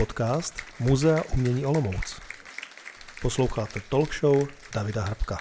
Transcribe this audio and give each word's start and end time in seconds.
podcast 0.00 0.54
Muzea 0.78 1.22
umění 1.32 1.66
Olomouc. 1.66 2.20
Posloucháte 3.22 3.80
talk 3.80 4.14
show 4.14 4.48
Davida 4.72 5.04
Hrbka. 5.04 5.38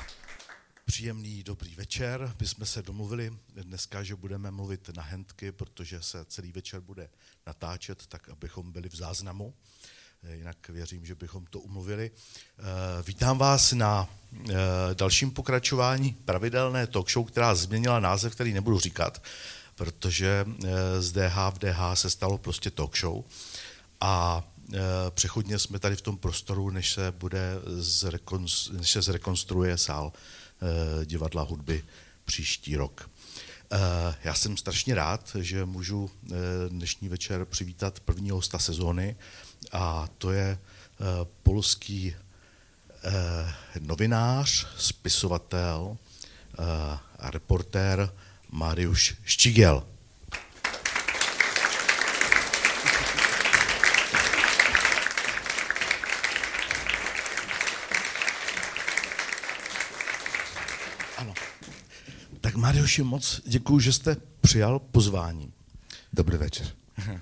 Příjemný 0.85 1.43
dobrý 1.43 1.75
večer. 1.75 2.33
My 2.39 2.48
jsme 2.48 2.66
se 2.66 2.82
domluvili 2.82 3.33
dneska, 3.56 4.03
že 4.03 4.16
budeme 4.16 4.51
mluvit 4.51 4.90
na 4.95 5.03
hentky, 5.03 5.51
protože 5.51 6.01
se 6.01 6.25
celý 6.25 6.51
večer 6.51 6.80
bude 6.80 7.09
natáčet, 7.48 8.07
tak 8.07 8.30
abychom 8.30 8.71
byli 8.71 8.89
v 8.89 8.95
záznamu. 8.95 9.54
Jinak 10.34 10.70
věřím, 10.70 11.05
že 11.05 11.16
bychom 11.16 11.46
to 11.46 11.60
umluvili. 11.60 12.12
Vítám 13.07 13.38
vás 13.38 13.71
na 13.71 14.10
dalším 14.94 15.32
pokračování 15.32 16.14
pravidelné 16.14 16.88
talk 16.88 17.12
show, 17.12 17.26
která 17.26 17.55
změnila 17.55 18.00
název, 18.00 18.34
který 18.34 18.54
nebudu 18.54 18.80
říkat, 18.80 19.23
protože 19.76 20.46
z 21.00 21.12
DH 21.12 21.38
v 21.50 21.60
DH 21.60 21.80
se 21.94 22.10
stalo 22.10 22.38
prostě 22.38 22.71
talk 22.71 22.98
show. 22.98 23.23
A 24.02 24.43
přechodně 25.09 25.59
jsme 25.59 25.79
tady 25.79 25.95
v 25.95 26.02
tom 26.02 26.17
prostoru, 26.17 26.70
než 26.70 26.94
se, 26.94 27.12
bude 27.12 27.53
než 28.71 28.91
se 28.91 29.02
zrekonstruuje 29.02 29.77
sál 29.77 30.13
divadla 31.05 31.41
hudby 31.41 31.84
příští 32.26 32.76
rok. 32.76 33.09
Já 34.23 34.34
jsem 34.34 34.57
strašně 34.57 34.95
rád, 34.95 35.35
že 35.40 35.66
můžu 35.66 36.12
dnešní 36.70 37.09
večer 37.09 37.45
přivítat 37.45 37.99
prvního 37.99 38.38
hosta 38.38 38.59
sezóny 38.59 39.16
a 39.71 40.07
to 40.18 40.31
je 40.31 40.59
polský 41.43 42.16
novinář, 43.79 44.68
spisovatel 44.77 45.98
a 47.20 47.31
reportér 47.31 48.13
Mariusz 48.52 49.13
Štigiel. 49.23 49.88
Mariuši, 62.60 63.04
moc 63.04 63.41
děkuji, 63.46 63.79
že 63.79 63.93
jste 63.93 64.17
přijal 64.41 64.79
pozvání. 64.79 65.53
Dobrý 66.13 66.38
večer. 66.38 66.67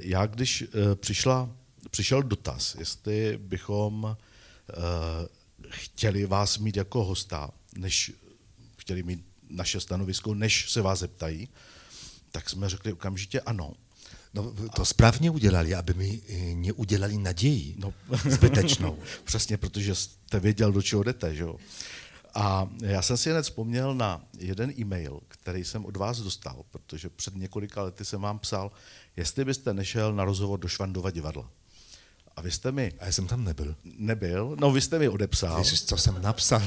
Já, 0.00 0.26
když 0.26 0.64
přišla, 0.94 1.50
přišel 1.90 2.22
dotaz, 2.22 2.74
jestli 2.78 3.38
bychom 3.42 4.16
chtěli 5.68 6.26
vás 6.26 6.58
mít 6.58 6.76
jako 6.76 7.04
hosta, 7.04 7.50
než 7.76 8.12
chtěli 8.76 9.02
mít 9.02 9.24
naše 9.50 9.80
stanovisko, 9.80 10.34
než 10.34 10.70
se 10.70 10.82
vás 10.82 10.98
zeptají, 10.98 11.48
tak 12.32 12.50
jsme 12.50 12.68
řekli 12.68 12.92
okamžitě 12.92 13.40
ano. 13.40 13.72
No, 14.34 14.54
to 14.76 14.84
správně 14.84 15.30
udělali, 15.30 15.74
aby 15.74 15.94
mi 15.94 16.20
neudělali 16.54 17.18
naději 17.18 17.74
no. 17.78 17.94
zbytečnou. 18.30 18.98
Přesně, 19.24 19.56
protože 19.56 19.94
jste 19.94 20.40
věděl, 20.40 20.72
do 20.72 20.82
čeho 20.82 21.02
jdete, 21.02 21.34
že 21.34 21.42
jo? 21.42 21.56
A 22.36 22.68
já 22.82 23.02
jsem 23.02 23.16
si 23.16 23.30
hned 23.30 23.42
vzpomněl 23.42 23.94
na 23.94 24.24
jeden 24.38 24.72
e-mail, 24.78 25.20
který 25.28 25.64
jsem 25.64 25.84
od 25.84 25.96
vás 25.96 26.20
dostal, 26.20 26.64
protože 26.70 27.08
před 27.08 27.36
několika 27.36 27.82
lety 27.82 28.04
jsem 28.04 28.20
vám 28.20 28.38
psal, 28.38 28.72
jestli 29.16 29.44
byste 29.44 29.74
nešel 29.74 30.14
na 30.14 30.24
rozhovor 30.24 30.58
do 30.58 30.68
Švandova 30.68 31.10
divadla. 31.10 31.50
A 32.36 32.40
vy 32.40 32.50
jste 32.50 32.72
mi... 32.72 32.92
A 32.98 33.06
já 33.06 33.12
jsem 33.12 33.26
tam 33.26 33.44
nebyl. 33.44 33.76
Nebyl? 33.84 34.56
No 34.60 34.70
vy 34.70 34.80
jste 34.80 34.98
mi 34.98 35.08
odepsal. 35.08 35.58
Ježiš, 35.58 35.84
co 35.84 35.96
jsem 35.96 36.22
napsal? 36.22 36.62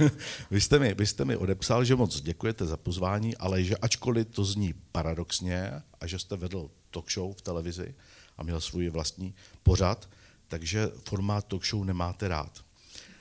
vy, 0.50 0.60
jste 0.60 0.78
mi, 0.78 0.94
vy 0.94 1.06
jste 1.06 1.24
mi 1.24 1.36
odepsal, 1.36 1.84
že 1.84 1.96
moc 1.96 2.20
děkujete 2.20 2.66
za 2.66 2.76
pozvání, 2.76 3.36
ale 3.36 3.64
že 3.64 3.76
ačkoliv 3.76 4.28
to 4.28 4.44
zní 4.44 4.74
paradoxně 4.92 5.82
a 6.00 6.06
že 6.06 6.18
jste 6.18 6.36
vedl 6.36 6.70
talk 6.90 7.12
show 7.12 7.34
v 7.34 7.42
televizi 7.42 7.94
a 8.38 8.42
měl 8.42 8.60
svůj 8.60 8.88
vlastní 8.88 9.34
pořad, 9.62 10.08
takže 10.48 10.90
formát 11.08 11.46
talk 11.46 11.66
show 11.66 11.84
nemáte 11.84 12.28
rád. 12.28 12.64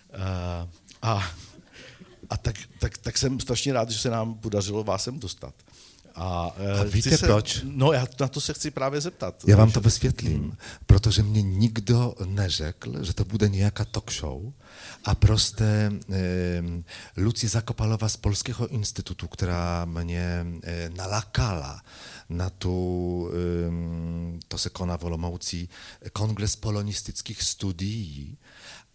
Uh, 0.09 0.69
a 1.01 1.31
a 2.29 2.37
tak, 2.37 2.55
tak, 2.79 2.97
tak 2.97 3.17
jsem 3.17 3.39
strašně 3.39 3.73
rád, 3.73 3.89
že 3.89 3.99
se 3.99 4.09
nám 4.09 4.33
podařilo 4.33 4.83
vás 4.83 5.03
sem 5.03 5.19
dostat. 5.19 5.53
A, 6.15 6.51
a 6.81 6.83
víte 6.83 7.17
se, 7.17 7.25
proč? 7.25 7.61
No 7.63 7.91
já 7.91 8.07
na 8.19 8.27
to 8.27 8.41
se 8.41 8.53
chci 8.53 8.71
právě 8.71 9.01
zeptat. 9.01 9.43
Já 9.47 9.57
vám 9.57 9.71
to 9.71 9.81
vysvětlím, 9.81 10.41
hmm. 10.41 10.57
protože 10.85 11.23
mě 11.23 11.41
nikdo 11.41 12.15
neřekl, 12.25 13.03
že 13.03 13.13
to 13.13 13.25
bude 13.25 13.49
nějaká 13.49 13.85
talk 13.85 14.11
show 14.11 14.51
a 15.05 15.15
prostě 15.15 15.63
e, 15.63 15.91
Lucie 17.17 17.49
Zakopalowa 17.49 18.09
z 18.09 18.17
Polskiego 18.17 18.67
Instytutu, 18.67 19.27
která 19.27 19.85
mě 19.85 20.45
e, 20.63 20.89
nalakala 20.89 21.81
na 22.29 22.49
tu, 22.49 23.29
e, 23.31 24.41
to 24.47 24.57
se 24.57 24.69
koná 24.69 24.97
v 24.97 25.03
Olomouci, 25.03 25.67
Kongres 26.13 26.55
polonistyckých 26.55 27.43
studií, 27.43 28.37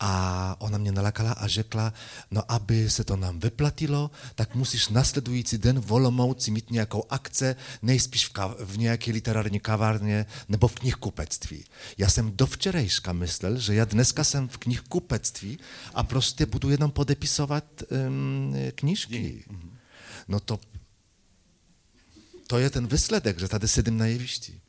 a 0.01 0.57
ona 0.59 0.79
mě 0.79 0.93
nalakala 0.93 1.33
a 1.33 1.47
řekla, 1.47 1.93
no 2.31 2.53
aby 2.53 2.91
se 2.91 3.05
to 3.05 3.17
nám 3.17 3.41
vyplatilo, 3.41 4.11
tak 4.35 4.55
musíš 4.55 4.89
nasledující 4.89 5.59
den 5.59 5.81
v 5.81 5.93
Olomouci 5.93 6.51
mít 6.51 6.71
nějakou 6.71 7.05
akce, 7.11 7.57
nejspíš 7.83 8.29
v, 8.29 8.33
kav- 8.33 8.57
v 8.65 8.79
nějaké 8.79 9.13
literární 9.13 9.61
kavárně 9.61 10.27
nebo 10.49 10.69
v 10.69 10.75
knihkupectví. 10.75 11.65
Já 11.99 12.09
jsem 12.11 12.37
do 12.37 12.47
včerejška 12.47 13.13
myslel, 13.13 13.59
že 13.59 13.75
já 13.75 13.85
dneska 13.85 14.25
jsem 14.25 14.49
v 14.49 14.59
knihkupectví 14.59 15.59
a 15.95 16.03
prostě 16.03 16.47
budu 16.47 16.71
jenom 16.71 16.91
podepisovat 16.91 17.65
um, 18.09 18.55
knižky. 18.75 19.45
No 20.29 20.41
to, 20.41 20.61
to 22.47 22.59
je 22.59 22.71
ten 22.71 22.87
výsledek, 22.87 23.41
že 23.41 23.49
tady 23.49 23.69
sedím 23.69 23.99
na 23.99 24.07
jevišti. 24.07 24.61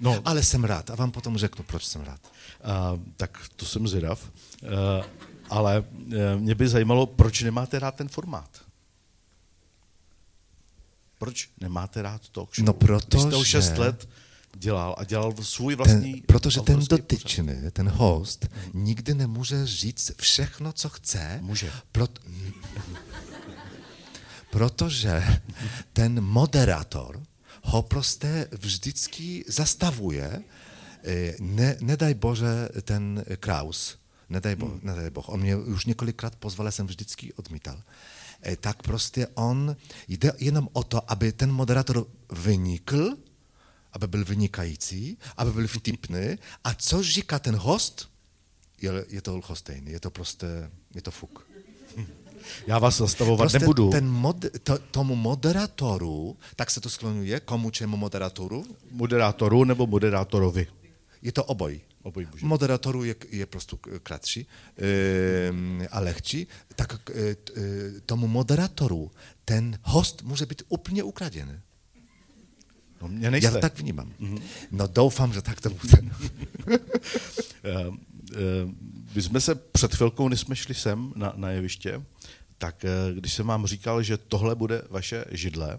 No. 0.00 0.22
Ale 0.24 0.42
jsem 0.42 0.64
rád 0.64 0.90
a 0.90 0.94
vám 0.94 1.10
potom 1.10 1.38
řeknu, 1.38 1.64
proč 1.64 1.84
jsem 1.84 2.02
rád. 2.02 2.20
Uh, 2.24 3.00
tak 3.16 3.38
to 3.56 3.66
jsem 3.66 3.88
zvědav. 3.88 4.30
Uh, 4.62 4.68
ale 5.50 5.80
uh, 5.80 6.40
mě 6.40 6.54
by 6.54 6.68
zajímalo, 6.68 7.06
proč 7.06 7.42
nemáte 7.42 7.78
rád 7.78 7.94
ten 7.94 8.08
formát? 8.08 8.50
Proč 11.18 11.48
nemáte 11.60 12.02
rád 12.02 12.28
to? 12.28 12.48
No 12.62 12.72
protože... 12.72 13.06
Když 13.08 13.22
jste 13.22 13.36
už 13.36 13.48
6 13.48 13.78
let 13.78 14.08
dělal 14.54 14.94
a 14.98 15.04
dělal 15.04 15.34
svůj 15.42 15.74
vlastní... 15.74 16.12
Ten, 16.12 16.22
protože 16.26 16.60
ten 16.60 16.80
dotyčný, 16.90 17.54
pořad. 17.54 17.74
ten 17.74 17.88
host, 17.88 18.46
nikdy 18.74 19.14
nemůže 19.14 19.66
říct 19.66 20.12
všechno, 20.20 20.72
co 20.72 20.88
chce. 20.88 21.38
Může. 21.42 21.72
Prot... 21.92 22.18
protože 24.50 25.40
ten 25.92 26.20
moderátor 26.20 27.22
ho 27.66 27.82
prostě 27.82 28.48
vždycky 28.52 29.44
zastavuje, 29.48 30.42
ne, 31.40 31.76
nedaj 31.80 32.14
Bože 32.14 32.68
ten 32.82 33.24
Kraus, 33.36 33.98
nedaj, 34.28 34.56
bo, 34.56 34.66
hmm. 34.66 34.80
nedaj 34.82 35.10
Boh, 35.10 35.28
on 35.28 35.40
mě 35.40 35.56
už 35.56 35.86
několikrát 35.86 36.36
pozval, 36.36 36.72
jsem 36.72 36.86
vždycky 36.86 37.32
odmítal. 37.32 37.82
Tak 38.60 38.82
prostě 38.82 39.26
on, 39.34 39.76
jde 40.08 40.32
jenom 40.38 40.68
o 40.72 40.82
to, 40.82 41.10
aby 41.10 41.32
ten 41.32 41.52
moderátor 41.52 42.06
vynikl, 42.30 43.16
aby 43.92 44.06
byl 44.06 44.24
vynikající, 44.24 45.18
aby 45.36 45.52
byl 45.52 45.68
vtipný 45.68 46.38
a 46.64 46.74
co 46.74 47.02
říká 47.02 47.38
ten 47.38 47.56
host, 47.56 48.08
je, 48.82 49.04
je 49.08 49.22
to 49.22 49.36
lhostejný, 49.36 49.90
je 49.90 50.00
to 50.00 50.10
prostě, 50.10 50.46
je 50.94 51.02
to 51.02 51.10
fuk. 51.10 51.45
Já 52.66 52.78
vás 52.78 52.98
zastavovat 52.98 53.44
prostě 53.44 53.58
nebudu. 53.58 53.90
Ten 53.90 54.08
mod, 54.08 54.36
to, 54.62 54.78
tomu 54.78 55.16
moderátoru, 55.16 56.36
tak 56.56 56.70
se 56.70 56.80
to 56.80 56.90
skloňuje, 56.90 57.40
komu 57.40 57.70
čemu 57.70 57.96
moderátoru? 57.96 58.64
Moderátoru 58.90 59.64
nebo 59.64 59.86
moderátorovi? 59.86 60.66
Je 61.22 61.32
to 61.32 61.44
oboj. 61.44 61.80
Oboj 62.02 62.26
může. 62.32 62.46
Moderátoru 62.46 63.04
je, 63.04 63.14
je 63.30 63.46
prostě 63.46 63.76
kratší 64.02 64.46
e, 64.78 65.88
a 65.88 66.00
lehčí. 66.00 66.46
Tak 66.76 67.10
e, 67.10 67.36
tomu 68.06 68.28
moderátoru 68.28 69.10
ten 69.44 69.78
host 69.82 70.22
může 70.22 70.46
být 70.46 70.62
úplně 70.68 71.02
ukraděný. 71.02 71.52
No, 73.02 73.08
mě 73.08 73.30
nejste. 73.30 73.46
Já 73.46 73.52
to 73.52 73.58
tak 73.60 73.78
vnímám. 73.78 74.12
Mm-hmm. 74.20 74.40
No 74.70 74.86
doufám, 74.86 75.32
že 75.32 75.42
tak 75.42 75.60
to 75.60 75.70
bude. 75.70 75.98
My 79.14 79.22
jsme 79.22 79.40
se 79.40 79.54
před 79.54 79.94
chvilkou, 79.94 80.28
než 80.28 80.40
jsme 80.40 80.56
šli 80.56 80.74
sem 80.74 81.12
na, 81.16 81.32
na 81.36 81.50
jeviště, 81.50 82.02
tak 82.58 82.84
když 83.14 83.32
jsem 83.32 83.46
vám 83.46 83.66
říkal, 83.66 84.02
že 84.02 84.16
tohle 84.16 84.54
bude 84.54 84.82
vaše 84.90 85.24
židle, 85.30 85.78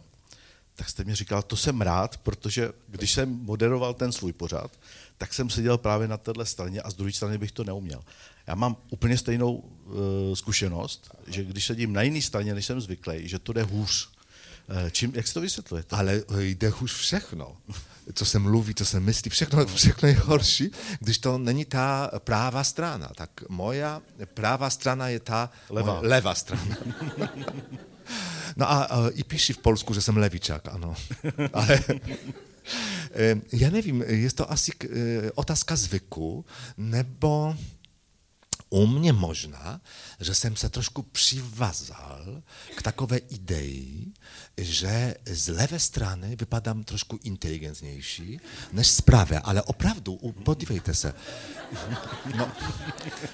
tak 0.76 0.90
jste 0.90 1.04
mi 1.04 1.16
říkal, 1.16 1.42
to 1.42 1.56
jsem 1.56 1.82
rád, 1.82 2.18
protože 2.18 2.72
když 2.88 3.12
jsem 3.12 3.30
moderoval 3.30 3.94
ten 3.94 4.12
svůj 4.12 4.34
pořad, 4.34 4.72
tak 5.18 5.34
jsem 5.34 5.50
seděl 5.50 5.78
právě 5.78 6.08
na 6.08 6.18
téhle 6.18 6.46
straně 6.46 6.82
a 6.82 6.90
z 6.90 6.94
druhé 6.94 7.12
strany 7.12 7.38
bych 7.38 7.52
to 7.52 7.64
neuměl. 7.64 8.04
Já 8.48 8.56
mám 8.56 8.78
úplně 8.90 9.18
stejnou 9.18 9.54
uh, 9.54 9.96
zkušenost, 10.34 11.16
že 11.28 11.44
když 11.44 11.66
sedím 11.66 11.94
na 11.94 12.02
jiné 12.02 12.22
straně, 12.22 12.54
než 12.54 12.66
jsem 12.66 12.82
zvyklý, 12.82 13.28
že 13.28 13.40
to 13.40 13.54
jde 13.54 13.64
hůř. 13.64 14.10
Uh, 14.70 14.90
čím, 14.90 15.12
jak 15.16 15.34
to 15.34 15.42
vysvětlujete? 15.42 15.96
Ale 15.96 16.22
jde 16.40 16.70
hůř 16.70 16.94
všechno. 16.94 17.58
Co 18.14 18.26
se 18.26 18.40
mluví, 18.40 18.76
co 18.76 18.86
se 18.86 19.00
myslí, 19.00 19.32
všechno, 19.32 19.66
všechno 19.76 20.08
je 20.08 20.16
horší, 20.16 20.72
když 21.00 21.18
to 21.18 21.38
není 21.38 21.66
ta 21.66 22.12
práva 22.20 22.64
strana. 22.64 23.10
Tak 23.16 23.30
moja 23.50 24.02
práva 24.34 24.70
strana 24.70 25.08
je 25.08 25.20
ta 25.20 25.50
levá, 25.70 26.00
levá 26.02 26.36
strana. 26.36 26.78
No 28.58 28.72
a, 28.72 28.84
a 28.84 29.10
i 29.10 29.24
píši 29.24 29.54
v 29.54 29.58
Polsku, 29.58 29.94
že 29.94 30.02
jsem 30.02 30.18
levičák, 30.18 30.68
ano. 30.68 30.96
Ale 31.54 31.80
nie 33.54 33.82
wiem, 33.82 34.04
jest 34.08 34.38
to 34.38 34.52
asi 34.52 34.72
otázka 35.36 35.76
zvyku, 35.76 36.46
nebo 36.78 37.56
u 38.70 38.88
mnie 38.88 39.14
można, 39.14 39.80
że 40.20 40.36
jsem 40.36 40.56
se 40.56 40.70
trošku 40.70 41.04
przywazal 41.04 42.42
k 42.76 42.82
takowej 42.82 43.22
idei, 43.30 44.12
że 44.58 45.16
z 45.26 45.48
lewej 45.48 45.80
strony 45.80 46.36
wypadam 46.36 46.84
troszkę 46.84 47.18
inteligentniejszy 47.24 48.40
niż 48.74 48.88
z 48.88 49.02
prawej, 49.02 49.40
ale 49.44 49.66
oprawdu, 49.66 50.34
podívejte 50.44 50.94
se. 50.94 51.14
No, 52.38 52.52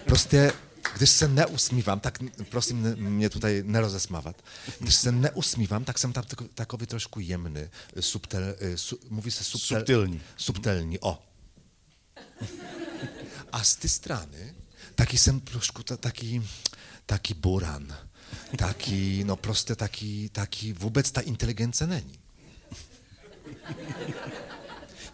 prostě, 0.06 0.52
když 0.98 1.10
se 1.10 1.28
neusmívám, 1.28 2.00
tak 2.00 2.20
prosím 2.50 2.96
mě 2.96 3.30
tutaj 3.30 3.64
nie 3.66 3.82
rozesmávat, 3.82 4.42
když 4.80 4.96
se 4.96 5.12
neusmívám, 5.12 5.84
tak 5.84 6.00
jsem 6.00 6.14
tam 6.14 6.24
takový 6.56 6.86
trošku 6.86 7.20
jemny, 7.20 7.70
subtel, 8.00 8.56
su, 8.76 9.00
mówi 9.10 9.32
se 9.32 9.44
subtel, 9.44 9.80
Subtilní. 9.80 10.22
Subtelní, 10.38 11.00
o. 11.00 11.24
A 13.52 13.64
z 13.64 13.76
té 13.76 13.90
strany 13.90 14.56
taki 14.96 15.18
trošku 15.44 15.84
ta, 15.84 15.98
taki, 15.98 16.42
taki 17.06 17.34
buran, 17.34 17.98
taki, 18.58 19.24
no 19.24 19.36
prostě 19.36 19.76
taki, 19.76 20.30
taki, 20.30 20.74
vůbec 20.74 21.12
ta 21.12 21.22
inteligence 21.22 21.88
není. 21.88 22.20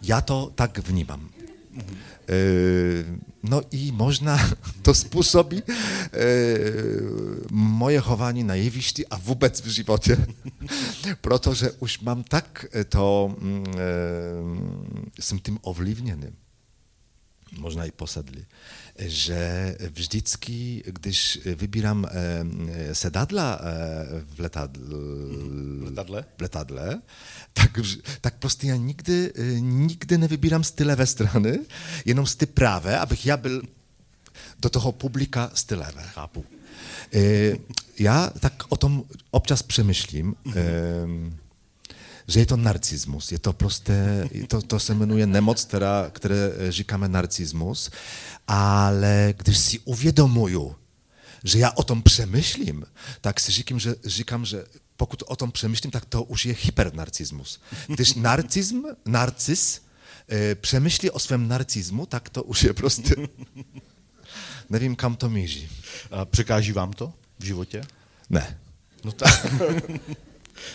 Ja 0.02 0.20
to 0.20 0.50
tak 0.54 0.78
vnímam. 0.78 1.28
E, 2.28 3.04
no 3.42 3.62
i 3.70 3.92
można 3.92 4.38
to 4.82 4.94
způsobí 4.94 5.62
e, 5.62 5.72
moje 7.50 8.00
chowanie 8.00 8.44
na 8.44 8.54
jevišti 8.54 9.06
a 9.06 9.18
vůbec 9.18 9.60
v 9.60 9.66
životě, 9.66 10.26
protože 11.20 11.70
už 11.78 12.00
mám 12.00 12.22
tak 12.24 12.66
to, 12.88 13.34
mm, 13.38 13.64
e, 13.76 15.22
jsem 15.22 15.38
možná 17.58 17.84
i 17.84 17.90
posedli, 17.90 18.44
że 18.98 19.76
vždycky, 19.94 20.82
když 20.86 21.38
vybírám 21.44 22.06
e, 22.06 22.94
sedadla 22.94 23.60
e, 23.60 24.24
v, 24.34 24.40
letadle, 24.40 24.84
Letadle? 25.82 26.24
v 26.36 26.42
letadle, 26.42 27.02
tak, 27.52 27.78
tak 28.20 28.34
prostě 28.38 28.66
já 28.66 28.76
nikdy, 28.76 29.32
e, 29.34 29.60
nikdy 29.60 30.18
nevybírám 30.18 30.64
z 30.64 30.70
ty 30.70 30.84
levé 30.84 31.06
strany, 31.06 31.58
jenom 32.04 32.26
z 32.26 32.36
ty 32.36 32.46
pravé, 32.46 32.98
abych 32.98 33.26
já 33.26 33.36
byl 33.36 33.62
do 34.58 34.68
toho 34.70 34.92
publika 34.92 35.50
z 35.54 35.64
ty 35.64 35.74
levé. 35.74 36.02
Chápu. 36.02 36.44
E, 37.14 37.52
já 37.98 38.30
tak 38.40 38.62
o 38.68 38.76
tom 38.76 39.04
občas 39.30 39.62
přemýšlím, 39.62 40.34
e, 40.56 40.62
že 42.28 42.40
je 42.40 42.46
to 42.46 42.56
narcismus. 42.56 43.32
Je 43.32 43.38
to 43.38 43.52
prostě, 43.52 44.28
to, 44.48 44.62
to 44.62 44.80
se 44.80 44.94
jmenuje 44.94 45.26
nemoc, 45.26 45.64
která, 45.64 46.10
které 46.12 46.52
říkáme 46.68 47.08
narcismus, 47.08 47.90
ale 48.48 49.34
když 49.36 49.58
si 49.58 49.78
uvědomuju, 49.78 50.76
že 51.44 51.58
já 51.58 51.70
o 51.70 51.82
tom 51.82 52.02
přemýšlím, 52.02 52.84
tak 53.20 53.40
si 53.40 53.52
říkám, 53.52 53.78
že, 53.78 53.94
říkám, 54.04 54.44
že 54.44 54.64
pokud 54.96 55.22
o 55.26 55.36
tom 55.36 55.52
přemýšlím, 55.52 55.90
tak 55.90 56.04
to 56.04 56.22
už 56.22 56.44
je 56.44 56.56
hypernarcismus. 56.62 57.60
Když 57.86 58.14
narcism, 58.14 58.82
narcis 59.06 59.82
e, 60.32 60.54
přemýšlí 60.54 61.10
o 61.10 61.18
svém 61.18 61.48
narcismu, 61.48 62.06
tak 62.06 62.28
to 62.28 62.42
už 62.42 62.62
je 62.62 62.72
prostě... 62.72 63.14
Nevím, 64.70 64.96
kam 64.96 65.16
to 65.16 65.30
míří. 65.30 65.68
A 66.10 66.24
překáží 66.24 66.72
vám 66.72 66.92
to 66.92 67.12
v 67.38 67.44
životě? 67.44 67.82
Ne. 68.30 68.58
No 69.04 69.12
tak. 69.12 69.46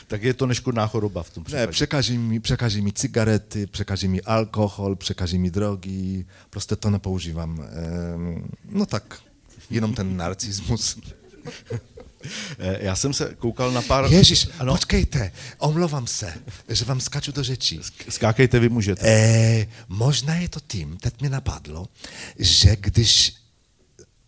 tak 0.08 0.24
je 0.24 0.34
to 0.34 0.46
neškodná 0.46 0.88
choroba 0.88 1.24
v 1.24 1.30
tom 1.30 1.44
případě. 1.44 1.66
Ne, 1.66 1.72
překáží 1.72 2.18
mi, 2.18 2.40
překáží 2.40 2.82
mi 2.82 2.92
cigarety, 2.94 3.68
překáží 3.68 4.08
mi 4.08 4.22
alkohol, 4.22 4.96
překáží 4.96 5.38
mi 5.38 5.52
drogi, 5.52 6.26
prostě 6.50 6.76
to 6.76 6.90
nepoužívám. 6.90 7.62
Ehm, 7.62 8.48
no 8.70 8.86
tak, 8.86 9.20
jenom 9.70 9.94
ten 9.94 10.18
narcismus. 10.18 10.98
Eh, 12.60 12.78
Já 12.86 12.96
jsem 12.96 13.14
se 13.14 13.36
koukal 13.40 13.72
na 13.72 13.82
pár... 13.82 14.06
Ježíš, 14.06 14.48
ano, 14.60 14.74
počkejte, 14.74 15.32
omlouvám 15.58 16.08
se, 16.08 16.34
že 16.70 16.86
vám 16.86 17.00
skaču 17.00 17.32
do 17.32 17.44
řečí. 17.44 17.80
skákejte, 18.10 18.60
vy 18.60 18.70
můžete. 18.70 19.08
E, 19.10 19.68
možná 19.88 20.36
je 20.36 20.50
to 20.50 20.60
tím, 20.68 20.98
teď 20.98 21.20
mě 21.22 21.30
napadlo, 21.30 21.88
že 22.40 22.76
když 22.76 23.34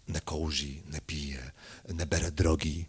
nekouří, 0.07 0.81
nepije, 0.89 1.51
nebere 1.93 2.31
drogi, 2.31 2.85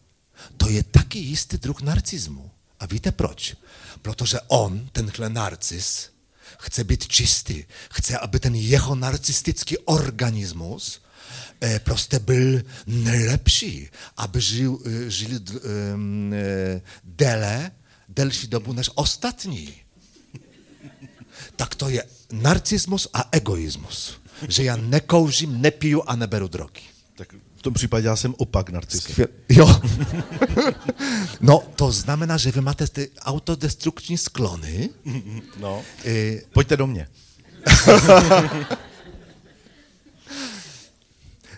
to 0.57 0.69
je 0.69 0.83
taky 0.83 1.19
jistý 1.19 1.57
druh 1.59 1.83
narcismu. 1.83 2.51
A 2.81 2.87
víte 2.87 3.13
proč? 3.13 3.57
Protože 4.03 4.41
on, 4.49 4.89
tenhle 4.93 5.29
narcis, 5.29 6.09
chce 6.59 6.85
být 6.85 7.09
čistý. 7.09 7.65
Chce, 7.91 8.19
aby 8.19 8.41
ten 8.41 8.55
jeho 8.55 8.95
narcistický 8.95 9.79
organismus 9.79 11.01
e, 11.63 11.79
prostě 11.79 12.19
byl 12.19 12.63
nejlepší, 12.87 13.89
aby 14.17 14.41
žil, 14.41 14.79
e, 14.87 15.11
žil 15.11 15.39
d- 15.39 15.53
em, 15.93 16.35
e, 16.35 16.81
déle, 17.05 17.71
delší 18.09 18.47
dobu 18.47 18.73
než 18.73 18.91
ostatní. 18.95 19.75
Tak 21.57 21.75
to 21.75 21.89
je 21.89 22.05
narcismus 22.33 23.09
a 23.13 23.29
egoismus. 23.33 24.21
Že 24.49 24.65
já 24.65 24.77
nekouřím, 24.77 25.61
nepiju 25.61 26.03
a 26.07 26.17
neberu 26.17 26.49
drogy. 26.49 26.81
Tak 27.17 27.35
v 27.59 27.63
tom 27.63 27.75
případě 27.75 28.07
já 28.07 28.17
jsem 28.17 28.35
opak 28.39 28.71
narcisy. 28.71 29.13
Chwie- 29.13 29.29
Jo. 29.49 29.81
No, 31.41 31.63
to 31.77 31.93
znamená, 31.93 32.37
že 32.37 32.51
vy 32.53 32.61
máte 32.61 32.87
ty 32.87 33.11
autodestrukční 33.21 34.19
sklony. 34.19 34.89
No. 35.61 35.83
E, 36.05 36.41
Pojďte 36.53 36.77
do 36.77 36.87
mě. 36.87 37.09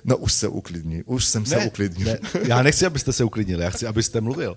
no, 0.05 0.17
už 0.17 0.32
se 0.32 0.49
uklidní, 0.49 1.02
už 1.02 1.25
jsem 1.25 1.47
se 1.47 1.58
uklidnil. 1.58 2.06
ne, 2.08 2.19
já 2.49 2.62
nechci, 2.62 2.87
abyste 2.87 3.12
se 3.12 3.25
uklidnili, 3.25 3.62
já 3.64 3.70
chci, 3.70 3.87
abyste 3.87 4.20
mluvil. 4.20 4.56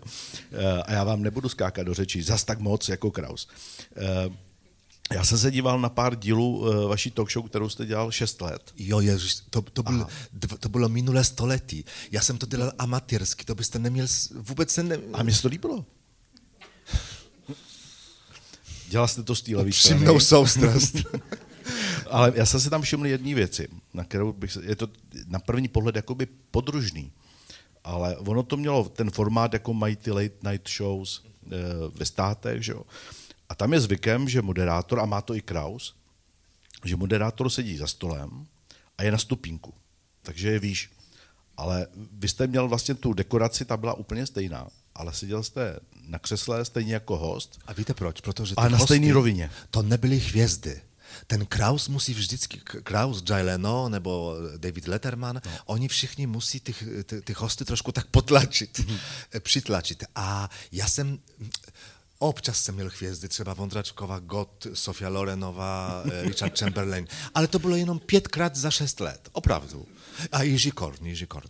Eh, 0.51 0.83
A 0.83 0.93
já 0.93 1.03
vám 1.03 1.21
nebudu 1.23 1.49
skákat 1.49 1.85
do 1.85 1.93
řečí, 1.93 2.21
zas 2.21 2.43
tak 2.43 2.59
moc 2.59 2.89
jako 2.89 3.11
Kraus. 3.11 3.47
Eh, 3.95 4.29
Já 5.13 5.23
jsem 5.25 5.37
se 5.37 5.51
díval 5.51 5.81
na 5.81 5.89
pár 5.89 6.15
dílů 6.15 6.65
eh, 6.71 6.87
vaší 6.87 7.11
talk 7.11 7.31
show, 7.31 7.45
kterou 7.49 7.69
jste 7.69 7.85
dělal 7.85 8.11
6 8.11 8.41
let. 8.41 8.71
Jo, 8.77 8.99
ježiš, 8.99 9.35
to, 9.49 9.61
to, 9.61 9.83
byl, 9.83 10.07
dv, 10.33 10.53
to 10.59 10.69
bylo 10.69 10.89
minulé 10.89 11.23
století. 11.23 11.85
Já 12.11 12.21
jsem 12.21 12.37
to 12.37 12.45
dělal 12.45 12.71
amatérsky, 12.79 13.45
to 13.45 13.55
byste 13.55 13.79
neměl, 13.79 14.07
s- 14.07 14.31
vůbec 14.35 14.71
se 14.71 14.83
ne... 14.83 14.97
A 15.13 15.23
mně 15.23 15.33
se 15.33 15.41
to 15.41 15.47
líbilo. 15.47 15.85
Dělal 18.89 19.07
jste 19.07 19.23
to 19.23 19.35
z 19.35 19.41
té 19.41 19.55
levý 19.55 19.71
Přimnou 19.71 20.19
strany. 20.19 20.45
soustrast. 20.45 20.95
Ale 22.09 22.31
já 22.35 22.45
jsem 22.45 22.59
si 22.59 22.69
tam 22.69 22.81
všiml 22.81 23.07
jedné 23.07 23.35
věci, 23.35 23.67
na 23.93 24.03
kterou 24.03 24.33
bych 24.33 24.51
se, 24.51 24.61
je 24.65 24.75
to 24.75 24.87
na 25.27 25.39
první 25.39 25.67
pohled 25.67 25.95
jakoby 25.95 26.27
podružný, 26.51 27.11
ale 27.83 28.17
ono 28.17 28.43
to 28.43 28.57
mělo 28.57 28.83
ten 28.89 29.11
formát, 29.11 29.53
jako 29.53 29.73
mají 29.73 29.95
ty 29.95 30.11
late 30.11 30.51
night 30.51 30.69
shows 30.77 31.21
e, 31.45 31.49
ve 31.95 32.05
státech, 32.05 32.63
že 32.63 32.71
jo. 32.71 32.81
A 33.49 33.55
tam 33.55 33.73
je 33.73 33.79
zvykem, 33.79 34.29
že 34.29 34.41
moderátor, 34.41 34.99
a 34.99 35.05
má 35.05 35.21
to 35.21 35.35
i 35.35 35.41
Kraus, 35.41 35.95
že 36.85 36.95
moderátor 36.95 37.49
sedí 37.49 37.77
za 37.77 37.87
stolem 37.87 38.47
a 38.97 39.03
je 39.03 39.11
na 39.11 39.17
stupínku, 39.17 39.73
takže 40.21 40.49
je 40.49 40.59
výš. 40.59 40.89
Ale 41.57 41.87
vy 42.11 42.27
jste 42.27 42.47
měl 42.47 42.67
vlastně 42.67 42.95
tu 42.95 43.13
dekoraci, 43.13 43.65
ta 43.65 43.77
byla 43.77 43.93
úplně 43.93 44.25
stejná, 44.25 44.67
ale 44.95 45.13
seděl 45.13 45.43
jste 45.43 45.79
na 46.07 46.19
křesle 46.19 46.65
stejně 46.65 46.93
jako 46.93 47.17
host. 47.17 47.59
A 47.65 47.73
víte 47.73 47.93
proč? 47.93 48.21
Protože 48.21 48.55
ty 48.55 48.69
na 48.69 48.79
stejný 48.79 49.11
rovině. 49.11 49.51
To 49.71 49.81
nebyly 49.81 50.17
hvězdy. 50.19 50.81
Ten 51.27 51.45
Kraus 51.45 51.87
musí 51.87 52.13
vždycky, 52.13 52.57
Kraus, 52.65 53.23
Jay 53.29 53.43
Leno 53.43 53.89
nebo 53.89 54.35
David 54.57 54.87
Letterman, 54.87 55.41
no. 55.45 55.51
oni 55.65 55.87
všichni 55.87 56.27
musí 56.27 56.59
ty, 56.59 56.73
ty, 57.03 57.21
ty 57.21 57.33
hosty 57.33 57.65
trošku 57.65 57.91
tak 57.91 58.07
potlačit, 58.07 58.79
Mhm. 58.79 58.97
přitlačit. 59.39 60.03
A 60.15 60.49
já 60.71 60.87
jsem, 60.87 61.19
jsem 62.53 62.75
měl 62.75 62.89
hvězdy, 62.97 63.27
třeba 63.29 63.53
Vondračková, 63.53 64.19
Gott, 64.19 64.67
Sofia 64.73 65.09
Lorenová, 65.09 66.03
eh, 66.05 66.23
Richard 66.23 66.59
Chamberlain, 66.59 67.07
ale 67.35 67.47
to 67.47 67.59
bylo 67.59 67.75
jenom 67.75 67.99
pětkrát 67.99 68.55
za 68.55 68.71
šest 68.71 68.99
let, 68.99 69.29
opravdu. 69.31 69.87
A 70.31 70.43
Jiří 70.43 70.71
Korn, 70.71 71.05
Jiří 71.05 71.25
Korn, 71.25 71.49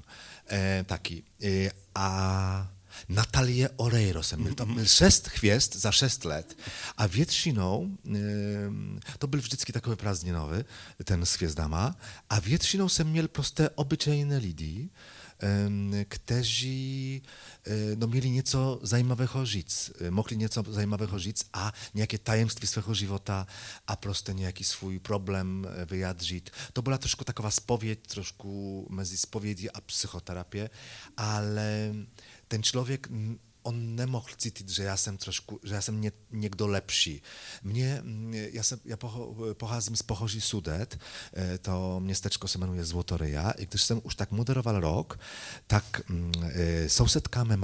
eh, 0.49 0.85
taky. 0.87 1.23
Eh, 1.43 1.69
a 1.95 2.69
Natalie 3.09 3.69
Oreiro 3.75 4.21
tam 4.55 4.73
měl 4.73 4.85
šest 4.85 5.29
hvězd 5.37 5.75
za 5.75 5.91
šest 5.91 6.25
let 6.25 6.57
a 6.97 7.07
většinou, 7.07 7.97
em, 8.05 8.99
to 9.17 9.27
byl 9.27 9.39
vždycky 9.39 9.73
takový 9.73 9.95
prázdninový, 9.95 10.63
ten 11.03 11.25
s 11.25 11.37
hvězdama, 11.37 11.95
a 12.29 12.39
většinou 12.39 12.89
jsem 12.89 13.07
měl 13.07 13.27
prostě 13.27 13.69
obyčejné 13.69 14.37
lidi, 14.37 14.89
kteří 16.07 17.21
e, 17.67 17.95
no, 17.95 18.07
měli 18.07 18.29
něco 18.29 18.79
zajímavého 18.83 19.45
říct, 19.45 19.91
e, 19.99 20.11
mohli 20.11 20.37
něco 20.37 20.63
zajímavého 20.67 21.19
říct 21.19 21.45
a 21.53 21.73
nějaké 21.93 22.17
tajemství 22.17 22.67
svého 22.67 22.93
života 22.93 23.47
a 23.87 23.95
prostě 23.95 24.33
nějaký 24.33 24.63
svůj 24.63 24.99
problém 24.99 25.67
e, 25.67 25.85
vyjádřit. 25.85 26.49
To 26.73 26.81
byla 26.81 26.97
trošku 26.97 27.23
taková 27.23 27.51
spověď, 27.51 27.99
trošku 28.07 28.87
mezi 28.89 29.17
spovědí 29.17 29.71
a 29.71 29.81
psychoterapie, 29.81 30.69
ale 31.17 31.93
ten 32.47 32.63
člověk, 32.63 33.07
on 33.63 33.95
nemohl 33.95 34.27
cítit, 34.37 34.69
že 34.69 34.83
já 34.83 34.97
jsem 34.97 35.17
trošku, 35.17 35.59
že 35.63 35.75
já 35.75 35.81
jsem 35.81 36.01
ně, 36.01 36.11
někdo 36.31 36.67
lepší. 36.67 37.21
Mě, 37.63 37.99
mm, 38.03 38.33
jsem, 38.63 38.79
z 39.95 40.01
Pohoří 40.01 40.41
Sudet, 40.41 40.99
eh, 41.33 41.57
to 41.57 41.99
městečko 41.99 42.47
se 42.47 42.57
jmenuje 42.57 42.83
Złotoryja 42.85 43.51
i 43.51 43.65
když 43.65 43.83
jsem 43.83 44.01
už 44.03 44.15
tak 44.15 44.31
moderoval 44.31 44.79
rok, 44.79 45.19
tak 45.67 46.09
mm, 46.09 46.31
e, 46.53 46.89
sousedka 46.89 47.43
mé 47.43 47.57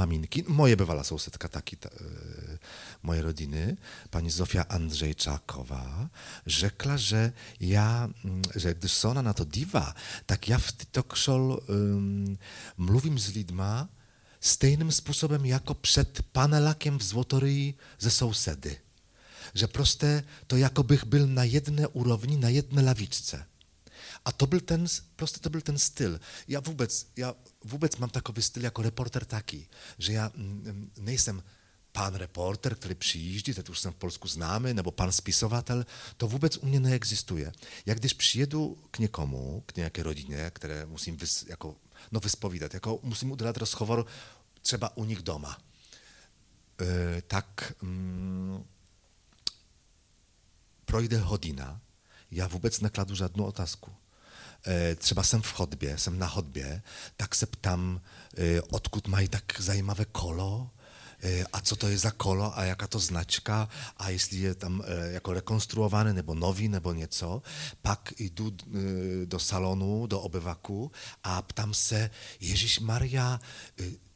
moje 0.48 0.76
bývalá 0.76 1.04
sousedka 1.04 1.48
taky, 1.48 1.76
ta, 1.76 1.90
e, 1.90 2.60
moje 3.04 3.22
rodziny, 3.22 3.78
pani 4.10 4.32
Zofia 4.32 4.62
Andrzejczakowa, 4.62 6.10
řekla, 6.48 6.98
że 6.98 7.32
ja, 7.60 8.10
mm, 8.24 8.42
że 8.56 8.74
gdyż 8.74 8.92
są 8.92 9.10
ona 9.10 9.22
na 9.22 9.34
to 9.34 9.46
diwa, 9.46 9.94
tak 10.26 10.48
ja 10.48 10.58
w 10.58 10.72
show 11.16 11.60
um, 11.68 12.38
mówim 12.78 13.20
z 13.20 13.34
lidma, 13.34 13.88
stejnym 14.40 14.92
sposobem 14.92 15.46
jako 15.46 15.76
przed 15.76 16.22
panelakiem 16.22 16.98
w 16.98 17.04
Złotoryi 17.04 17.78
ze 18.00 18.12
sousedy. 18.12 18.76
Że 19.54 19.68
proste 19.68 20.24
to 20.48 20.58
jakobych 20.58 21.06
był 21.06 21.28
na 21.28 21.46
jednej 21.46 21.86
urowni, 21.94 22.38
na 22.38 22.50
jednej 22.50 22.86
lawiczce. 22.86 23.46
A 24.24 24.32
to 24.32 24.48
był 24.48 24.62
ten, 24.62 24.88
proste 25.18 25.40
to 25.40 25.50
był 25.50 25.62
ten 25.62 25.80
styl. 25.80 26.20
Ja 26.48 26.62
wobec, 26.62 27.08
ja 27.18 27.34
wobec 27.66 28.00
mam 28.00 28.10
takowy 28.10 28.42
styl 28.42 28.64
jako 28.64 28.82
reporter 28.82 29.26
taki, 29.26 29.68
że 30.00 30.14
ja 30.14 30.32
mm, 30.36 30.68
mm, 30.68 30.90
nie 30.98 31.14
jestem 31.14 31.42
pan 31.94 32.16
reporter, 32.16 32.76
który 32.76 32.96
przyjeździ, 32.96 33.56
to 33.56 33.64
już 33.68 33.82
w 33.82 33.94
polsku 33.94 34.28
znamy, 34.28 34.74
nebo 34.74 34.92
pan 34.92 35.12
spisowatel, 35.12 35.86
to 36.18 36.28
wobec 36.28 36.58
u 36.58 36.66
mnie 36.66 36.80
nie 36.80 36.94
egzystuje. 36.94 37.52
Jak 37.86 37.98
gdyż 37.98 38.14
przyjedu 38.14 38.78
k 38.92 39.00
niekomu, 39.00 39.64
k 39.68 39.78
niejakiej 39.78 40.04
rodzinie, 40.04 40.52
które 40.54 40.88
musim 40.88 41.18
jako 41.48 41.76
no 42.12 42.20
wyspowiadać, 42.20 42.74
jako 42.74 43.00
musim 43.04 43.32
udzielać 43.32 43.58
rozchoworu, 43.58 44.06
trzeba 44.62 44.88
u 44.88 45.06
nich 45.06 45.22
doma. 45.22 45.56
Yy, 46.80 47.22
tak 47.28 47.74
mm, 47.84 48.64
projdę 50.86 51.20
hodina, 51.20 51.80
ja 52.32 52.48
wobec 52.48 52.82
nie 52.82 52.90
kladu 52.90 53.16
żadną 53.16 53.46
otasku. 53.46 53.92
E, 54.64 54.96
třeba 54.96 55.24
jsem 55.24 55.42
v 55.42 55.52
chodbě, 55.52 55.98
jsem 55.98 56.20
na 56.20 56.28
chodbě, 56.28 56.82
tak 57.18 57.36
se 57.36 57.46
ptám, 57.46 58.02
e, 58.38 58.62
odkud 58.62 59.08
mají 59.08 59.28
tak 59.28 59.44
zajímavé 59.60 60.06
kolo, 60.06 60.70
a 61.54 61.62
co 61.62 61.76
to 61.76 61.88
je 61.88 61.98
za 61.98 62.12
kolo 62.12 62.58
a 62.58 62.64
jaká 62.64 62.88
to 62.88 63.00
značka 63.00 63.70
a 63.98 64.10
jestli 64.10 64.38
je 64.38 64.56
tam 64.56 64.84
jako 65.12 65.34
rekonstruované 65.34 66.14
nebo 66.14 66.34
nový 66.34 66.68
nebo 66.68 66.94
něco. 66.94 67.42
Pak 67.82 68.14
jdu 68.18 68.52
do 69.26 69.40
salonu, 69.40 70.08
do 70.08 70.20
obyvaku 70.20 70.92
a 71.24 71.42
ptám 71.42 71.74
se, 71.74 72.10
Ježíš 72.40 72.80
Maria, 72.80 73.40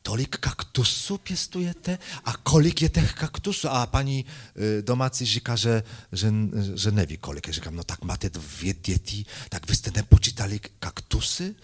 tolik 0.03 0.37
kaktusů 0.37 1.17
pěstujete 1.17 1.99
a 2.25 2.37
kolik 2.37 2.81
je 2.81 2.89
těch 2.89 3.13
kaktusů? 3.13 3.69
A 3.69 3.85
paní 3.85 4.25
e, 4.25 4.81
domácí 4.81 5.25
říká, 5.25 5.55
že, 5.55 5.83
že, 6.11 6.33
že 6.75 6.91
neví 6.91 7.17
kolik. 7.17 7.47
Já 7.47 7.53
říkám, 7.53 7.75
no 7.75 7.83
tak 7.83 8.01
máte 8.01 8.29
dvě 8.29 8.73
děti, 8.73 9.25
tak 9.49 9.69
vy 9.69 9.75
jste 9.75 9.91
nepočítali 9.91 10.59
kaktusy? 10.79 11.55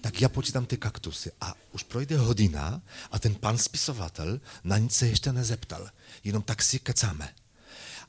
Tak 0.00 0.20
já 0.20 0.28
počítám 0.28 0.66
ty 0.66 0.76
kaktusy. 0.76 1.30
A 1.40 1.54
už 1.72 1.82
projde 1.82 2.18
hodina 2.18 2.82
a 3.10 3.18
ten 3.18 3.34
pan 3.34 3.58
spisovatel 3.58 4.40
na 4.64 4.78
nic 4.78 4.92
se 4.92 5.06
ještě 5.06 5.32
nezeptal. 5.32 5.90
Jenom 6.24 6.42
tak 6.42 6.62
si 6.62 6.78
kecáme. 6.78 7.28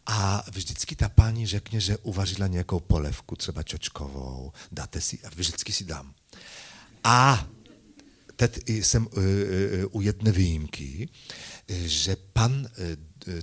A 0.06 0.44
vždycky 0.52 0.96
ta 0.96 1.10
paní 1.10 1.48
řekne, 1.48 1.80
že 1.80 1.98
uvařila 1.98 2.48
nějakou 2.48 2.80
polevku, 2.80 3.36
třeba 3.36 3.64
čočkovou, 3.64 4.52
dáte 4.72 5.02
si, 5.02 5.20
a 5.24 5.30
vždycky 5.30 5.74
si 5.74 5.84
dám. 5.84 6.14
A 7.04 7.48
teď 8.40 8.70
jsem 8.70 9.08
e, 9.08 9.22
e, 9.22 9.86
u 9.86 10.02
jedné 10.02 10.32
výjimky, 10.32 11.10
e, 11.68 11.88
že 11.88 12.16
pan, 12.16 12.68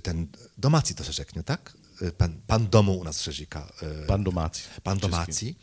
ten 0.01 0.27
domácí 0.57 0.93
to 0.93 1.03
se 1.03 1.11
řekne, 1.11 1.43
tak? 1.43 1.77
Pan, 2.17 2.41
pan 2.45 2.67
domu 2.67 2.97
u 2.97 3.13
se 3.13 3.31
říká. 3.31 3.69
Pan 4.05 4.23
domácí. 4.23 4.61
Pan 4.83 4.97
domácí 4.97 5.57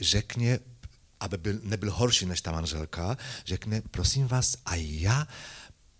řekne, 0.00 0.58
aby 1.20 1.38
byl, 1.38 1.60
nebyl 1.62 1.92
horší 1.92 2.26
než 2.26 2.40
ta 2.40 2.52
manželka, 2.52 3.16
řekne, 3.46 3.82
prosím 3.90 4.26
vás, 4.26 4.56
a 4.66 4.74
já 4.74 5.28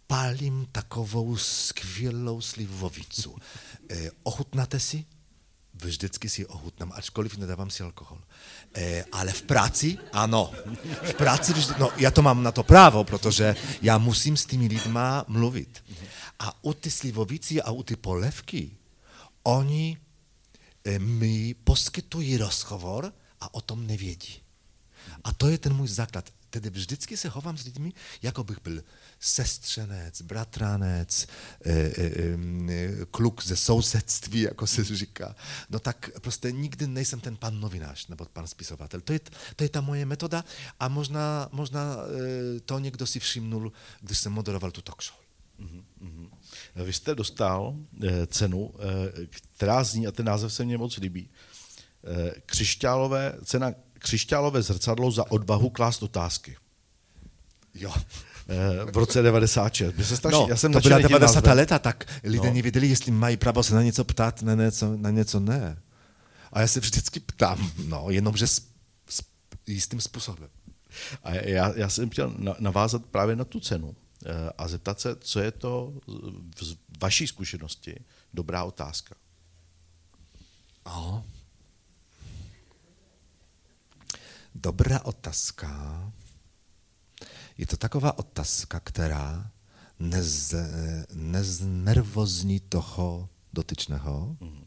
palím 0.06 0.66
takovou 0.72 1.36
skvělou 1.36 2.40
slivovicu. 2.40 3.36
ochutnáte 4.22 4.80
si? 4.80 5.04
Vždycky 5.84 6.28
si 6.28 6.46
ochutnám, 6.46 6.92
ačkoliv 6.94 7.36
nedávám 7.36 7.70
si 7.70 7.82
alkohol. 7.82 8.18
E, 8.74 9.04
ale 9.12 9.32
v 9.32 9.42
práci, 9.42 9.98
ano, 10.12 10.52
v 11.02 11.14
práci, 11.14 11.54
no 11.78 11.90
já 11.96 12.10
to 12.10 12.22
mám 12.22 12.42
na 12.42 12.52
to 12.52 12.62
právo, 12.62 13.04
protože 13.04 13.56
já 13.82 13.98
musím 13.98 14.36
s 14.36 14.46
těmi 14.46 14.66
lidma 14.66 15.24
mluvit. 15.28 15.84
A 16.38 16.64
u 16.64 16.74
ty 16.74 16.90
slivovici 16.90 17.62
a 17.62 17.70
u 17.70 17.82
ty 17.82 17.96
polevky, 17.96 18.70
oni 19.42 19.98
e, 20.84 20.98
mi 20.98 21.54
poskytují 21.64 22.36
rozhovor 22.36 23.12
a 23.40 23.54
o 23.54 23.60
tom 23.60 23.86
nevědí. 23.86 24.42
A 25.24 25.32
to 25.32 25.48
je 25.48 25.58
ten 25.58 25.74
můj 25.76 25.88
základ. 25.88 26.30
Tedy 26.50 26.70
vždycky 26.70 27.16
se 27.16 27.28
chovám 27.28 27.58
s 27.58 27.64
lidmi, 27.64 27.92
jako 28.22 28.44
bych 28.44 28.62
byl 28.62 28.82
sestřenec, 29.20 30.22
bratranec, 30.22 31.26
e, 31.64 31.72
e, 31.72 32.06
e, 32.70 33.06
kluk 33.10 33.44
ze 33.44 33.56
sousedství, 33.56 34.40
jako 34.40 34.66
se 34.66 34.84
říká. 34.84 35.36
No 35.70 35.78
tak 35.78 36.10
prostě 36.20 36.52
nikdy 36.52 36.86
nejsem 36.86 37.20
ten 37.20 37.36
pan 37.36 37.60
novinář 37.60 38.06
nebo 38.06 38.24
pan 38.24 38.46
spisovatel. 38.46 39.00
To 39.00 39.12
je, 39.12 39.20
to 39.56 39.64
je 39.64 39.68
ta 39.68 39.80
moje 39.80 40.06
metoda 40.06 40.44
a 40.80 40.88
možná, 40.88 41.48
možná 41.52 41.96
e, 42.56 42.60
to 42.60 42.78
někdo 42.78 43.06
si 43.06 43.20
všimnul, 43.20 43.72
když 44.00 44.18
jsem 44.18 44.32
moderoval 44.32 44.70
tu 44.70 44.82
talk 44.82 45.02
show. 45.02 45.18
Mm-hmm. 45.60 46.30
Vy 46.74 46.92
jste 46.92 47.14
dostal 47.14 47.76
cenu, 48.26 48.74
která 49.56 49.84
zní, 49.84 50.06
a 50.06 50.12
ten 50.12 50.26
název 50.26 50.52
se 50.52 50.64
mně 50.64 50.78
moc 50.78 50.96
líbí, 50.96 51.28
křišťálové, 52.46 53.34
cena 53.44 53.72
křišťálové 53.98 54.62
zrcadlo 54.62 55.10
za 55.10 55.30
odvahu 55.30 55.70
klást 55.70 56.02
otázky. 56.02 56.56
Jo. 57.74 57.94
V 58.92 58.96
roce 58.96 59.22
96. 59.22 59.94
By 59.94 60.04
se 60.04 60.16
strašně, 60.16 60.38
no, 60.38 60.46
já 60.48 60.56
jsem 60.56 60.72
to 60.72 60.80
byla 60.80 60.98
90. 60.98 61.46
leta, 61.46 61.78
tak 61.78 62.04
lidé 62.24 62.48
no. 62.48 62.54
nevěděli, 62.54 62.88
jestli 62.88 63.12
mají 63.12 63.36
právo 63.36 63.62
se 63.62 63.74
na 63.74 63.82
něco 63.82 64.04
ptát, 64.04 64.42
na 64.42 64.54
něco, 64.54 64.96
na 64.96 65.10
něco 65.10 65.40
ne. 65.40 65.82
A 66.52 66.60
já 66.60 66.66
se 66.66 66.80
vždycky 66.80 67.20
ptám, 67.20 67.70
no, 67.86 68.06
jenomže 68.08 68.46
s, 68.46 68.62
s 69.08 69.22
jistým 69.66 70.00
způsobem. 70.00 70.48
A 71.22 71.34
já, 71.34 71.72
já 71.76 71.88
jsem 71.88 72.10
chtěl 72.10 72.34
navázat 72.58 73.06
právě 73.06 73.36
na 73.36 73.44
tu 73.44 73.60
cenu 73.60 73.96
eh, 74.26 74.50
a 74.58 74.68
zeptat 74.68 75.00
se, 75.00 75.16
co 75.20 75.40
je 75.40 75.50
to 75.50 75.92
z 76.60 76.76
vaší 77.02 77.26
zkušenosti 77.26 77.96
dobrá 78.34 78.64
otázka. 78.64 79.14
Aha. 80.84 81.24
Dobrá 84.54 85.00
otázka. 85.04 86.12
Je 87.60 87.66
to 87.66 87.76
taková 87.76 88.18
otázka, 88.18 88.80
která 88.80 89.50
nez, 89.98 90.54
neznervozní 91.12 92.60
toho 92.60 93.28
dotyčného, 93.52 94.36
mm. 94.40 94.64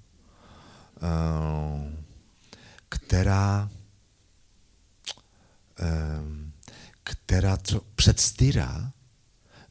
která, 2.89 3.69
která 7.03 7.57
předstírá, 7.95 8.91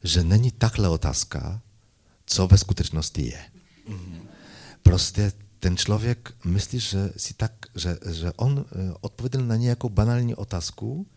že 0.03 0.23
není 0.23 0.51
takhle 0.51 0.89
otázka, 0.89 1.61
co 2.25 2.47
ve 2.47 2.57
skutečnosti 2.57 3.21
je. 3.21 3.45
Prostě 4.81 5.31
ten 5.59 5.77
člověk 5.77 6.35
myslí, 6.45 6.79
že, 6.79 7.13
si 7.17 7.33
tak, 7.33 7.51
že, 7.75 7.97
že 8.11 8.31
on 8.35 8.65
e, 8.67 8.93
odpověděl 9.01 9.45
na 9.45 9.55
nějakou 9.55 9.89
banální 9.89 10.35
otázku 10.35 11.07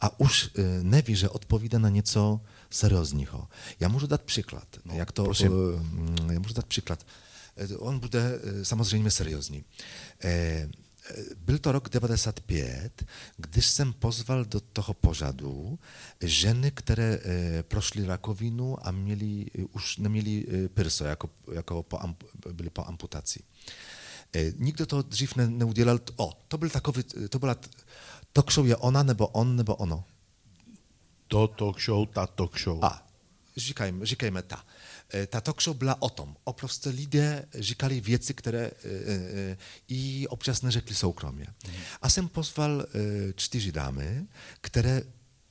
a 0.00 0.20
už 0.20 0.50
e, 0.54 0.62
neví, 0.82 1.16
že 1.16 1.28
odpovídá 1.28 1.78
na 1.78 1.88
něco 1.88 2.40
seriózního. 2.70 3.48
Já 3.80 3.88
můžu 3.88 4.06
dát 4.06 4.22
příklad. 4.22 4.68
No, 4.84 4.94
jak 4.94 5.12
to, 5.12 5.24
prosím. 5.24 5.52
E, 6.30 6.32
já 6.32 6.38
můžu 6.40 6.54
dát 6.54 6.66
příklad. 6.66 7.06
On 7.78 7.98
bude 7.98 8.40
samozřejmě 8.62 9.10
seriózní. 9.10 9.64
Byl 11.36 11.58
to 11.58 11.72
rok 11.72 11.88
95, 11.88 13.04
když 13.36 13.66
jsem 13.66 13.92
pozval 13.92 14.44
do 14.44 14.60
toho 14.60 14.94
pořadu 14.94 15.78
ženy, 16.20 16.70
které 16.70 17.20
prošly 17.62 18.06
rakovinu 18.06 18.86
a 18.86 18.90
měli, 18.90 19.46
už 19.72 19.96
neměli 19.96 20.46
pyrso, 20.74 21.04
jako, 21.04 21.30
jako 21.52 21.82
po, 21.82 21.98
byli 22.52 22.70
po 22.70 22.84
amputaci. 22.86 23.40
E, 24.34 24.52
nikdo 24.56 24.86
to 24.86 25.02
dřív 25.02 25.36
ne, 25.36 25.50
neudělal. 25.50 26.00
O, 26.16 26.32
to 26.48 26.58
byl 26.58 26.70
takový, 26.70 27.02
to 27.28 27.38
byla 27.38 27.56
talk 28.32 28.52
show 28.52 28.66
je 28.66 28.76
ona, 28.76 29.02
nebo 29.02 29.26
on, 29.26 29.56
nebo 29.56 29.76
ono? 29.76 30.04
To 31.28 31.48
talk 31.48 31.80
show, 31.80 32.08
ta 32.08 32.26
talk 32.26 32.58
show. 32.58 32.84
A, 32.84 33.06
říkajme, 33.56 34.06
říkajme 34.06 34.42
ta. 34.42 34.64
E, 35.14 35.26
ta 35.26 35.40
talk 35.40 35.62
show 35.62 35.76
byla 35.76 36.02
o 36.02 36.10
tom. 36.10 36.36
O 36.44 36.52
prostě 36.52 36.90
lidé 36.90 37.48
říkali 37.54 38.00
věci, 38.00 38.34
které 38.34 38.64
e, 38.64 38.70
e, 38.84 39.56
i 39.88 40.28
občas 40.28 40.62
neřekli 40.62 40.94
soukromě. 40.94 41.46
Mm. 41.66 41.74
A 42.02 42.08
jsem 42.08 42.28
pozval 42.28 42.82
e, 42.82 42.86
čtyři 43.32 43.72
dámy, 43.72 44.26
které 44.60 45.02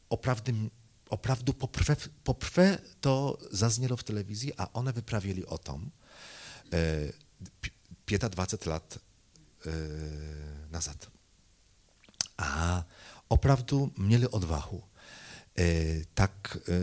opravdu 0.07 0.71
opravdu 1.11 1.53
poprvé, 1.53 1.95
poprvé 2.23 2.77
to 2.99 3.37
zaznělo 3.51 3.95
v 3.95 4.03
televizi 4.03 4.53
a 4.57 4.75
one 4.75 4.91
vyprávěli 4.91 5.45
o 5.45 5.57
tom 5.57 5.91
e, 6.73 7.11
25 8.29 8.65
let 8.65 8.97
e, 8.97 9.71
nazad. 10.71 11.11
A 12.41 12.85
opravdu 13.27 13.91
měli 13.97 14.27
odvahu. 14.27 14.83
E, 15.59 16.01
tak 16.13 16.57
e, 16.57 16.73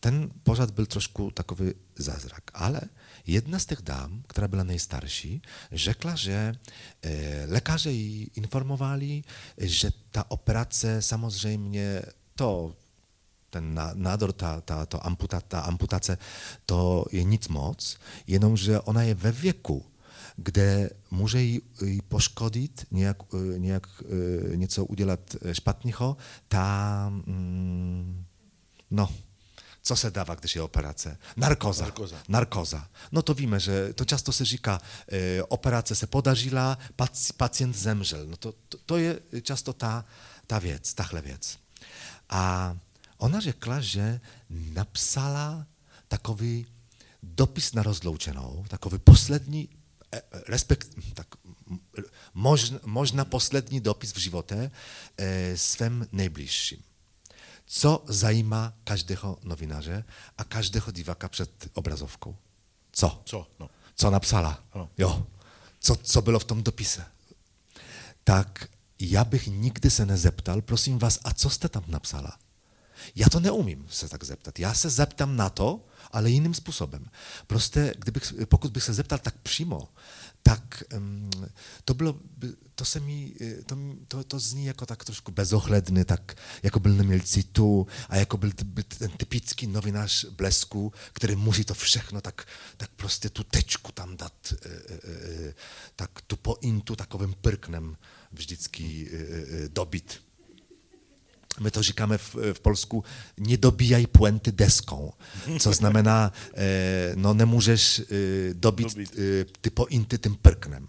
ten 0.00 0.30
pořad 0.42 0.70
byl 0.70 0.86
trošku 0.86 1.30
takový 1.30 1.72
zázrak, 1.96 2.50
ale 2.54 2.80
jedna 3.26 3.58
z 3.58 3.66
tych 3.66 3.82
dam, 3.82 4.22
która 4.28 4.48
była 4.48 4.64
najstarsi, 4.64 5.40
rzekła, 5.72 6.16
że 6.16 6.52
e, 7.02 7.46
lekarze 7.46 7.92
jej 7.92 8.30
informowali, 8.36 9.24
że 9.58 9.92
ta 10.12 10.28
operacja 10.28 11.00
samozrejmie 11.00 12.02
to 12.36 12.76
ten 13.50 13.74
nador, 13.96 14.32
ta, 14.32 14.60
ta, 14.60 14.86
to 14.86 14.98
ta 15.48 15.64
amputacja 15.64 16.16
to 16.66 17.06
nic 17.12 17.48
moc, 17.48 17.98
jenom, 18.26 18.56
że 18.56 18.84
ona 18.84 19.04
je 19.04 19.14
we 19.14 19.32
wieku, 19.32 19.93
gdy 20.38 20.90
może 21.10 21.38
jej, 21.38 21.60
jej 21.82 22.02
poszkodzić, 22.02 22.72
niejak, 22.92 23.22
e, 23.34 23.60
niejak 23.60 24.04
e, 24.52 24.56
nieco 24.56 24.84
udzielać 24.84 25.20
szpatnicho, 25.54 26.16
ta, 26.48 27.10
mm, 27.26 28.24
no, 28.90 29.08
co 29.84 29.96
se 29.96 30.10
dawa, 30.10 30.36
gdy 30.36 30.48
się 30.48 30.64
operacja? 30.64 31.16
Narkoza. 31.36 31.84
Narkoza. 31.84 32.16
Narkoza. 32.28 32.88
No 33.12 33.22
to 33.22 33.34
wiemy, 33.34 33.60
że 33.60 33.94
to 33.94 34.06
często 34.06 34.32
se 34.32 34.44
e, 34.44 35.48
operacja 35.48 35.96
se 35.96 36.06
podarzyła, 36.06 36.76
pac, 36.96 37.32
pacjent 37.32 37.76
zemrzel. 37.76 38.28
No 38.28 38.36
to, 38.36 38.52
to, 38.68 38.78
to 38.86 38.98
jest 38.98 39.20
często 39.44 39.72
ta, 39.72 40.04
ta 40.46 40.60
wiec, 40.60 40.94
ta 40.94 41.04
chlewiec. 41.04 41.58
A 42.28 42.74
ona 43.18 43.40
rzekła, 43.40 43.80
że 43.80 44.20
napisała 44.50 45.64
takowy 46.08 46.64
dopis 47.22 47.74
na 47.74 47.82
rozloučenou, 47.82 48.64
takowy 48.68 48.98
poslední, 48.98 49.68
e, 49.68 49.83
respekt, 50.46 50.88
tak, 51.14 51.26
można, 52.34 52.78
można 52.84 53.24
poslední 53.24 53.80
dopis 53.80 54.12
w 54.12 54.18
životě 54.18 54.70
e, 55.16 55.56
swym 55.56 56.06
najbliższym 56.12 56.82
co 57.66 58.04
zajímá 58.06 58.72
každého 58.84 59.38
novináře 59.42 60.04
a 60.38 60.44
každého 60.44 60.92
diváka 60.92 61.28
před 61.28 61.68
obrazovkou. 61.74 62.36
Co? 62.92 63.22
Co? 63.24 63.46
No. 63.58 63.70
Co 63.94 64.10
napsala? 64.10 64.64
Ano. 64.72 64.90
Jo. 64.98 65.26
Co, 65.80 65.96
co 65.96 66.22
bylo 66.22 66.38
v 66.38 66.44
tom 66.44 66.62
dopise? 66.62 67.04
Tak 68.24 68.68
já 68.98 69.24
bych 69.24 69.46
nikdy 69.46 69.90
se 69.90 70.06
nezeptal, 70.06 70.62
prosím 70.62 70.98
vás, 70.98 71.18
a 71.24 71.34
co 71.34 71.50
jste 71.50 71.68
tam 71.68 71.84
napsala? 71.86 72.38
Já 73.14 73.28
to 73.28 73.40
neumím 73.40 73.86
se 73.90 74.08
tak 74.08 74.24
zeptat. 74.24 74.58
Já 74.58 74.74
se 74.74 74.90
zeptám 74.90 75.36
na 75.36 75.50
to, 75.50 75.86
ale 76.14 76.30
jiným 76.30 76.54
způsobem. 76.54 77.06
Prostě, 77.46 77.94
kdybych, 77.98 78.34
pokud 78.48 78.72
bych 78.72 78.82
se 78.82 78.92
zeptal 78.94 79.18
tak 79.18 79.34
přímo, 79.38 79.88
tak 80.42 80.82
to 81.84 81.94
bylo, 81.94 82.20
to 82.74 82.84
se 82.84 83.00
mi, 83.00 83.34
to, 83.66 83.76
to, 84.08 84.24
to 84.24 84.38
zní 84.38 84.66
jako 84.66 84.86
tak 84.86 85.04
trošku 85.04 85.32
bezohledny, 85.32 86.04
tak 86.04 86.36
jako 86.62 86.80
byl 86.80 86.94
neměl 86.94 87.20
citu 87.20 87.86
a 88.08 88.16
jako 88.16 88.36
byl, 88.36 88.52
ten 88.98 89.10
typický 89.10 89.66
novinář 89.66 90.24
blesku, 90.24 90.92
který 91.12 91.36
musí 91.36 91.64
to 91.64 91.74
všechno 91.74 92.20
tak, 92.20 92.46
tak 92.76 92.90
prostě 92.96 93.28
tu 93.30 93.44
tečku 93.44 93.92
tam 93.92 94.16
dát, 94.16 94.54
e, 94.62 94.68
e, 94.68 95.48
e, 95.48 95.54
tak 95.96 96.20
tu 96.26 96.36
pointu 96.36 96.96
takovým 96.96 97.34
prknem 97.40 97.96
vždycky 98.32 99.10
e, 99.12 99.16
e, 99.16 99.68
dobit. 99.68 100.22
My 101.60 101.70
to 101.70 101.82
říkáme 101.82 102.18
v, 102.18 102.34
v 102.52 102.60
Polsku, 102.60 103.04
nie 103.38 103.56
dobijaj 103.56 104.06
puenty 104.06 104.52
deską, 104.52 105.12
co 105.58 105.72
znamená, 105.72 106.32
e, 106.54 107.14
no 107.16 107.34
nie 107.34 107.46
możesz 107.46 108.00
e, 108.00 108.04
dobić 108.54 108.88
e, 108.98 109.44
ty 109.60 109.70
pointy 109.70 110.18
tym 110.18 110.34
prknem. 110.34 110.88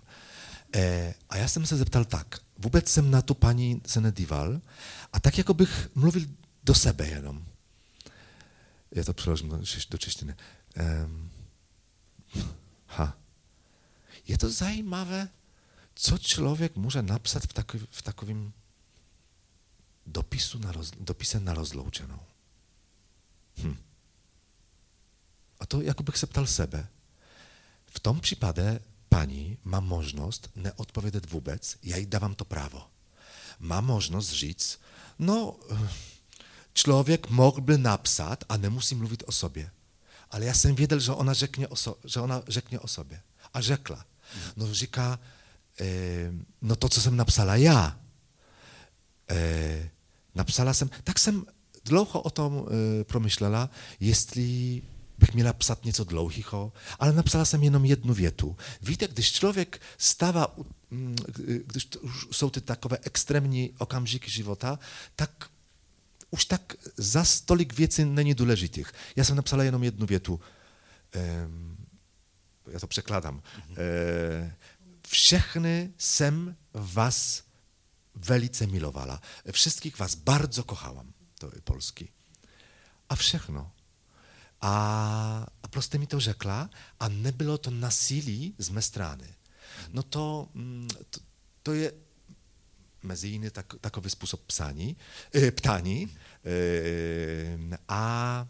E, 0.76 1.14
a 1.30 1.38
ja 1.38 1.48
jsem 1.48 1.66
se 1.66 1.78
zeptal 1.78 2.06
tak, 2.06 2.40
vůbec 2.58 2.90
jsem 2.90 3.12
na 3.12 3.22
tu 3.22 3.34
paní 3.34 3.82
se 3.86 4.02
nedíval, 4.02 4.62
a 5.14 5.20
tak 5.20 5.38
jako 5.38 5.54
bych 5.54 5.90
mluvil 5.96 6.26
do 6.64 6.74
sebe 6.74 7.08
jenom. 7.08 7.46
Ja 8.96 9.04
to 9.04 9.14
przełożę 9.14 9.44
do, 9.90 9.98
cześciny. 9.98 10.36
Ha. 12.88 13.18
Je 14.28 14.38
to 14.38 14.50
zajímavé, 14.50 15.30
co 15.96 16.18
člověk 16.18 16.76
může 16.76 17.02
napsat 17.02 17.44
v, 17.44 17.54
takový, 17.54 17.88
v 17.92 18.02
takovým 18.02 18.54
dopisu 20.06 20.60
na 20.60 20.72
roz, 20.72 20.92
dopisem 21.00 21.44
na 21.44 21.54
rozloučenou. 21.54 22.20
Hm. 23.58 23.78
A 25.60 25.66
to 25.66 25.82
jakubych 25.82 26.18
se 26.18 26.28
ptal 26.28 26.48
sebe. 26.48 26.88
W 27.86 28.00
tom 28.00 28.20
przypadku 28.20 28.62
pani 29.10 29.58
ma 29.64 29.82
nie 30.56 30.76
odpowiedzieć 30.78 31.28
wobec, 31.28 31.78
ja 31.84 31.98
jej 31.98 32.08
dawam 32.08 32.36
to 32.36 32.46
prawo. 32.46 32.90
Ma 33.60 33.82
możliwość 33.82 34.30
żyć, 34.30 34.80
no, 35.20 35.56
człowiek 36.74 37.30
mógłby 37.30 37.78
napisać, 37.78 38.40
a 38.48 38.58
nie 38.58 38.70
musi 38.70 38.96
mówić 38.96 39.24
o 39.24 39.32
sobie. 39.32 39.70
Ale 40.30 40.46
ja 40.46 40.54
sam 40.54 40.76
wiedział, 40.76 41.00
że 41.00 41.18
ona 41.18 41.34
rzeknie 41.34 41.70
o, 41.70 41.76
so, 41.76 41.98
że 42.04 42.24
ona 42.24 42.42
rzeknie 42.48 42.82
o 42.82 42.88
sobie. 42.88 43.22
A 43.54 43.62
rzekła. 43.62 44.04
No, 44.58 44.74
rzeka, 44.74 45.18
e, 45.80 45.86
no 46.62 46.76
to, 46.76 46.90
co 46.90 47.02
sam 47.02 47.16
napisała 47.16 47.58
ja, 47.58 47.96
e, 49.30 49.36
Napsala 50.36 50.74
jsem, 50.74 50.90
tak 51.04 51.20
jsem 51.20 51.46
dlouho 51.86 52.22
o 52.22 52.30
tom 52.30 52.66
e, 52.68 53.04
promyślała, 53.04 53.70
jeśli 54.00 54.82
bych 55.20 55.34
miała 55.36 55.54
psać 55.54 55.84
nieco 55.84 56.04
dlouhýho, 56.04 56.72
ale 57.00 57.14
napsala 57.14 57.46
jsem 57.46 57.64
jenom 57.64 57.86
větu. 58.14 58.56
Víte, 58.82 59.08
když 59.08 59.32
člověk 59.32 59.82
stává, 59.98 60.56
mm, 60.92 61.16
když 61.66 61.88
jsou 62.32 62.50
ty 62.50 62.62
takové 62.62 62.98
extrémní 63.04 63.72
okamžiky 63.78 64.32
života, 64.32 64.80
tak 65.16 65.50
už 66.32 66.46
tak 66.46 66.74
za 66.98 67.24
stolik 67.24 67.74
věcí 67.74 68.06
není 68.06 68.34
důležitých. 68.34 68.92
Já 69.16 69.24
jsem 69.24 69.36
napsala 69.36 69.64
jenom 69.64 69.84
jednu 69.84 70.06
větu. 70.06 70.40
já 72.72 72.80
to 72.80 72.88
překladám. 72.88 73.34
Mhm. 73.36 73.76
E, 73.78 74.56
všechny 75.08 75.94
jsem 75.98 76.56
vás 76.74 77.44
velice 78.16 78.68
milowała. 78.68 79.20
Wszystkich 79.54 79.98
was 79.98 80.16
bardzo 80.16 80.64
kochałam, 80.64 81.14
to 81.40 81.52
Polski. 81.66 82.12
A 83.10 83.16
všechno. 83.16 83.72
A, 84.60 85.46
a 85.62 85.68
proste 85.68 86.00
mi 86.00 86.08
to 86.08 86.20
rzekła, 86.20 86.70
a 87.00 87.08
nie 87.08 87.34
było 87.34 87.58
to 87.58 87.72
nasili 87.72 88.54
z 88.58 88.70
me 88.70 88.82
strany. 88.82 89.34
No 89.94 90.04
to, 90.04 90.48
mm, 90.56 90.88
to, 91.12 91.20
to 91.64 91.74
je 91.74 91.92
mezi 93.04 93.34
inny 93.34 93.52
tak, 93.52 93.76
takowy 93.82 94.10
sposób 94.10 94.46
psani, 94.46 94.96
e, 95.32 95.52
ptani, 95.52 96.08
e, 96.46 97.78
a, 97.88 98.46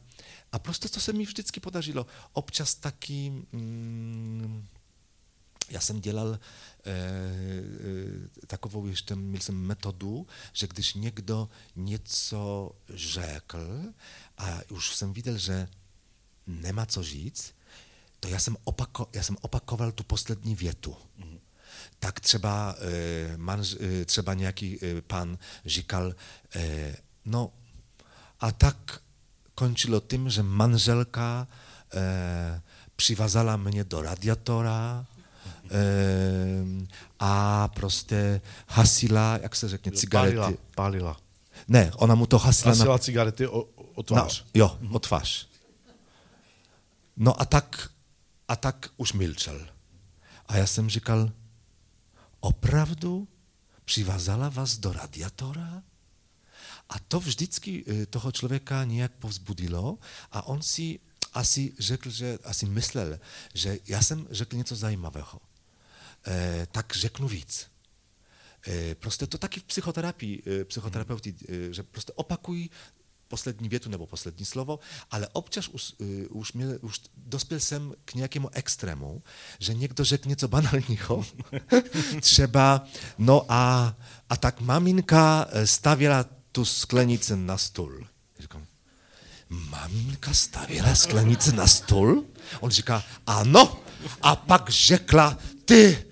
a 0.52 0.60
prosto 0.60 0.90
to 0.90 1.00
se 1.00 1.14
mi 1.14 1.26
vždycky 1.26 1.60
podařilo. 1.60 2.06
Občas 2.34 2.76
taki, 2.76 3.32
mm, 3.52 4.68
ja 5.72 5.82
jsem 5.82 6.02
dělal 6.02 6.40
E, 6.86 6.92
e, 8.44 8.48
takową 8.48 8.86
jeszcze 8.86 9.16
mieliśmy 9.16 9.56
metodu, 9.56 10.26
że 10.54 10.68
gdyż 10.68 10.96
niekdo 10.96 11.48
nieco 11.76 12.74
rzekł, 12.90 13.58
a 14.38 14.62
już 14.72 14.96
sam 14.96 15.14
widział, 15.14 15.38
że 15.38 15.68
nie 16.48 16.74
ma 16.74 16.86
co 16.86 17.04
żyć, 17.04 17.54
to 18.20 18.30
ja 18.30 18.40
sam, 18.40 18.58
opako, 18.66 19.10
ja 19.14 19.24
sam 19.24 19.38
opakował 19.42 19.92
tu 19.92 20.04
posledni 20.04 20.56
wietu. 20.56 20.96
Mhm. 21.18 21.40
Tak 22.00 22.20
trzeba, 22.20 22.76
e, 23.34 23.38
man, 23.38 23.62
e, 23.62 24.06
trzeba 24.06 24.34
niejaki 24.34 24.78
e, 24.86 25.02
pan 25.02 25.38
Żikal, 25.66 26.16
e, 26.56 26.62
no, 27.26 27.52
a 28.40 28.52
tak 28.52 29.00
kończyło 29.56 30.02
tym, 30.02 30.30
że 30.30 30.44
manżelka 30.44 31.48
e, 31.94 32.62
przywazala 32.98 33.58
mnie 33.58 33.86
do 33.86 34.02
radiatora, 34.02 35.06
a 37.20 37.68
prostě 37.68 38.42
hasila, 38.68 39.40
jak 39.42 39.56
se 39.56 39.70
řekne, 39.70 39.92
cigarety. 39.92 40.36
Pálila, 40.36 40.58
pálila. 40.76 41.18
Ne, 41.68 41.92
ona 41.96 42.16
mu 42.16 42.26
to 42.26 42.38
hasila, 42.38 42.72
hasila 42.72 42.96
na... 42.96 42.98
cigarety 42.98 43.48
o, 43.48 43.62
o 43.96 44.04
tvář. 44.04 44.42
Na, 44.44 44.50
jo, 44.54 44.78
o 44.92 45.00
tvář. 45.00 45.48
No 47.18 47.42
a 47.42 47.46
tak, 47.46 47.90
a 48.48 48.56
tak 48.56 48.90
už 48.98 49.14
milczał. 49.14 49.56
A 50.48 50.58
ja 50.58 50.68
jsem 50.68 50.90
říkal, 50.90 51.32
opravdu 52.40 53.28
přivázala 53.86 54.50
vás 54.50 54.78
do 54.78 54.94
radiatora? 54.94 55.84
A 56.90 57.00
to 57.08 57.20
vždycky 57.20 57.84
y, 57.88 58.06
toho 58.06 58.32
člověka 58.32 58.84
nějak 58.84 59.12
povzbudilo 59.12 59.98
a 60.32 60.48
on 60.48 60.62
si 60.62 61.00
asi 61.34 61.74
řekl, 61.80 62.10
že 62.10 62.38
asi 62.44 62.66
myslel, 62.66 63.20
že 63.54 63.78
já 63.88 64.02
jsem 64.02 64.28
řekl 64.32 64.56
něco 64.56 64.76
zajímavého. 64.76 65.40
E, 66.28 66.68
tak 66.72 66.96
řeknu 66.96 67.28
víc. 67.28 67.68
E, 68.68 68.96
prostě 68.96 69.28
to 69.28 69.38
taky 69.38 69.60
v 69.60 69.64
psychoterapii, 69.64 70.44
e, 70.48 70.66
psychoterapeuti, 70.66 71.36
e, 71.50 71.74
že 71.74 71.84
prostě 71.84 72.14
opakuj 72.16 72.70
poslední 73.28 73.70
větu 73.70 73.90
nebo 73.90 74.06
poslední 74.06 74.46
slovo, 74.46 74.80
ale 75.12 75.28
občas 75.28 75.68
už, 75.68 75.94
už, 76.30 76.54
měl, 76.54 76.78
už 76.82 77.02
dospěl 77.18 77.60
jsem 77.60 77.94
k 78.06 78.14
nějakému 78.14 78.50
extrému, 78.54 79.24
že 79.60 79.74
někdo 79.74 80.04
řekl 80.04 80.30
něco 80.30 80.48
banálního, 80.48 81.26
třeba, 82.22 82.88
no 83.18 83.46
a, 83.50 83.96
a 84.30 84.38
tak 84.38 84.62
maminka 84.62 85.48
stavěla 85.66 86.26
tu 86.52 86.66
sklenici 86.66 87.36
na 87.36 87.58
stůl. 87.58 88.08
Říkám, 88.40 88.66
maminka 89.50 90.34
stavěla 90.34 90.96
sklenici 90.96 91.52
na 91.54 91.68
stůl? 91.68 92.26
On 92.60 92.72
říká, 92.72 93.04
ano, 93.28 93.80
a 94.22 94.36
pak 94.36 94.70
řekla, 94.70 95.38
ty 95.66 96.06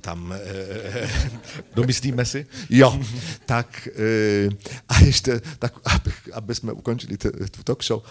tam... 0.00 0.32
E, 0.32 1.10
Domyslíme 1.74 2.24
si? 2.24 2.46
Jo, 2.70 3.00
tak 3.46 3.88
e, 3.88 4.48
a 4.88 5.00
ještě, 5.00 5.40
tak, 5.58 5.74
aby, 5.84 6.12
aby 6.32 6.54
jsme 6.54 6.72
ukončili 6.72 7.16
tu 7.50 7.62
talk 7.64 7.84
show, 7.84 8.02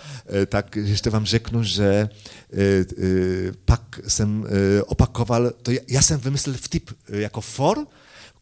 e, 0.41 0.45
tak 0.45 0.75
ještě 0.75 1.09
vám 1.09 1.25
řeknu, 1.25 1.63
že 1.63 1.85
e, 1.85 2.09
e, 2.59 2.85
pak 3.65 3.99
jsem 4.07 4.45
e, 4.47 4.83
opakoval, 4.83 5.51
to 5.61 5.71
já, 5.71 5.79
já 5.87 6.01
jsem 6.01 6.19
vymyslel 6.19 6.55
vtip 6.55 6.89
e, 7.09 7.17
jako 7.21 7.41
for, 7.41 7.87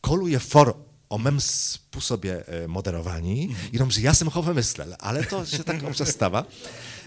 koluje 0.02 0.40
for 0.40 0.76
o 1.08 1.18
mém 1.18 1.40
způsobě 1.40 2.44
e, 2.48 2.68
moderování, 2.68 3.48
mm. 3.48 3.56
jenomže 3.72 4.02
já 4.02 4.14
jsem 4.14 4.28
ho 4.28 4.42
vymyslel, 4.42 4.96
ale 5.00 5.24
to 5.26 5.46
się 5.46 5.64
tak 5.64 5.84
občas 5.90 6.10
stává. 6.10 6.48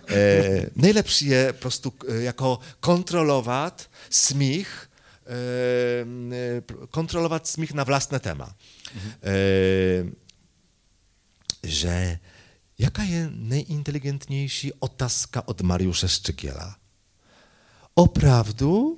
E, 0.09 0.66
nejlepší 0.77 1.27
je 1.27 1.53
prostě 1.53 1.90
jako 2.09 2.59
kontrolovat 2.81 3.90
smích 4.11 4.88
kontrolować 6.91 7.49
smich 7.49 7.75
na 7.75 7.85
własne 7.85 8.21
tema. 8.21 8.55
Mhm. 8.95 10.17
Że 11.65 12.19
jaka 12.79 13.05
jest 13.05 13.31
najinteligentniejsza 13.35 14.69
otázka 14.81 15.47
od 15.47 15.62
Mariusza 15.62 16.09
Szczykiela? 16.09 16.77
Oprawdu? 17.97 18.97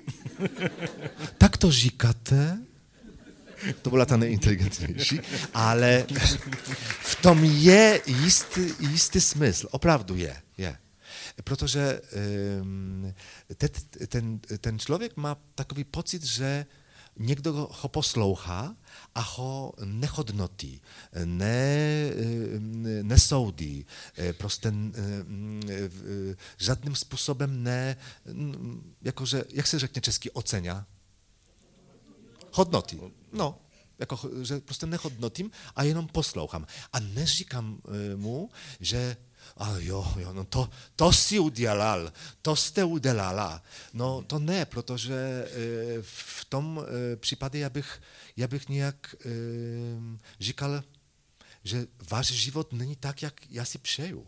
Tak 1.38 1.56
to 1.56 1.72
říkáte? 1.72 2.58
To 3.82 3.90
była 3.90 4.06
ta 4.06 4.16
najinteligentniejsza, 4.16 5.16
ale 5.52 6.04
w 7.00 7.16
tom 7.22 7.44
je 7.44 8.00
isty, 8.26 8.74
isty 8.94 9.20
smysl. 9.20 9.68
Oprawdu 9.72 10.16
je, 10.16 10.42
je. 11.38 11.42
Protože 11.42 12.00
ten, 14.08 14.40
ten 14.58 14.78
člověk 14.78 15.16
má 15.16 15.36
takový 15.54 15.84
pocit, 15.84 16.24
že 16.24 16.66
někdo 17.18 17.68
ho 17.70 17.88
poslouchá 17.88 18.76
a 19.14 19.20
ho 19.20 19.72
nehodnotí, 19.84 20.82
ne, 21.24 22.10
nesoudí, 23.02 23.86
prostě 24.32 24.72
žádným 26.58 26.94
způsobem 26.94 27.62
ne, 27.62 27.96
jakože, 29.02 29.44
jak 29.50 29.66
se 29.66 29.78
řekne 29.78 30.02
česky, 30.02 30.30
ocenia? 30.30 30.86
Hodnotí. 32.52 33.00
No, 33.32 33.60
jako, 33.98 34.30
že 34.42 34.60
prostě 34.60 34.86
nehodnotím 34.86 35.50
a 35.76 35.82
jenom 35.82 36.06
poslouchám. 36.06 36.66
A 36.92 37.00
neříkám 37.00 37.80
mu, 38.16 38.50
že 38.80 39.16
a 39.58 39.74
jo, 39.78 40.12
jo, 40.16 40.32
no 40.32 40.44
to, 40.44 40.70
to 40.96 41.12
si 41.12 41.38
udělal, 41.38 42.12
to 42.42 42.56
jste 42.56 42.84
udělala. 42.84 43.62
No 43.92 44.22
to 44.22 44.38
ne, 44.38 44.64
protože 44.64 45.14
e, 45.14 45.48
v 46.02 46.44
tom 46.48 46.80
e, 47.12 47.16
případě 47.16 47.58
já 47.58 47.70
bych, 47.70 48.02
já 48.36 48.46
bych 48.48 48.68
nějak 48.68 49.14
e, 49.14 49.28
říkal, 50.40 50.84
že 51.64 51.86
váš 52.10 52.26
život 52.26 52.72
není 52.72 52.96
tak, 52.96 53.22
jak 53.22 53.50
já 53.50 53.64
si 53.64 53.78
přeju. 53.78 54.26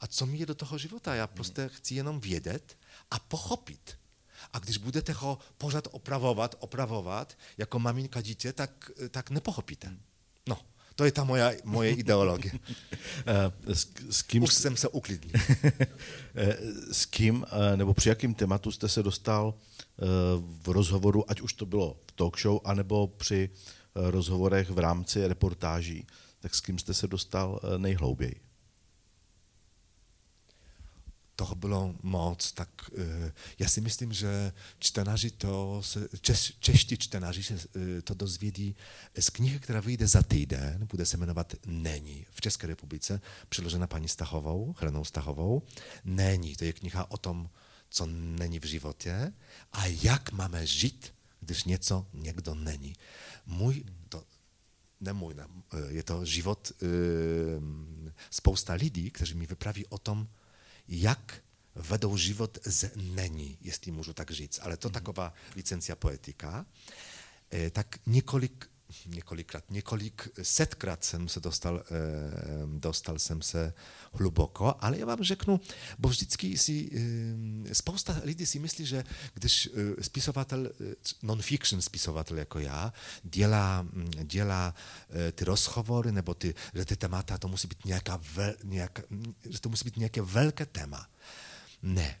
A 0.00 0.06
co 0.06 0.26
mi 0.26 0.38
je 0.38 0.46
do 0.46 0.54
toho 0.54 0.78
života? 0.78 1.14
Já 1.14 1.26
prostě 1.26 1.70
chci 1.72 1.94
jenom 1.94 2.20
vědět 2.20 2.78
a 3.10 3.18
pochopit. 3.18 3.98
A 4.52 4.58
když 4.58 4.76
budete 4.76 5.12
ho 5.12 5.38
pořád 5.58 5.88
opravovat, 5.90 6.54
opravovat, 6.58 7.38
jako 7.58 7.78
maminka 7.78 8.20
dítě, 8.20 8.52
tak, 8.52 8.90
tak 9.10 9.30
nepochopíte. 9.30 9.96
No. 10.48 10.58
To 10.94 11.04
je 11.04 11.12
ta 11.12 11.24
moja, 11.24 11.52
moje 11.64 11.90
ideologie. 11.90 12.52
Eh, 13.26 13.74
s, 13.74 13.88
s 14.10 14.22
kým 14.22 14.42
Už 14.42 14.54
jsem 14.54 14.76
se 14.76 14.88
uklidnil. 14.88 15.32
Eh, 16.34 16.56
s 16.92 17.06
kým 17.06 17.46
eh, 17.50 17.76
nebo 17.76 17.94
při 17.94 18.08
jakým 18.08 18.34
tématu 18.34 18.72
jste 18.72 18.88
se 18.88 19.02
dostal 19.02 19.54
v 20.62 20.68
rozhovoru, 20.68 21.30
ať 21.30 21.40
už 21.40 21.52
to 21.52 21.66
bylo 21.66 21.96
v 22.06 22.12
talk 22.12 22.40
show, 22.40 22.60
anebo 22.64 23.06
při 23.06 23.50
rozhovorech 23.94 24.70
v 24.70 24.78
rámci 24.78 25.26
reportáží, 25.26 26.06
tak 26.40 26.54
s 26.54 26.60
kým 26.60 26.78
jste 26.78 26.94
se 26.94 27.06
dostal 27.06 27.60
nejhlouběji? 27.76 28.49
Toho 31.40 31.54
bylo 31.54 31.94
moc, 32.02 32.52
tak 32.52 32.68
uh, 32.92 33.04
já 33.58 33.68
si 33.68 33.80
myslím, 33.80 34.12
že 34.12 34.52
čtenáři 34.78 35.30
to, 35.30 35.82
češ, 36.20 36.52
čeští 36.60 36.96
čtenáři 36.96 37.42
se 37.42 37.54
uh, 37.54 37.60
to 38.04 38.14
dozvědí 38.14 38.76
z 39.20 39.30
knihy, 39.30 39.58
která 39.58 39.80
vyjde 39.80 40.06
za 40.06 40.22
týden, 40.22 40.86
bude 40.90 41.06
se 41.06 41.16
jmenovat 41.16 41.54
Není 41.66 42.26
v 42.30 42.40
České 42.40 42.66
republice, 42.66 43.20
přeložena 43.48 43.86
paní 43.86 44.08
Stachovou, 44.08 44.74
Hrenou 44.78 45.04
Stachovou. 45.04 45.62
Není, 46.04 46.56
to 46.56 46.64
je 46.64 46.72
kniha 46.72 47.10
o 47.10 47.16
tom, 47.16 47.50
co 47.90 48.06
není 48.06 48.60
v 48.60 48.64
životě 48.64 49.32
a 49.72 49.86
jak 49.86 50.32
máme 50.32 50.66
žít, 50.66 51.12
když 51.40 51.64
něco 51.64 52.06
někdo 52.12 52.54
není. 52.54 52.92
Můj, 53.46 53.84
to, 54.08 54.24
ne 55.00 55.12
můj, 55.12 55.34
ne, 55.34 55.44
je 55.88 56.02
to 56.02 56.24
život 56.24 56.72
uh, 56.82 56.88
spousta 58.30 58.72
lidí, 58.72 59.10
kteří 59.10 59.34
mi 59.34 59.46
vypraví 59.46 59.86
o 59.86 59.98
tom, 59.98 60.28
jak 60.90 61.42
vedou 61.74 62.16
život 62.16 62.58
z 62.64 62.90
není, 62.96 63.58
jestli 63.60 63.92
můžu 63.92 64.12
tak 64.12 64.30
říct. 64.30 64.58
Ale 64.62 64.76
to 64.76 64.90
taková 64.90 65.32
licencja 65.56 65.96
poetyka. 65.96 66.66
E, 67.52 67.70
tak 67.70 67.98
několik, 68.06 68.69
několikrát, 69.06 69.64
několik 69.70 70.28
setkrát 70.42 71.04
jsem 71.04 71.28
se 71.28 71.40
dostal, 71.40 71.78
e, 71.78 71.82
dostal 72.78 73.18
jsem 73.18 73.42
se 73.42 73.72
hluboko, 74.12 74.74
ale 74.80 74.98
já 74.98 75.06
vám 75.06 75.22
řeknu, 75.22 75.60
bo 75.98 76.08
vždycky 76.08 76.58
si, 76.58 76.90
e, 77.70 77.74
spousta 77.74 78.20
lidí 78.24 78.46
si 78.46 78.58
myslí, 78.58 78.86
že 78.86 79.04
když 79.34 79.68
spisovatel, 80.00 80.70
non-fiction 81.22 81.82
spisovatel 81.82 82.38
jako 82.38 82.58
já, 82.58 82.92
dělá, 83.22 83.86
dělá 84.22 84.74
ty 85.32 85.44
rozhovory, 85.44 86.12
nebo 86.12 86.34
ty, 86.34 86.54
že 86.74 86.84
ty 86.84 86.96
témata, 86.96 87.38
to 87.38 87.48
musí 87.48 87.68
být 87.68 87.84
nějaká, 87.84 88.20
nějaká, 88.64 89.02
že 89.50 89.60
to 89.60 89.68
musí 89.68 89.84
být 89.84 89.96
nějaké 89.96 90.22
velké 90.22 90.66
téma. 90.66 91.06
Ne. 91.82 92.18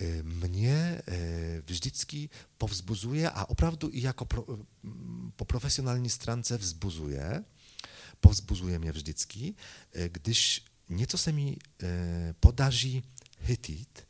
E, 0.00 0.22
mě 0.22 1.02
e, 1.08 1.62
vždycky 1.66 2.30
povzbuzuje 2.58 3.30
a 3.30 3.44
opravdu 3.44 3.90
i 3.92 4.02
jako 4.02 4.24
pro, 4.24 4.44
po 5.36 5.44
profesjonalní 5.44 6.10
stránce 6.10 6.56
vzbuzuje, 6.56 7.44
povzbuzuje 8.20 8.78
mě 8.78 8.92
vždycky, 8.92 9.54
e, 9.92 10.08
když 10.08 10.64
něco 10.88 11.18
se 11.18 11.32
mi 11.32 11.56
podaří 12.40 13.02
chytit 13.40 14.06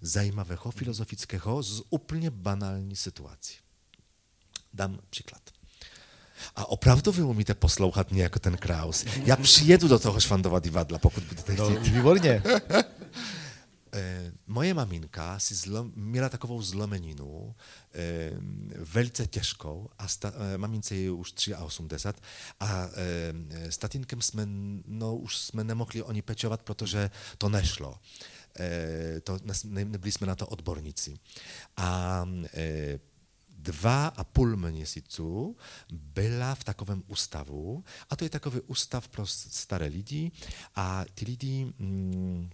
zajímavého, 0.00 0.70
filozofického 0.70 1.62
z 1.62 1.82
úplně 1.90 2.30
banální 2.30 2.96
situací. 2.96 3.56
Dám 4.74 4.98
příklad. 5.10 5.42
A 6.56 6.66
opravdu 6.66 7.12
vy 7.12 7.22
umíte 7.22 7.54
poslouchat 7.54 8.10
mě 8.10 8.22
jako 8.22 8.38
ten 8.38 8.56
Kraus. 8.56 9.04
Já 9.24 9.36
přijedu 9.36 9.88
do 9.88 9.98
toho 9.98 10.20
Švandova 10.20 10.60
divadla, 10.60 10.98
pokud 10.98 11.24
no, 11.32 11.42
chtít. 11.42 11.58
No, 11.58 11.70
výborně. 11.70 12.42
E, 13.94 14.32
moje 14.46 14.74
maminka 14.74 15.38
si 15.38 15.54
zlom, 15.54 15.92
měla 15.94 16.28
takovou 16.28 16.62
zlomeninu, 16.62 17.54
e, 17.94 18.30
velice 18.78 19.26
těžkou, 19.26 19.90
a 19.98 20.08
sta, 20.08 20.32
e, 20.54 20.58
mamince 20.58 20.94
je 20.94 21.10
už 21.10 21.32
83 21.58 22.22
a 22.60 22.88
e, 22.94 23.72
s 23.72 23.78
tatínkem 23.78 24.22
jsme, 24.22 24.46
no, 24.86 25.16
už 25.16 25.36
jsme 25.36 25.64
nemohli 25.64 26.02
oni 26.02 26.22
to 27.38 27.48
nešlo. 27.48 27.98
E, 28.60 29.20
to, 29.20 29.38
ne, 29.64 29.84
nebyli 29.84 30.12
jsme 30.12 30.26
na 30.26 30.34
to 30.34 30.46
odborníci. 30.46 31.18
A 31.76 32.24
e, 32.54 32.98
dva 33.58 34.06
a 34.06 34.24
půl 34.24 34.56
měsíců 34.56 35.56
byla 35.92 36.54
v 36.54 36.64
takovém 36.64 37.02
ústavu, 37.06 37.84
a 38.10 38.16
to 38.16 38.24
je 38.24 38.30
takový 38.30 38.60
ústav 38.66 39.08
pro 39.08 39.26
staré 39.26 39.86
lidi, 39.86 40.30
a 40.74 41.04
ty 41.14 41.24
lidi 41.24 41.72
mm, 41.78 42.50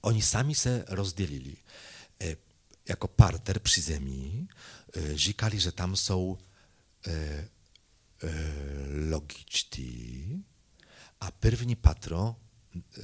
oni 0.00 0.22
sami 0.22 0.54
se 0.54 0.84
rozdělili. 0.88 1.56
E, 2.20 2.36
jako 2.88 3.08
parter 3.08 3.58
při 3.58 3.80
zemi 3.80 4.46
e, 4.96 5.18
říkali, 5.18 5.60
že 5.60 5.72
tam 5.72 5.96
jsou 5.96 6.38
e, 7.06 7.48
logičtí 9.10 10.44
a 11.20 11.30
první 11.30 11.76
patro 11.76 12.36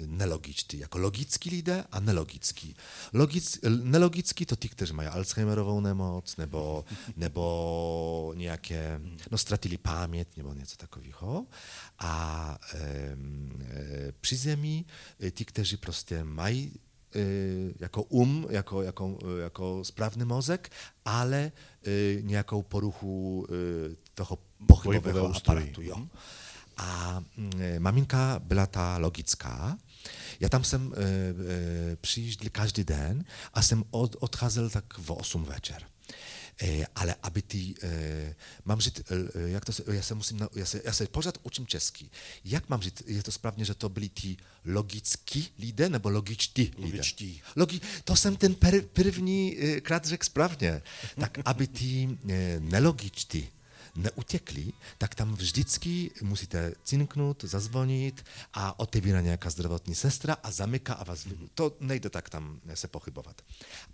nelogiczny, 0.07 0.79
jako 0.79 0.99
logicki 0.99 1.51
lidé 1.51 1.85
a 1.93 2.01
nelogický. 2.01 2.77
Logic, 3.13 3.59
nelogický 3.83 4.47
to 4.47 4.57
ti, 4.57 4.69
kteří 4.69 4.93
mají 4.93 5.09
Alzheimerovou 5.09 5.81
nemoc, 5.81 6.37
nebo, 6.37 6.85
nebo 7.17 8.33
nějaké, 8.37 9.01
no 9.31 9.39
ztratili 9.39 9.77
paměť, 9.77 10.37
nebo 10.37 10.55
něco 10.55 10.77
takového. 10.77 11.47
A 11.99 12.59
e, 12.75 12.79
e, 12.79 14.13
při 14.21 14.37
zemi 14.37 14.85
ti, 15.31 15.45
kteří 15.45 15.77
prostě 15.77 16.25
mají 16.25 16.73
e, 17.15 17.21
jako 17.81 18.03
um, 18.03 18.47
jako, 18.51 18.83
jako, 18.83 19.19
jako 19.43 19.85
správny 19.85 20.25
mozek, 20.25 20.71
ale 21.05 21.53
e, 21.87 22.23
nějakou 22.23 22.63
poruchu 22.63 23.47
e, 23.51 23.97
toho 24.15 24.39
pochybového 24.67 25.37
aparatu. 25.37 25.83
Jo. 25.83 26.09
A 26.77 27.23
e, 27.59 27.81
maminka 27.81 28.41
byla 28.45 28.67
ta 28.67 28.99
logická. 28.99 29.79
Já 30.41 30.49
tam 30.49 30.65
jsem 30.65 30.93
e, 30.93 31.03
e, 31.93 31.97
přijížděl 31.97 32.51
každý 32.53 32.85
den 32.85 33.25
a 33.55 33.63
jsem 33.63 33.85
od, 33.91 34.17
odcházel 34.21 34.71
tak 34.71 34.99
v 34.99 35.11
8 35.11 35.45
večer. 35.45 35.83
E, 36.63 36.87
ale 36.95 37.15
aby 37.23 37.43
ty, 37.43 37.75
e, 37.83 38.35
mám 38.65 38.81
říct, 38.81 38.99
e, 38.99 39.51
jak 39.51 39.65
to 39.65 39.73
se, 39.73 39.83
já 39.87 40.03
se 40.03 40.15
musím, 40.15 40.41
já 40.55 40.67
se, 40.67 40.83
já 40.85 40.93
se 40.93 41.07
pořád 41.07 41.39
učím 41.43 41.67
česky. 41.67 42.11
Jak 42.45 42.69
mám 42.69 42.83
říct, 42.83 43.03
je 43.07 43.23
to 43.23 43.33
správně, 43.33 43.65
že 43.65 43.75
to 43.75 43.89
byli 43.89 44.09
ti 44.09 44.37
logický 44.65 45.49
lidé 45.59 45.89
nebo 45.89 46.09
logičtí 46.09 46.63
lidé? 46.63 46.79
Logičtí. 46.79 47.43
Logi, 47.57 47.81
to 48.05 48.17
jsem 48.17 48.37
ten 48.37 48.55
per, 48.55 48.83
první 48.83 49.57
krát 49.83 50.05
řekl 50.05 50.25
správně. 50.25 50.83
Tak 51.21 51.39
aby 51.45 51.67
ty 51.67 52.19
e, 52.29 52.61
nelogičtí 52.61 53.49
neutekli, 53.97 54.73
tak 54.99 55.15
tam 55.15 55.35
vždycky 55.35 56.11
musíte 56.23 56.73
cinknout, 56.85 57.45
zazvonit 57.45 58.25
a 58.53 58.79
otevírá 58.79 59.21
nějaká 59.21 59.51
zdravotní 59.51 59.95
sestra 59.95 60.37
a 60.43 60.51
zamyká 60.51 60.95
a 60.95 61.05
vás... 61.05 61.27
To 61.55 61.77
nejde 61.81 62.11
tak 62.11 62.31
tam 62.31 62.61
se 62.75 62.89
pochybovat. 62.89 63.43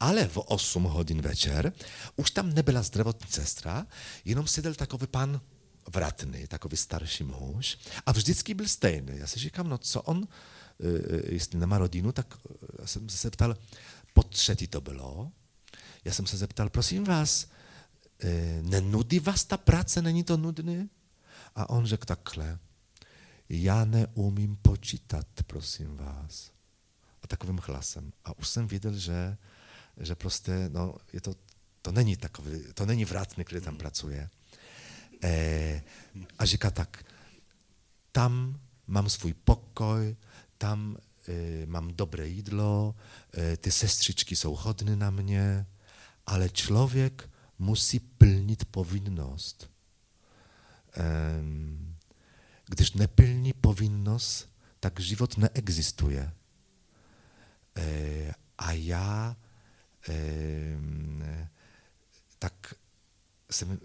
Ale 0.00 0.28
v 0.28 0.36
8 0.36 0.84
hodin 0.84 1.22
večer 1.22 1.72
už 2.16 2.30
tam 2.30 2.54
nebyla 2.54 2.82
zdravotní 2.82 3.26
sestra, 3.30 3.86
jenom 4.24 4.46
seděl 4.46 4.74
takový 4.74 5.06
pan 5.06 5.40
vratný, 5.88 6.46
takový 6.46 6.76
starší 6.76 7.24
muž 7.24 7.78
a 8.06 8.12
vždycky 8.12 8.54
byl 8.54 8.68
stejný. 8.68 9.18
Já 9.18 9.26
si 9.26 9.38
říkám, 9.38 9.68
no 9.68 9.78
co 9.78 10.02
on, 10.02 10.28
e, 10.80 10.88
e, 10.88 11.34
jestli 11.34 11.58
nemá 11.58 11.78
rodinu, 11.78 12.12
tak 12.12 12.34
já 12.80 12.86
jsem 12.86 13.08
se 13.08 13.16
zeptal, 13.16 13.56
po 14.14 14.22
třetí 14.22 14.66
to 14.66 14.80
bylo, 14.80 15.30
já 16.04 16.12
jsem 16.12 16.26
se 16.26 16.36
zeptal, 16.36 16.70
prosím 16.70 17.04
vás, 17.04 17.46
nenudí 18.62 19.20
vás 19.20 19.44
ta 19.44 19.56
práce, 19.56 20.02
není 20.02 20.24
to 20.24 20.36
nudné? 20.36 20.88
A 21.54 21.70
on 21.70 21.86
řekl 21.86 22.04
takhle, 22.04 22.58
já 23.48 23.84
neumím 23.84 24.56
počítat, 24.56 25.26
prosím 25.46 25.96
vás. 25.96 26.50
A 27.22 27.26
takovým 27.26 27.60
hlasem. 27.62 28.12
A 28.24 28.38
už 28.38 28.48
jsem 28.48 28.68
viděl, 28.68 28.96
že, 28.98 29.36
že 30.00 30.14
prostě, 30.14 30.70
no, 30.72 30.94
je 31.12 31.20
to, 31.20 31.34
to 31.82 31.92
není 31.92 32.16
takový, 32.16 32.50
to 32.74 32.86
není 32.86 33.04
vratný, 33.04 33.44
který 33.44 33.60
tam 33.60 33.76
pracuje. 33.76 34.30
E, 35.22 35.82
a 36.38 36.44
říká 36.44 36.70
tak, 36.70 37.04
tam 38.12 38.60
mám 38.86 39.10
svůj 39.10 39.34
pokoj, 39.34 40.16
tam 40.58 40.96
e, 41.28 41.66
mám 41.66 41.88
dobré 41.88 42.28
jídlo, 42.28 42.94
e, 43.38 43.56
ty 43.56 43.70
sestřičky 43.70 44.36
jsou 44.36 44.54
hodny 44.54 44.96
na 44.96 45.10
mě, 45.10 45.66
ale 46.26 46.48
člověk 46.48 47.29
musí 47.60 48.00
plnit 48.00 48.64
povinnost. 48.64 49.70
Když 52.66 52.92
neplní 52.92 53.52
povinnost, 53.52 54.48
tak 54.80 55.00
život 55.00 55.36
neexistuje. 55.36 56.32
E, 57.76 58.32
a 58.58 58.72
já 58.72 59.36
tak 62.38 62.74
jsem, 63.50 63.72
e, 63.72 63.76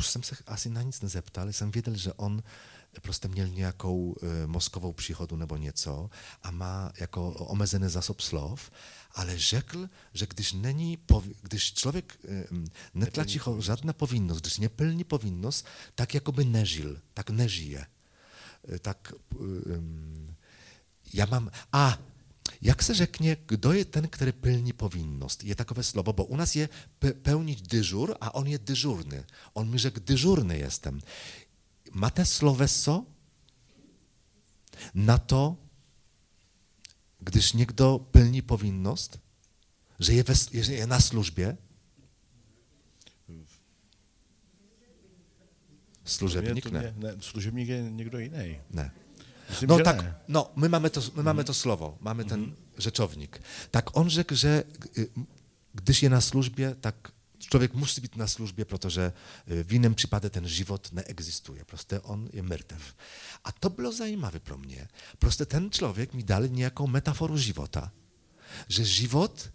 e, 0.00 0.02
jsem 0.02 0.22
se 0.22 0.36
asi 0.46 0.70
na 0.70 0.82
nic 0.82 1.00
nezeptal, 1.00 1.48
jsem 1.48 1.70
věděl, 1.70 1.96
že 1.96 2.12
on 2.12 2.42
prostě 3.00 3.28
měl 3.28 3.48
nějakou 3.48 4.16
mozkovou 4.46 4.92
příhodu 4.92 5.36
nebo 5.36 5.56
něco 5.56 6.10
a 6.42 6.50
má 6.50 6.92
jako 7.00 7.30
omezený 7.30 7.88
zásob 7.88 8.20
slov 8.20 8.70
ale 9.14 9.38
řekl, 9.38 9.88
že 10.12 10.26
když, 10.26 10.52
není, 10.52 10.98
když 11.42 11.74
člověk 11.74 12.18
netlačí 12.94 13.38
ho 13.38 13.60
žádná 13.60 13.92
povinnost, 13.92 14.40
když 14.40 14.58
neplní 14.58 15.04
povinnost, 15.04 15.66
tak 15.94 16.14
jakoby 16.14 16.44
nežil, 16.44 17.00
tak 17.14 17.30
nežije. 17.30 17.86
E, 18.74 18.78
tak 18.78 19.12
já 21.12 21.26
mám, 21.26 21.50
a 21.72 21.98
jak 22.60 22.82
se 22.82 23.08
kdo 23.46 23.72
je 23.72 23.84
ten, 23.84 24.08
který 24.08 24.32
plní 24.32 24.72
povinnost? 24.72 25.44
Je 25.44 25.54
takové 25.54 25.82
slovo, 25.82 26.12
bo 26.12 26.24
u 26.24 26.36
nás 26.36 26.56
je 26.56 26.68
pełnić 27.22 27.62
dyżur, 27.62 28.16
a 28.20 28.34
on 28.34 28.46
je 28.46 28.58
dyżurny. 28.58 29.24
On 29.52 29.70
mi 29.70 29.78
řekl, 29.78 30.00
dyżurny 30.04 30.58
jestem. 30.58 31.00
Máte 31.94 32.24
sloveso 32.24 33.06
na 34.94 35.18
to, 35.18 35.56
když 37.18 37.52
někdo 37.52 37.98
plní 38.10 38.42
povinnost, 38.42 39.18
že 40.00 40.12
je, 40.12 40.22
ve, 40.22 40.34
je 40.52 40.86
na 40.86 41.00
službě, 41.00 41.58
Služebník 46.04 46.66
ne. 46.66 46.94
ne. 46.96 47.16
Služebník 47.20 47.68
je 47.68 47.82
někdo 47.90 48.18
jiný. 48.18 48.60
Ne. 48.70 48.92
Myslím, 49.50 49.68
no 49.68 49.78
tak, 49.78 50.02
ne. 50.02 50.16
no, 50.28 50.50
my 50.56 50.68
máme 50.68 50.90
to, 50.90 51.00
my 51.14 51.22
máme 51.22 51.44
to 51.44 51.54
slovo, 51.54 51.98
máme 52.00 52.24
ten 52.24 52.44
mm-hmm. 52.44 52.54
řečovník. 52.78 53.42
Tak 53.70 53.96
on 53.96 54.08
řekl, 54.08 54.34
že 54.34 54.64
když 55.72 56.02
je 56.02 56.10
na 56.10 56.20
službě, 56.20 56.74
tak 56.74 57.12
člověk 57.50 57.74
musí 57.74 58.00
být 58.00 58.16
na 58.16 58.26
službě, 58.26 58.64
protože 58.64 59.12
v 59.62 59.72
jiném 59.72 59.94
případě 59.94 60.30
ten 60.30 60.48
život 60.48 60.88
neexistuje. 60.92 61.64
Prostě 61.64 62.00
on 62.00 62.28
je 62.32 62.42
mrtev. 62.42 62.94
A 63.44 63.52
to 63.52 63.70
bylo 63.70 63.92
zajímavé 63.92 64.40
pro 64.40 64.58
mě. 64.58 64.88
Prostě 65.18 65.44
ten 65.46 65.70
člověk 65.70 66.14
mi 66.14 66.22
dal 66.22 66.48
nějakou 66.48 66.86
metaforu 66.86 67.38
života, 67.38 67.92
že 68.68 68.84
život 68.84 69.50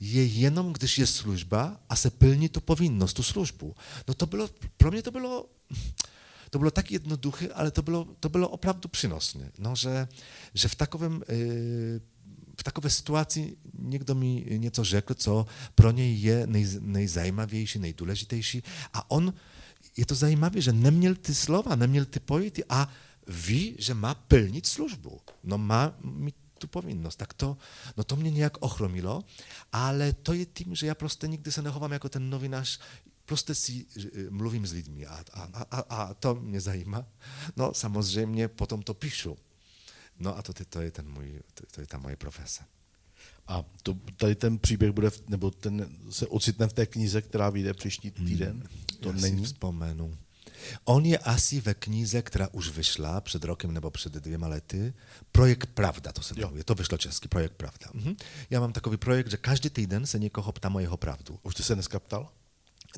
je 0.00 0.24
jenom, 0.24 0.72
když 0.72 0.98
je 0.98 1.06
služba 1.06 1.80
a 1.88 1.96
se 1.96 2.10
plní 2.10 2.48
tu 2.48 2.60
povinnost, 2.60 3.12
tu 3.12 3.22
službu. 3.22 3.74
No 4.08 4.14
to 4.14 4.26
bylo, 4.26 4.48
pro 4.76 4.90
mě 4.90 5.02
to 5.02 5.10
bylo, 5.10 5.46
to 6.50 6.58
bylo 6.58 6.70
tak 6.70 6.90
jednoduché, 6.90 7.48
ale 7.48 7.70
to 7.70 7.82
bylo, 7.82 8.08
to 8.20 8.28
bylo 8.28 8.48
opravdu 8.48 8.88
přínosné. 8.88 9.52
No, 9.58 9.76
že, 9.76 10.08
že 10.54 10.68
v 10.68 10.74
takovém 10.74 11.22
v 12.60 12.62
takové 12.62 12.90
situaci 12.90 13.56
někdo 13.78 14.14
mi 14.14 14.44
něco 14.56 14.84
řekl, 14.84 15.14
co 15.14 15.46
pro 15.74 15.90
něj 15.90 16.20
je 16.20 16.46
nej, 16.46 16.66
nejzajímavější, 16.80 17.78
nejdůležitější 17.78 18.62
a 18.92 19.10
on, 19.10 19.34
je 19.96 20.06
to 20.06 20.14
zajímavé, 20.14 20.60
že 20.60 20.72
neměl 20.72 21.14
ty 21.14 21.34
slova, 21.34 21.76
neměl 21.76 22.04
ty 22.04 22.20
pojity 22.20 22.64
a 22.68 22.88
ví, 23.26 23.76
že 23.78 23.94
má 23.94 24.14
plnit 24.14 24.66
službu. 24.66 25.20
No 25.44 25.58
má 25.58 25.96
mít 26.04 26.36
tu 26.58 26.66
povinnost. 26.66 27.16
Tak 27.16 27.32
to, 27.32 27.56
no 27.96 28.04
to 28.04 28.16
mě 28.16 28.30
nějak 28.30 28.56
ochromilo, 28.60 29.24
ale 29.72 30.12
to 30.12 30.32
je 30.32 30.46
tím, 30.46 30.74
že 30.74 30.86
já 30.86 30.94
prostě 30.94 31.28
nikdy 31.28 31.52
se 31.52 31.62
nechovám 31.62 31.92
jako 31.92 32.08
ten 32.08 32.30
novinář, 32.30 32.80
prostě 33.24 33.54
si 33.54 33.86
mluvím 34.30 34.66
s 34.66 34.72
lidmi 34.72 35.06
a, 35.06 35.24
a, 35.32 35.42
a, 35.70 35.80
a 35.80 36.14
to 36.14 36.34
mě 36.34 36.60
zajímá. 36.60 37.06
No 37.56 37.74
samozřejmě 37.74 38.48
potom 38.48 38.82
to 38.82 38.94
píšu. 38.94 39.36
No 40.20 40.38
a 40.38 40.42
to, 40.42 40.52
to, 40.68 40.80
je, 40.80 40.90
ten 40.90 41.08
můj, 41.08 41.40
to, 41.54 41.64
to 41.74 41.80
je 41.80 41.86
ta 41.86 41.98
moje 41.98 42.16
profese. 42.16 42.64
A 43.46 43.64
to, 43.82 43.94
tady 44.16 44.34
ten 44.34 44.58
příběh 44.58 44.92
bude, 44.92 45.10
nebo 45.28 45.50
ten 45.50 45.96
se 46.10 46.26
ocitne 46.26 46.68
v 46.68 46.72
té 46.72 46.86
knize, 46.86 47.22
která 47.22 47.50
vyjde 47.50 47.74
příští 47.74 48.12
hmm, 48.16 48.26
týden? 48.26 48.50
Hmm, 48.50 49.00
to 49.00 49.08
já 49.08 49.14
není? 49.14 49.46
Si 49.46 49.52
vzpomenu. 49.52 50.16
On 50.84 51.06
je 51.06 51.18
asi 51.18 51.60
ve 51.60 51.74
knize, 51.74 52.22
která 52.22 52.48
už 52.52 52.70
vyšla 52.70 53.20
před 53.20 53.44
rokem 53.44 53.72
nebo 53.72 53.90
před 53.90 54.12
dvěma 54.12 54.48
lety. 54.48 54.94
Projekt 55.32 55.66
Pravda, 55.66 56.12
to 56.12 56.22
se 56.22 56.34
jmenuje. 56.34 56.64
To 56.64 56.74
vyšlo 56.74 56.98
český, 56.98 57.28
Projekt 57.28 57.52
Pravda. 57.52 57.86
Mhm. 57.94 58.16
Já 58.50 58.60
mám 58.60 58.72
takový 58.72 58.96
projekt, 58.96 59.30
že 59.30 59.36
každý 59.36 59.70
týden 59.70 60.06
se 60.06 60.18
někoho 60.18 60.52
ptám 60.52 60.76
o 60.76 60.80
jeho 60.80 60.96
pravdu. 60.96 61.38
Už 61.42 61.54
jste 61.54 61.62
se 61.62 61.74
dneska 61.74 62.00
ptal? 62.00 62.28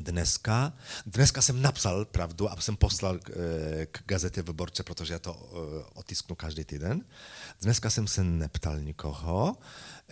Dneska. 0.01 0.73
Dneska 1.07 1.43
jsem 1.43 1.63
napsal 1.63 2.05
pravdu 2.05 2.51
a 2.51 2.61
jsem 2.61 2.77
poslal 2.77 3.19
k, 3.19 3.31
e, 3.31 3.87
k 3.87 4.03
gazetě 4.07 4.43
Wyborcze, 4.43 4.83
protože 4.83 5.13
já 5.13 5.19
to 5.19 5.33
e, 5.33 5.85
otisknu 5.95 6.37
každý 6.37 6.65
týden. 6.65 7.05
Dneska 7.61 7.91
jsem 7.91 8.07
se 8.07 8.25
neptal 8.25 8.81
nikoho, 8.81 9.57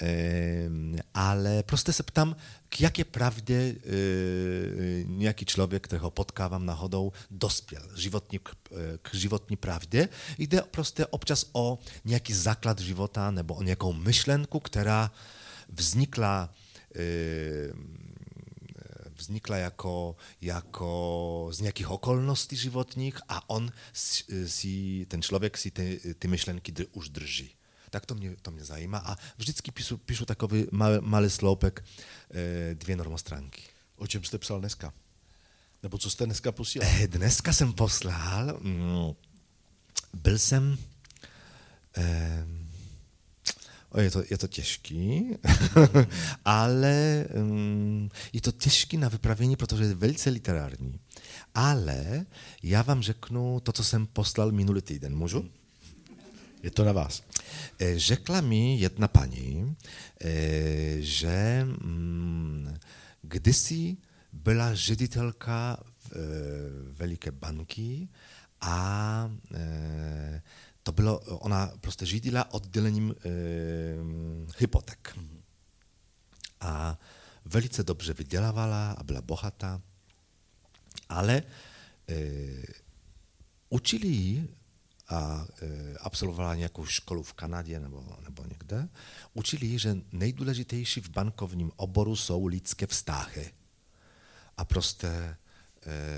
e, 0.02 0.68
ale 1.14 1.62
prostě 1.62 1.92
se 1.92 2.02
ptám, 2.02 2.36
k 2.68 2.80
jaké 2.80 3.04
pravdě 3.04 3.74
nějaký 5.04 5.44
člověk, 5.44 5.84
kterého 5.84 6.10
potkávám 6.10 6.66
náhodou, 6.66 7.12
dospěl 7.30 7.82
životní, 7.96 8.40
k 9.02 9.14
životní 9.14 9.56
pravdě. 9.56 10.08
Jde 10.38 10.62
prostě 10.70 11.06
občas 11.06 11.46
o 11.52 11.78
nějaký 12.04 12.34
základ 12.34 12.78
života 12.78 13.30
nebo 13.30 13.54
o 13.54 13.62
nějakou 13.62 13.92
myšlenku, 13.92 14.60
která 14.60 15.10
vznikla 15.68 16.54
vznikla 19.20 19.56
jako, 19.56 20.16
jako 20.40 21.48
z 21.52 21.60
nějakých 21.60 21.90
okolností 21.90 22.56
životních 22.56 23.18
a 23.28 23.50
on 23.50 23.72
si, 23.92 25.06
ten 25.08 25.22
člověk 25.22 25.58
si 25.58 25.70
ty, 25.70 26.00
ty 26.18 26.28
myšlenky 26.28 26.72
už 26.92 27.08
drží. 27.08 27.50
Tak 27.90 28.06
to 28.06 28.14
mě, 28.14 28.36
to 28.42 28.50
mě 28.50 28.64
zajímá 28.64 28.98
a 28.98 29.16
vždycky 29.38 29.70
píšu, 29.70 29.98
píšu 29.98 30.24
takový 30.24 30.66
malý, 30.72 30.96
malý 31.00 31.30
sloupek, 31.30 31.84
e, 32.34 32.74
dvě 32.74 32.96
normostránky. 32.96 33.62
O 33.96 34.06
čem 34.06 34.24
jste 34.24 34.38
psal 34.38 34.60
dneska? 34.60 34.92
Nebo 35.82 35.98
co 35.98 36.10
jste 36.10 36.26
dneska 36.26 36.52
posílal? 36.52 36.88
E, 36.88 37.06
dneska 37.06 37.52
jsem 37.52 37.72
poslal, 37.72 38.58
mm, 38.60 39.12
byl 40.12 40.38
jsem, 40.38 40.78
e, 41.96 42.46
o, 42.46 42.59
je, 43.98 44.10
to, 44.10 44.22
je 44.30 44.38
to 44.38 44.46
těžký, 44.46 45.24
ale 46.44 47.26
um, 47.34 48.10
je 48.32 48.40
to 48.40 48.52
těžký 48.52 48.96
na 48.96 49.08
vypravění, 49.08 49.56
protože 49.56 49.84
je 49.84 49.94
velice 49.94 50.30
literární. 50.30 51.00
Ale 51.54 52.26
já 52.62 52.82
vám 52.82 53.02
řeknu 53.02 53.60
to, 53.60 53.72
co 53.72 53.84
jsem 53.84 54.06
poslal 54.06 54.52
minulý 54.52 54.82
týden. 54.82 55.16
Můžu? 55.16 55.50
Je 56.62 56.70
to 56.70 56.84
na 56.84 56.92
vás. 56.92 57.22
E, 57.80 57.98
řekla 57.98 58.40
mi 58.40 58.76
jedna 58.76 59.08
paní, 59.08 59.76
e, 60.20 60.96
že 61.00 61.64
mm, 61.64 62.76
kdysi 63.22 63.96
byla 64.32 64.74
ředitelka 64.74 65.76
e, 65.76 66.16
veliké 66.92 67.30
banky 67.30 68.08
a 68.60 69.30
to 70.82 70.92
bylo, 70.92 71.18
ona 71.18 71.72
prostě 71.80 72.06
řídila 72.06 72.54
oddělením 72.54 73.14
hypoték. 74.58 75.18
A 76.60 76.98
velice 77.44 77.82
dobře 77.82 78.12
vydělávala 78.12 78.92
a 78.92 79.02
byla 79.02 79.20
bohatá, 79.20 79.82
ale 81.08 81.42
učili 83.68 84.08
ji 84.08 84.48
a 85.10 85.46
e, 85.62 85.98
absolvovala 85.98 86.54
nějakou 86.54 86.86
školu 86.86 87.22
v 87.22 87.32
Kanadě 87.32 87.80
nebo, 87.80 88.16
nebo 88.20 88.44
někde, 88.44 88.88
učili, 89.34 89.78
že 89.78 89.96
nejdůležitější 90.12 91.00
v 91.00 91.08
bankovním 91.08 91.72
oboru 91.76 92.16
jsou 92.16 92.46
lidské 92.46 92.86
vztahy. 92.86 93.52
A 94.56 94.64
prostě, 94.64 95.08
e, 95.08 95.36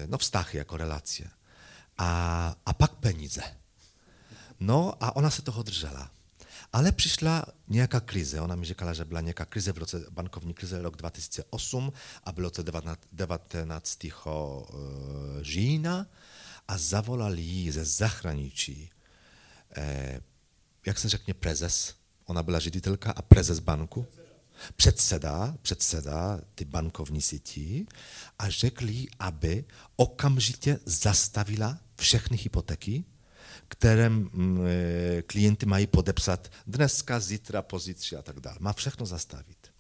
no 0.06 0.18
vztahy 0.18 0.58
jako 0.58 0.76
relace. 0.76 1.30
A, 1.98 2.56
a 2.66 2.72
pak 2.72 2.94
peníze. 2.94 3.42
No 4.62 4.94
a 5.00 5.16
ona 5.16 5.30
se 5.30 5.42
toho 5.42 5.62
držela. 5.62 6.10
Ale 6.72 6.92
přišla 6.92 7.44
nějaká 7.68 8.00
krize. 8.00 8.40
Ona 8.40 8.54
mi 8.54 8.66
říkala, 8.66 8.92
že 8.92 9.04
byla 9.04 9.20
nějaká 9.20 9.44
krize 9.44 9.72
v 9.72 9.78
roce, 9.78 10.06
bankovní 10.10 10.54
krize 10.54 10.82
rok 10.82 10.96
2008 10.96 11.92
a 12.24 12.32
bylo 12.32 12.50
to 12.50 12.62
19. 12.62 14.04
E, 14.04 14.10
října 15.40 16.06
a 16.68 16.78
zavolali 16.78 17.42
ji 17.42 17.72
ze 17.72 17.84
zahraničí, 17.84 18.90
eh, 19.76 20.20
jak 20.86 20.98
se 20.98 21.08
řekne 21.08 21.34
prezes, 21.34 21.94
ona 22.24 22.42
byla 22.42 22.58
ředitelka 22.58 23.12
a 23.12 23.22
prezes 23.22 23.58
banku, 23.58 24.06
předseda, 24.76 25.56
předseda 25.62 26.40
ty 26.54 26.64
bankovní 26.64 27.22
sítí 27.22 27.86
a 28.38 28.50
řekli, 28.50 29.06
aby 29.18 29.64
okamžitě 29.96 30.78
zastavila 30.84 31.78
všechny 31.96 32.36
hypotéky, 32.36 33.04
které 33.68 34.08
mm, 34.08 34.60
eh, 34.66 35.22
klienty 35.22 35.66
mají 35.66 35.86
podepsat 35.86 36.52
dneska, 36.66 37.20
zítra, 37.20 37.62
pozítří 37.62 38.16
a 38.16 38.22
tak 38.22 38.40
dále. 38.40 38.56
Má 38.60 38.72
všechno 38.72 39.06
zastavit. 39.06 39.72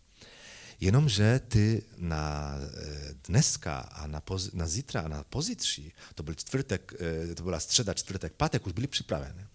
Jenomže 0.82 1.40
ty 1.48 1.82
na 1.96 2.54
e, 2.58 3.14
dneska 3.24 3.78
a 3.78 4.06
na, 4.06 4.20
poz, 4.20 4.52
na 4.52 4.66
zítra 4.66 5.00
a 5.00 5.08
na 5.08 5.24
pozítří, 5.24 5.92
to 6.14 6.22
byl 6.22 6.34
čtvrtek, 6.34 6.92
e, 7.30 7.34
to 7.34 7.42
byla 7.42 7.60
středa, 7.60 7.94
čtvrtek, 7.94 8.32
pátek, 8.32 8.66
už 8.66 8.72
byly 8.72 8.86
připraveny. 8.86 9.46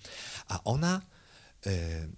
A 0.47 0.65
ona 0.65 1.10
e, 1.65 2.10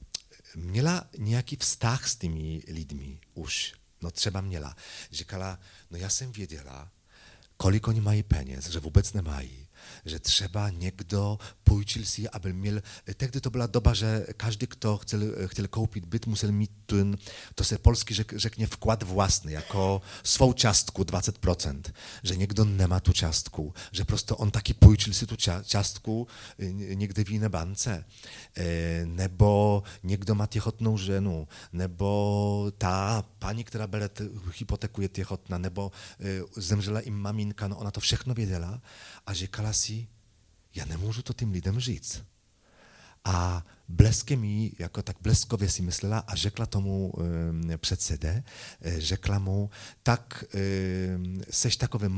měla 0.55 1.09
nějaký 1.17 1.55
vztah 1.55 2.07
s 2.07 2.15
těmi 2.15 2.61
lidmi 2.67 3.19
už. 3.33 3.73
No 4.01 4.11
třeba 4.11 4.41
měla. 4.41 4.75
Říkala, 5.11 5.59
no 5.91 5.97
já 5.97 6.09
jsem 6.09 6.31
věděla, 6.31 6.91
kolik 7.57 7.87
oni 7.87 8.01
mají 8.01 8.23
peněz, 8.23 8.69
že 8.69 8.79
vůbec 8.79 9.13
nemají 9.13 9.67
že 10.05 10.19
třeba 10.19 10.69
někdo 10.69 11.37
půjčil 11.63 12.05
si, 12.05 12.29
aby 12.29 12.53
měl, 12.53 12.81
tehdy 13.17 13.41
to 13.41 13.49
byla 13.49 13.67
doba, 13.67 13.93
že 13.93 14.25
každý, 14.37 14.67
kdo 14.67 14.97
chtěl, 14.97 15.21
chtěl 15.45 15.67
koupit 15.67 16.05
byt, 16.05 16.27
musel 16.27 16.51
mít 16.51 16.71
ten, 16.85 17.17
to 17.55 17.63
se 17.63 17.77
polsky 17.77 18.13
řek, 18.13 18.57
vklad 18.65 19.03
vlastní, 19.03 19.53
jako 19.53 20.01
svou 20.23 20.53
částku 20.53 21.03
20%, 21.03 21.81
že 22.23 22.35
někdo 22.35 22.65
nemá 22.65 22.99
tu 22.99 23.13
částku, 23.13 23.73
že 23.91 24.05
prostě 24.05 24.33
on 24.33 24.51
taky 24.51 24.73
půjčil 24.73 25.13
si 25.13 25.27
tu 25.27 25.35
částku 25.63 26.27
někde 26.93 27.23
v 27.23 27.29
jiné 27.29 27.49
bance, 27.49 28.05
e, 28.57 29.05
nebo 29.05 29.83
někdo 30.03 30.35
má 30.35 30.45
těhotnou 30.45 30.97
ženu, 30.97 31.47
nebo 31.73 32.71
ta 32.77 33.23
paní, 33.39 33.63
která 33.63 33.87
bere 33.87 34.09
hypotéku, 34.59 35.01
je 35.01 35.09
nebo 35.57 35.91
e, 36.19 36.41
zemřela 36.61 36.99
jim 36.99 37.13
maminka, 37.13 37.67
no 37.67 37.77
ona 37.77 37.91
to 37.91 37.99
všechno 37.99 38.33
věděla 38.33 38.81
a 39.29 39.33
říkala 39.33 39.73
si, 39.73 40.07
já 40.75 40.85
nemůžu 40.85 41.21
to 41.21 41.33
tím 41.33 41.51
lidem 41.51 41.79
říct. 41.79 42.23
A 43.25 43.65
bleskem 43.87 44.43
jí, 44.43 44.75
jako 44.79 45.01
tak 45.01 45.17
bleskově 45.21 45.69
si 45.69 45.81
myslela 45.81 46.19
a 46.19 46.35
řekla 46.35 46.65
tomu 46.65 47.13
e, 47.69 47.77
předsede, 47.77 48.43
e, 48.81 49.01
řekla 49.01 49.39
mu, 49.39 49.69
tak 50.03 50.43
e, 50.53 50.59
seš 51.49 51.77
takový 51.77 52.09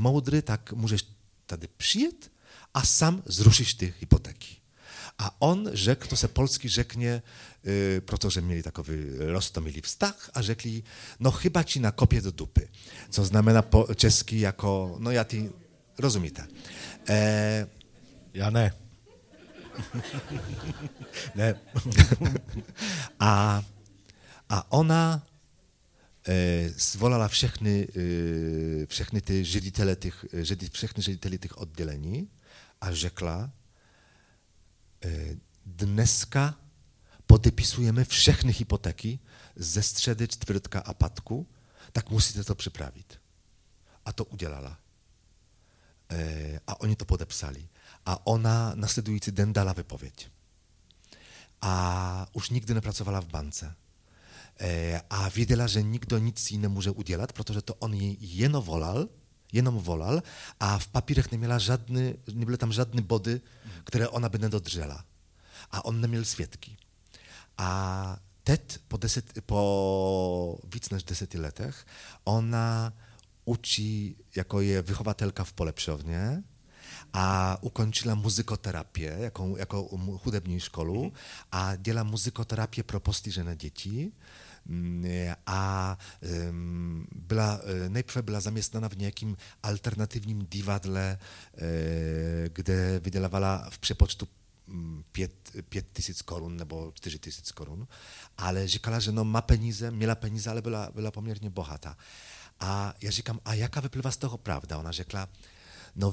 tak 0.41 0.73
můžeš 0.73 1.03
tady 1.45 1.67
přijet 1.77 2.31
a 2.73 2.83
sam 2.83 3.23
zrušíš 3.25 3.73
ty 3.73 3.93
hypotéky. 3.99 4.55
A 5.17 5.41
on 5.41 5.69
řekl, 5.73 6.07
to 6.07 6.15
se 6.15 6.27
polsky 6.27 6.69
řekne, 6.69 7.21
y, 7.67 8.01
protože 8.01 8.41
měli 8.41 8.63
takový 8.63 8.95
roztomilý 9.17 9.81
vztah 9.81 10.29
a 10.33 10.41
řekli, 10.41 10.83
no 11.19 11.31
chyba 11.31 11.63
ci 11.63 11.79
nakopie 11.79 12.21
do 12.21 12.31
dupy. 12.31 12.69
Co 13.09 13.25
znamená 13.25 13.61
po 13.61 13.87
česky 13.95 14.39
jako, 14.39 14.95
no 14.99 15.11
ja 15.11 15.23
ty, 15.23 15.51
rozumíte. 16.01 16.47
E, 17.09 17.67
já 18.33 18.49
ne. 18.49 18.73
ne. 21.35 21.55
a, 23.19 23.63
a 24.49 24.71
ona 24.71 25.27
e, 26.27 26.69
zvolala 26.69 27.27
všechny, 27.27 27.87
e, 27.95 28.85
všechny 28.85 29.21
ty 29.21 29.43
ředitele 29.43 29.95
těch, 29.95 30.25
všechny 30.71 31.03
řediteli 31.03 31.37
těch 31.37 31.57
oddělení 31.57 32.29
a 32.81 32.93
řekla, 32.93 33.51
e, 35.05 35.35
dneska 35.65 36.59
podepisujeme 37.25 38.05
všechny 38.05 38.53
hypotéky 38.53 39.19
ze 39.55 39.83
středy, 39.83 40.27
čtvrtka 40.27 40.79
a 40.79 40.93
patku, 40.93 41.47
tak 41.91 42.09
musíte 42.09 42.43
to 42.43 42.55
připravit. 42.55 43.19
A 44.05 44.13
to 44.13 44.25
udělala. 44.25 44.80
E, 46.11 46.59
a 46.67 46.81
oni 46.81 46.95
to 46.95 47.05
podepsali. 47.05 47.67
A 48.05 48.27
ona 48.27 48.71
nasledující 48.75 49.31
den 49.31 49.53
dala 49.53 49.73
vypověď. 49.73 50.29
A 51.61 52.27
už 52.33 52.49
nikdy 52.49 52.73
nepracovala 52.73 53.21
v 53.21 53.25
bance. 53.27 53.75
E, 54.59 55.01
a 55.09 55.29
věděla, 55.29 55.67
že 55.67 55.81
nikdo 55.81 56.17
nic 56.17 56.51
jí 56.51 56.57
nemůže 56.57 56.91
udělat, 56.91 57.33
protože 57.33 57.61
to 57.61 57.73
on 57.75 57.93
jej 57.93 58.17
jenom 58.19 58.63
volal, 58.63 59.07
jenom 59.51 59.75
volal 59.75 60.21
a 60.59 60.79
v 60.79 60.87
papírech 60.87 61.31
neměla 61.31 61.59
żadny, 61.59 62.15
nie 62.33 62.45
były 62.45 62.57
tam 62.57 62.73
żadne 62.73 63.01
body, 63.01 63.41
które 63.83 64.09
ona 64.09 64.29
by 64.29 64.39
nedodržela. 64.39 65.05
A 65.71 65.85
on 65.85 66.01
neměl 66.01 66.25
svědky. 66.25 66.77
A 67.57 68.17
teď 68.43 68.77
po, 68.87 68.97
deset, 68.97 69.41
po 69.45 70.59
víc 70.73 70.89
než 70.89 71.03
ona 72.23 72.93
učí, 73.45 74.15
jako 74.35 74.61
je 74.61 74.81
vychovatelka 74.81 75.43
v 75.43 75.53
polepšovně 75.53 76.43
a 77.13 77.57
ukončila 77.61 78.15
muzykoterapię, 78.15 79.15
jako, 79.19 79.57
jako 79.57 79.87
hudební 80.23 80.59
školu 80.59 81.13
a 81.51 81.75
dělá 81.75 82.03
muzykoterapię 82.03 82.83
pro 82.83 82.99
postižené 82.99 83.55
děti 83.55 84.11
mm, 84.65 85.05
a 85.47 85.97
byla, 87.15 87.61
nejprve 87.87 88.21
byla 88.21 88.39
zaměstnána 88.39 88.89
v 88.89 88.97
nějakým 88.97 89.37
alternativním 89.63 90.47
divadle, 90.51 91.17
e, 91.57 92.49
kde 92.49 92.99
vydělávala 92.99 93.67
v 93.69 93.79
přepočtu 93.79 94.27
mm, 94.67 95.03
pět, 95.11 95.33
pět 95.69 95.85
tisíc 95.93 96.21
korun 96.21 96.57
nebo 96.57 96.91
čtyři 96.95 97.19
tisíc 97.19 97.51
korun, 97.51 97.87
ale 98.37 98.67
říkala, 98.67 98.99
že 98.99 99.11
no 99.11 99.23
má 99.23 99.41
peníze, 99.41 99.91
měla 99.91 100.15
peníze, 100.15 100.49
ale 100.49 100.61
byla, 100.61 100.91
byla 100.95 101.11
poměrně 101.11 101.49
bohatá. 101.49 101.97
A 102.61 102.93
já 103.01 103.11
říkám, 103.11 103.39
a 103.45 103.53
jaká 103.53 103.79
vyplývá 103.79 104.11
z 104.11 104.17
toho 104.17 104.37
pravda? 104.37 104.77
Ona 104.77 104.91
řekla, 104.91 105.29
no 105.95 106.11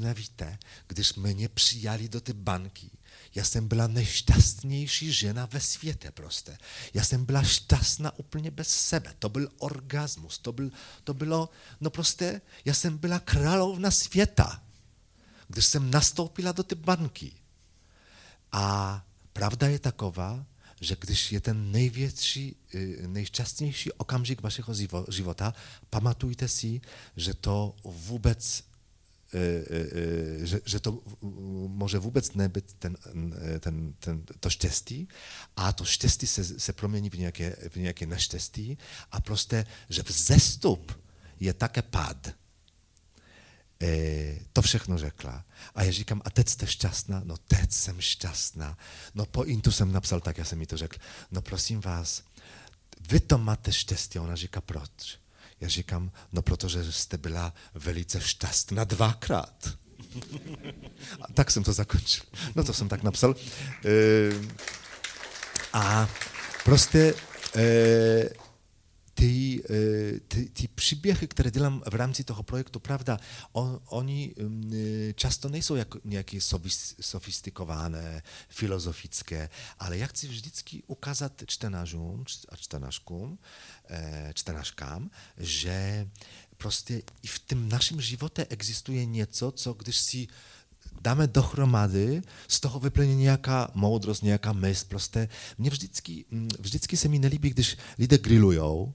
nevíte, 0.00 0.58
když 0.86 1.14
mě 1.14 1.48
přijali 1.48 2.08
do 2.08 2.20
banky, 2.34 2.90
Já 3.34 3.44
jsem 3.44 3.68
byla 3.68 3.86
nejšťastnější 3.86 5.12
žena 5.12 5.46
ve 5.46 5.60
světě 5.60 6.10
prostě. 6.10 6.58
Já 6.94 7.04
jsem 7.04 7.24
byla 7.24 7.42
šťastná 7.42 8.18
úplně 8.18 8.50
bez 8.50 8.68
sebe. 8.68 9.14
To 9.18 9.28
byl 9.28 9.48
orgasmus. 9.58 10.38
To, 10.38 10.52
byl, 10.52 10.70
to 11.04 11.14
bylo, 11.14 11.48
no 11.80 11.90
prostě, 11.90 12.40
já 12.64 12.74
jsem 12.74 12.98
byla 12.98 13.18
královna 13.18 13.90
světa, 13.90 14.62
když 15.48 15.66
jsem 15.66 15.90
nastoupila 15.90 16.52
do 16.52 16.62
ty 16.62 16.74
banky. 16.74 17.32
A 18.52 19.04
pravda 19.32 19.68
je 19.68 19.78
taková, 19.78 20.46
že 20.84 20.96
když 21.00 21.32
je 21.32 21.40
ten 21.40 21.72
největší, 21.72 22.56
eh, 22.74 23.08
nejšťastnější 23.08 23.92
okamžik 23.92 24.42
vašeho 24.42 24.74
života, 25.08 25.54
pamatujte 25.90 26.48
si, 26.48 26.80
že 27.16 27.34
to 27.34 27.76
vůbec 27.84 28.64
E, 29.34 29.38
e, 29.38 29.78
e, 30.42 30.46
že, 30.46 30.60
že 30.64 30.80
to 30.80 31.02
może 31.68 31.98
vůbec 31.98 32.34
nebyt 32.34 32.72
ten, 32.78 32.96
ten, 33.60 33.94
ten, 33.98 34.22
to 34.40 34.50
štěstí 34.50 35.08
a 35.56 35.72
to 35.72 35.84
štěstí 35.84 36.26
se, 36.26 36.44
se 36.44 36.72
v 37.10 37.18
nějaké, 37.18 37.56
v 37.68 37.76
nějaké 37.76 38.06
neštěstí 38.06 38.78
a 39.12 39.20
prostě, 39.20 39.66
že 39.88 40.02
vzestup 40.02 41.02
je 41.40 41.54
také 41.54 41.82
pad. 41.82 42.34
E, 43.84 44.38
to 44.52 44.62
všechno 44.62 44.98
řekla. 44.98 45.44
A 45.74 45.82
já 45.82 45.92
říkám, 45.92 46.22
a 46.24 46.30
teď 46.30 46.48
jste 46.48 46.66
šťastná? 46.66 47.22
No 47.24 47.36
teď 47.36 47.72
jsem 47.72 48.00
šťastná. 48.00 48.78
No 49.14 49.26
po 49.26 49.44
intu 49.44 49.72
jsem 49.72 49.92
napsal 49.92 50.20
tak, 50.20 50.38
já 50.38 50.44
jsem 50.44 50.58
mi 50.58 50.66
to 50.66 50.76
řekl. 50.76 50.98
No 51.30 51.42
prosím 51.42 51.80
vás, 51.80 52.22
vy 53.08 53.20
to 53.20 53.38
máte 53.38 53.72
štěstí. 53.72 54.18
Ona 54.18 54.36
říká, 54.36 54.60
proč? 54.60 55.18
Já 55.60 55.68
říkám, 55.68 56.12
no 56.32 56.42
protože 56.42 56.92
jste 56.92 57.18
byla 57.18 57.54
velice 57.74 58.20
šťastná 58.20 58.84
dvakrát. 58.84 59.68
A 61.20 61.32
tak 61.34 61.50
jsem 61.50 61.64
to 61.64 61.72
zakončil. 61.72 62.24
No 62.54 62.64
to 62.64 62.72
jsem 62.72 62.88
tak 62.88 63.02
napsal. 63.02 63.34
E, 63.84 63.94
a 65.72 66.08
prostě 66.64 67.14
e, 67.56 68.43
ty, 69.14 69.62
e, 69.70 70.20
ty, 70.20 70.44
ty 70.48 70.68
příběhy, 70.68 71.28
které 71.28 71.50
dělám 71.50 71.82
v 71.90 71.94
rámci 71.94 72.24
toho 72.24 72.42
projektu, 72.42 72.80
pravda, 72.80 73.18
on, 73.52 73.80
oni 73.86 74.34
často 75.14 75.48
nejsou 75.48 75.74
jako 75.74 75.98
nějaké 76.04 76.38
sofistikované, 77.00 78.22
filozofické, 78.48 79.50
ale 79.78 79.98
já 79.98 80.06
chci 80.06 80.28
vždycky 80.28 80.82
ukázat 80.86 81.42
čtenářům 81.46 82.24
a 82.48 82.56
Eh, 83.88 84.32
čtenářkám, 84.34 85.10
že 85.38 86.08
prostě 86.56 87.02
i 87.22 87.26
v 87.26 87.38
tom 87.38 87.68
našem 87.68 88.00
životě 88.00 88.46
existuje 88.50 89.04
něco, 89.04 89.52
co 89.52 89.72
když 89.72 89.96
si 89.96 90.26
dáme 91.00 91.26
dohromady, 91.26 92.22
z 92.48 92.60
toho 92.60 92.80
vyplyne 92.80 93.14
nějaká 93.14 93.70
moudrost, 93.74 94.22
nějaká 94.22 94.52
mysl. 94.52 94.86
Prostě 94.88 95.28
mě 95.58 95.70
vždycky, 95.70 96.24
mm, 96.30 96.48
vždycky 96.58 96.96
se 96.96 97.08
mi 97.08 97.18
nelíbí, 97.18 97.50
když 97.50 97.76
lidé 97.98 98.18
grillujou 98.18 98.94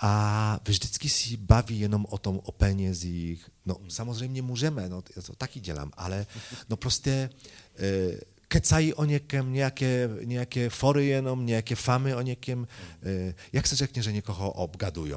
a 0.00 0.60
vždycky 0.68 1.08
si 1.08 1.36
baví 1.36 1.80
jenom 1.80 2.06
o 2.10 2.18
tom, 2.18 2.40
o 2.44 2.52
penězích. 2.52 3.50
No 3.66 3.76
samozřejmě 3.88 4.42
můžeme, 4.42 4.88
no, 4.88 5.02
já 5.16 5.22
to 5.22 5.34
taky 5.34 5.60
dělám, 5.60 5.92
ale 5.96 6.26
no 6.68 6.76
prostě 6.76 7.30
e, 7.78 8.18
kecají 8.48 8.94
o 8.94 9.04
někem, 9.04 9.52
nějaké, 9.52 10.08
nějaké 10.24 10.70
fory 10.70 11.06
jenom, 11.06 11.46
nějaké 11.46 11.74
famy 11.74 12.14
o. 12.14 12.66
Eh, 13.02 13.34
jak 13.52 13.66
se 13.66 13.76
řekne, 13.76 14.02
že 14.02 14.12
někoho 14.12 14.52
obgadují? 14.52 15.12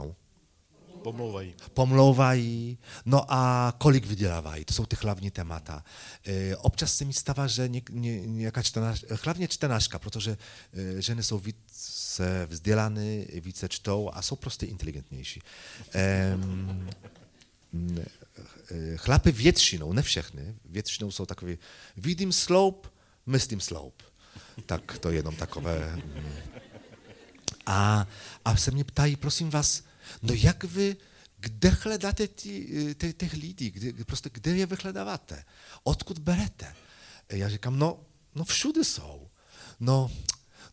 Pomlouvají. 1.08 1.53
Pomlouvají, 1.74 2.78
no 3.05 3.34
a 3.34 3.74
kolik 3.78 4.05
vydělávají, 4.05 4.66
to 4.66 4.74
jsou 4.74 4.86
ty 4.86 4.97
hlavní 5.01 5.32
témata. 5.32 5.84
E, 6.26 6.55
občas 6.55 6.93
se 6.93 7.05
mi 7.05 7.14
stává, 7.14 7.47
že 7.47 7.68
ně, 7.68 7.82
ně, 7.89 8.22
nějaká 8.22 8.62
čtenář, 8.64 9.05
hlavně 9.24 9.47
čtenářka, 9.47 9.99
protože 9.99 10.38
e, 10.97 11.01
ženy 11.01 11.24
jsou 11.24 11.39
více 11.39 12.47
vzdělané, 12.49 13.26
více 13.41 13.70
čtou 13.70 14.12
a 14.14 14.22
jsou 14.22 14.36
prostě 14.36 14.66
inteligentnější. 14.66 15.41
E, 15.95 16.38
chlapy 18.95 19.32
většinou, 19.32 19.93
ne 19.93 20.01
všechny, 20.01 20.55
většinou 20.66 21.12
jsou 21.12 21.26
takový, 21.26 21.58
vidím 21.97 22.34
sloup, 22.34 22.93
myslím 23.26 23.60
sloup. 23.60 24.03
Tak 24.66 24.97
to 24.97 25.10
je 25.10 25.16
jenom 25.16 25.36
takové. 25.36 25.95
Mm. 25.95 26.30
A, 27.66 28.08
a 28.45 28.55
se 28.55 28.72
mě 28.72 28.84
ptají, 28.84 29.16
prosím 29.16 29.49
vás, 29.49 29.87
no 30.22 30.34
jak 30.34 30.64
vy, 30.64 30.97
kde 31.38 31.70
hledáte 31.70 32.28
ty, 32.28 32.95
ty, 32.97 33.14
těch 33.14 33.34
lidí, 33.34 33.72
kde, 33.72 34.03
prostě 34.05 34.30
kde 34.34 34.58
je 34.58 34.66
vyhledáváte? 34.66 35.43
Odkud 35.84 36.20
berete? 36.20 36.76
Já 37.30 37.49
říkám, 37.49 37.80
no, 37.80 37.99
no 38.36 38.43
všude 38.43 38.84
jsou. 38.84 39.30
No, 39.80 40.12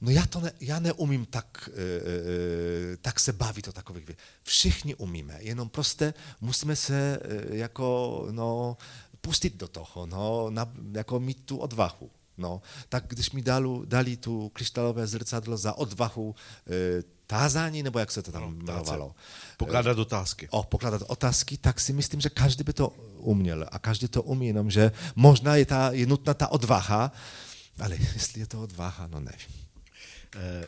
no 0.01 0.11
já, 0.11 0.27
to 0.27 0.41
ne, 0.41 0.53
já 0.61 0.79
neumím 0.81 1.27
tak, 1.27 1.69
e, 1.73 2.97
tak 2.97 3.21
se 3.21 3.33
bavit 3.33 3.69
o 3.69 3.73
takových 3.73 4.07
věcech. 4.07 4.25
Všichni 4.43 4.95
umíme, 4.95 5.39
jenom 5.41 5.69
prostě 5.69 6.15
musíme 6.41 6.77
se 6.77 7.19
e, 7.23 7.57
jako, 7.57 8.29
no, 8.31 8.77
pustit 9.21 9.57
do 9.57 9.69
toho, 9.69 10.07
no, 10.07 10.51
na, 10.51 10.73
jako 10.93 11.21
mít 11.21 11.45
tu 11.45 11.57
odvahu. 11.57 12.11
No, 12.39 12.63
tak 12.89 13.05
když 13.09 13.31
mi 13.31 13.43
dali 13.85 14.17
tu 14.17 14.49
kryštálové 14.49 15.07
zrcadlo 15.07 15.57
za 15.57 15.73
odvahu 15.73 16.35
e, 16.67 17.03
tázání, 17.27 17.83
nebo 17.83 17.99
jak 17.99 18.11
se 18.11 18.23
to 18.23 18.33
tam 18.33 18.43
no, 18.43 18.49
jmenovalo. 18.49 19.15
Pokládat 19.57 19.99
otázky. 19.99 20.49
O, 20.51 20.63
pokládat 20.63 21.03
otázky, 21.07 21.57
tak 21.57 21.81
si 21.81 21.93
myslím, 21.93 22.21
že 22.21 22.29
každý 22.29 22.65
by 22.65 22.73
to 22.73 22.89
uměl 23.19 23.67
a 23.71 23.79
každý 23.79 24.09
to 24.09 24.23
umí, 24.23 24.47
jenom 24.47 24.71
že 24.71 24.93
možná 25.17 25.57
je, 25.57 25.67
ta, 25.67 25.91
je 25.93 26.07
nutná 26.07 26.35
ta 26.35 26.49
odvaha, 26.49 27.13
ale 27.81 27.97
jestli 28.15 28.41
je 28.41 28.47
to 28.47 28.63
odvaha, 28.63 29.07
no 29.07 29.21
nevím. 29.21 29.55
E, 30.37 30.67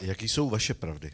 jaký 0.00 0.28
jsou 0.28 0.50
vaše 0.50 0.74
pravdy? 0.74 1.10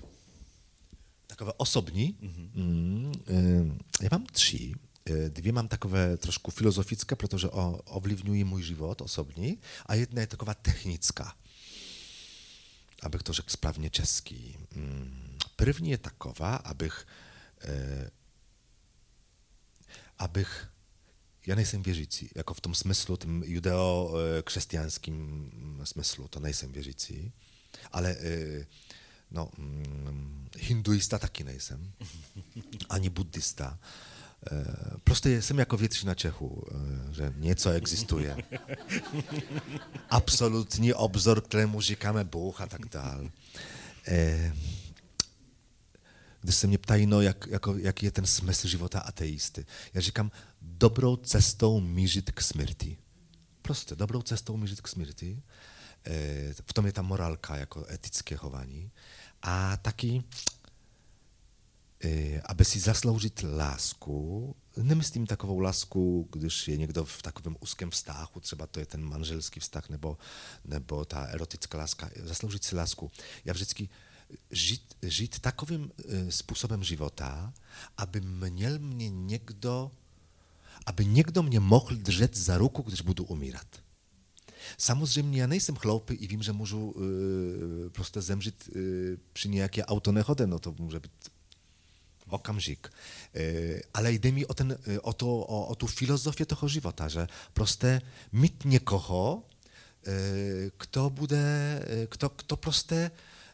Takové 1.27 1.53
osobní? 1.57 2.15
Mm-hmm. 2.23 2.51
Mm, 2.55 3.79
já 4.03 4.09
mám 4.13 4.27
tři. 4.27 4.75
E, 5.09 5.31
dwie 5.31 5.53
mam 5.53 5.69
takowe 5.69 6.19
troszkę 6.19 6.53
filozofické, 6.53 7.17
protože 7.17 7.51
ovlivňují 7.85 8.45
mój 8.45 8.63
život 8.63 9.03
osobní, 9.03 9.59
a 9.87 9.95
jedna 9.95 10.21
je 10.21 10.27
taková 10.27 10.55
technická, 10.55 11.37
abych 13.03 13.23
to 13.23 13.33
řekl 13.33 13.51
správně 13.51 13.91
český. 13.91 14.57
Mm, 14.75 15.39
první 15.57 15.91
je 15.91 15.99
taková, 15.99 16.57
abych, 16.57 17.07
e, 17.65 18.11
abych 20.19 20.69
ja 21.47 21.57
nejsem 21.57 21.83
wierzycy, 21.83 22.29
jako 22.35 22.55
w 22.55 22.61
tym 22.61 22.75
smyslu, 22.75 23.17
tym 23.17 23.43
judeo-chrześcijańskim 23.47 25.51
smyslu, 25.85 26.29
to 26.29 26.41
nejsem 26.41 26.73
wierzycy, 26.73 27.33
ale 27.93 28.11
e, 28.11 28.67
no, 29.31 29.51
mm, 29.59 30.49
hinduista 30.59 31.19
taky 31.19 31.45
nejsem, 31.45 31.93
ani 32.89 33.11
buddysta. 33.11 33.79
E, 34.47 34.65
prostě 35.05 35.43
jsem 35.43 35.59
jako 35.59 35.77
většina 35.77 36.15
Čechů, 36.15 36.65
e, 36.71 37.15
že 37.15 37.33
něco 37.37 37.71
existuje. 37.71 38.37
Absolutní 40.11 40.95
obzor, 40.95 41.41
kterému 41.41 41.81
říkáme 41.81 42.25
Bůh 42.25 42.61
a 42.61 42.67
tak 42.67 42.89
dále. 42.89 43.31
E, 44.09 44.53
když 46.41 46.55
se 46.55 46.67
mě 46.67 46.79
ptají, 46.79 47.07
no, 47.07 47.21
jak, 47.21 47.47
jako, 47.47 47.77
jaký 47.77 48.11
ten 48.11 48.27
smysl 48.27 48.69
života 48.69 49.01
ateisty, 49.01 49.67
já 49.95 50.01
říkám, 50.01 50.31
dobrou 50.63 51.17
cestou 51.17 51.81
mířit 51.81 52.31
k 52.31 52.41
smrti. 52.41 52.97
Prostě 53.63 53.97
dobrou 53.97 54.23
cestou 54.23 54.57
mířit 54.57 54.81
k 54.81 54.89
smrti. 54.89 55.43
V 56.67 56.73
tom 56.73 56.87
je 56.87 56.93
ta 56.93 57.03
morálka 57.03 57.57
jako 57.57 57.87
etické 57.91 58.37
chování. 58.37 58.91
A 59.43 59.77
taky 59.77 60.23
aby 62.45 62.65
si 62.65 62.81
zasloužit 62.81 63.45
lásku, 63.57 64.57
nemyslím 64.77 65.27
takovou 65.27 65.59
lásku, 65.59 66.29
když 66.33 66.69
je 66.69 66.77
někdo 66.77 67.05
v 67.05 67.23
takovém 67.23 67.57
úzkém 67.61 67.91
vztahu, 67.91 68.41
třeba 68.41 68.67
to 68.67 68.81
je 68.81 68.87
ten 68.87 69.05
manželský 69.05 69.61
vztah 69.61 69.89
nebo, 69.89 70.19
nebo 70.65 71.05
ta 71.05 71.25
erotická 71.25 71.79
láska, 71.79 72.11
zasloužit 72.17 72.65
si 72.65 72.77
lásku. 72.77 73.11
Já 73.45 73.53
vždycky 73.53 73.89
žít, 74.51 74.95
žít 75.03 75.39
takovým 75.39 75.91
y, 76.05 76.33
způsobem 76.33 76.85
života, 76.85 77.55
aby 77.97 78.21
měl 78.21 78.79
mě 78.79 79.09
někdo, 79.09 79.91
aby 80.87 81.07
někdo 81.07 81.43
mě 81.43 81.61
mohl 81.61 81.97
držet 81.97 82.37
za 82.37 82.59
ruku, 82.59 82.83
když 82.83 83.01
budu 83.01 83.25
umírat. 83.25 83.67
Samozřejmě 84.79 85.41
já 85.41 85.47
nejsem 85.47 85.77
chloupy 85.77 86.15
i 86.15 86.27
vím, 86.27 86.43
že 86.43 86.53
můžu 86.53 86.95
y, 86.97 87.91
prostě 87.91 88.21
zemřít 88.21 88.71
y, 88.77 89.19
při 89.33 89.49
nějaké 89.49 89.85
autonehodě, 89.85 90.47
no 90.47 90.59
to 90.59 90.75
může 90.79 91.01
být 91.01 91.13
okamžik. 92.31 92.93
E, 93.35 93.81
ale 93.95 94.13
jde 94.13 94.33
mi 94.33 94.47
o, 94.47 94.55
ten, 94.55 94.73
e, 94.73 95.01
o, 95.01 95.13
to, 95.13 95.27
o, 95.27 95.69
o 95.69 95.75
tu 95.75 95.87
filozofię 95.87 96.47
toho 96.47 96.69
života, 96.69 97.09
że 97.09 97.27
proste 97.53 98.01
mít 98.33 98.65
někoho, 98.65 99.43
e, 100.07 100.71
kto 100.77 101.11
bude, 101.11 101.83
kto, 102.09 102.29
kto 102.29 102.57
proste 102.57 103.11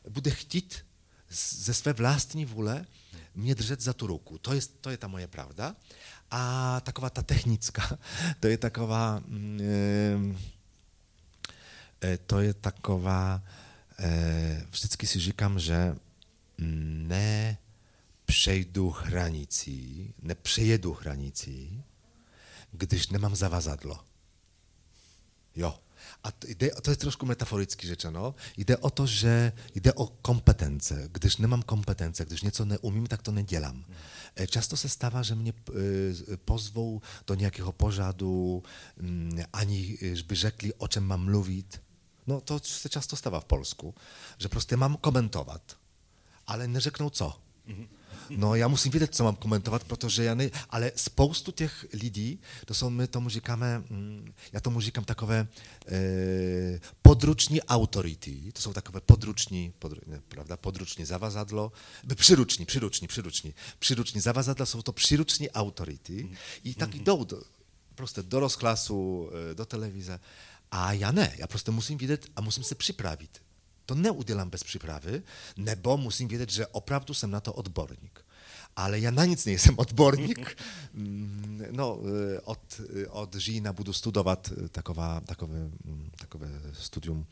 bude 0.08 0.30
chtít 0.30 0.84
ze 1.30 1.74
své 1.74 1.92
vlastní 1.92 2.44
vůle 2.44 2.86
mnie 3.34 3.54
drzeć 3.54 3.80
za 3.80 3.92
tu 3.92 4.06
ruku. 4.06 4.38
To 4.38 4.54
jest, 4.54 4.80
to 4.80 4.90
jest 4.90 5.00
ta 5.00 5.08
moja 5.08 5.28
prawda. 5.28 5.74
A 6.30 6.80
takowa 6.84 7.10
ta 7.10 7.22
technicka, 7.22 7.98
to 8.40 8.48
jest 8.48 8.62
takowa, 8.62 9.20
mm, 9.28 10.38
to 12.26 12.40
jest 12.40 12.60
takowa, 12.60 13.40
wszystkie 14.70 15.06
si 15.06 15.20
że 15.56 15.96
nie 17.08 17.56
przejdu 18.26 18.90
hranicy, 18.90 19.70
nie 20.22 20.36
przejedu 20.36 20.94
hranicy, 20.94 21.68
gdyż 22.74 23.10
nie 23.10 23.18
mam 23.18 23.36
zawazadlo. 23.36 24.04
Jo. 25.56 25.78
A 26.22 26.32
to, 26.32 26.46
to 26.82 26.90
jest 26.90 27.00
troszkę 27.00 27.26
metaforycznie 27.26 27.88
rzeczeno. 27.88 28.34
Idę 28.56 28.80
o 28.80 28.90
to, 28.90 29.06
że 29.06 29.52
idę 29.74 29.94
o 29.94 30.06
kompetencje. 30.22 31.08
Gdyż 31.12 31.38
nie 31.38 31.48
mam 31.48 31.62
kompetencji, 31.62 32.26
gdyż 32.26 32.42
nieco 32.42 32.64
nie 32.64 32.78
umiem, 32.78 33.06
tak 33.06 33.22
to 33.22 33.32
nie 33.32 33.44
dzielam. 33.44 33.84
E, 34.34 34.46
Często 34.46 34.76
se 34.76 34.88
stawa, 34.88 35.22
że 35.22 35.36
mnie 35.36 35.52
y, 36.30 36.38
pozwą 36.38 37.00
do 37.26 37.34
niejakiego 37.34 37.72
pożadu, 37.72 38.62
y, 38.98 39.02
ani 39.52 39.98
żeby 40.14 40.36
rzekli, 40.36 40.78
o 40.78 40.88
czym 40.88 41.06
mam 41.06 41.32
mówić. 41.32 41.66
No 42.26 42.40
to 42.40 42.58
się 42.58 42.88
często 42.88 43.16
stawa 43.16 43.40
w 43.40 43.44
Polsku, 43.44 43.94
że 44.38 44.48
proste 44.48 44.76
mam 44.76 44.96
komentować, 44.96 45.62
ale 46.46 46.68
nie 46.68 46.80
rzekną 46.80 47.10
co. 47.10 47.40
No 48.30 48.56
ja 48.56 48.68
musím 48.68 48.92
wiedzieć, 48.92 49.16
co 49.16 49.24
mam 49.24 49.36
komentować, 49.36 49.84
protože 49.84 50.24
ja 50.24 50.34
nie, 50.34 50.50
ale 50.68 50.92
spoustu 50.96 51.52
tych 51.52 51.84
lidí, 51.92 52.38
to 52.66 52.74
są 52.74 52.90
my 52.90 53.08
to 53.08 53.20
muzikamy, 53.20 53.66
mm, 53.66 54.32
ja 54.52 54.60
to 54.60 54.70
muzikam 54.70 55.04
takowe 55.04 55.34
e, 55.36 55.46
podruczni 57.02 57.60
authority, 57.66 58.52
to 58.52 58.62
są 58.62 58.72
takowe 58.72 59.00
podruczni, 59.00 59.72
podru, 59.80 60.00
nie, 60.06 60.18
prawda, 60.28 60.56
podruczni 60.56 61.04
zawazadlo, 61.06 61.70
przyruczni, 62.16 62.66
przyruczni, 62.66 63.08
przyruczni, 63.08 63.52
przyruczni 63.80 64.20
zawazadlo, 64.20 64.66
są 64.66 64.82
to 64.82 64.92
przyruczni 64.92 65.48
authority 65.52 66.26
i 66.64 66.74
tak 66.74 66.94
idą 66.94 67.24
do, 67.24 67.44
proste 67.96 68.22
do 68.22 68.40
rozklasu, 68.40 69.28
e, 69.50 69.54
do 69.54 69.66
telewizji, 69.66 70.18
a 70.70 70.94
ja 70.94 71.12
nie, 71.12 71.30
ja 71.38 71.46
proste 71.46 71.72
musím 71.72 71.98
wiedzieć, 71.98 72.22
a 72.34 72.42
musím 72.42 72.64
se 72.64 72.74
przyprawić 72.74 73.43
to 73.87 73.95
nie 73.95 74.12
udzielam 74.12 74.51
bez 74.51 74.64
przyprawy, 74.64 75.22
nebo 75.57 75.97
musím 75.97 76.28
wiedzieć, 76.28 76.51
że 76.51 76.72
oprawdu 76.72 77.11
jestem 77.12 77.30
na 77.30 77.41
to 77.41 77.55
odbornik. 77.55 78.24
Ale 78.74 79.01
ja 79.01 79.11
na 79.11 79.26
nic 79.26 79.47
nie 79.47 79.53
jestem 79.53 79.74
odbornik. 79.78 80.57
Mm, 80.95 81.62
No, 81.72 81.99
y, 82.37 82.45
od, 82.45 82.76
y, 82.97 83.11
od 83.11 83.35
Żina 83.35 83.72
budu 83.72 83.93
studovat 83.93 84.49
y, 84.53 84.68
takowa, 84.68 85.20
takowe, 85.20 85.57
mm, 85.85 86.11
takowe 86.18 86.49
studium 86.72 87.24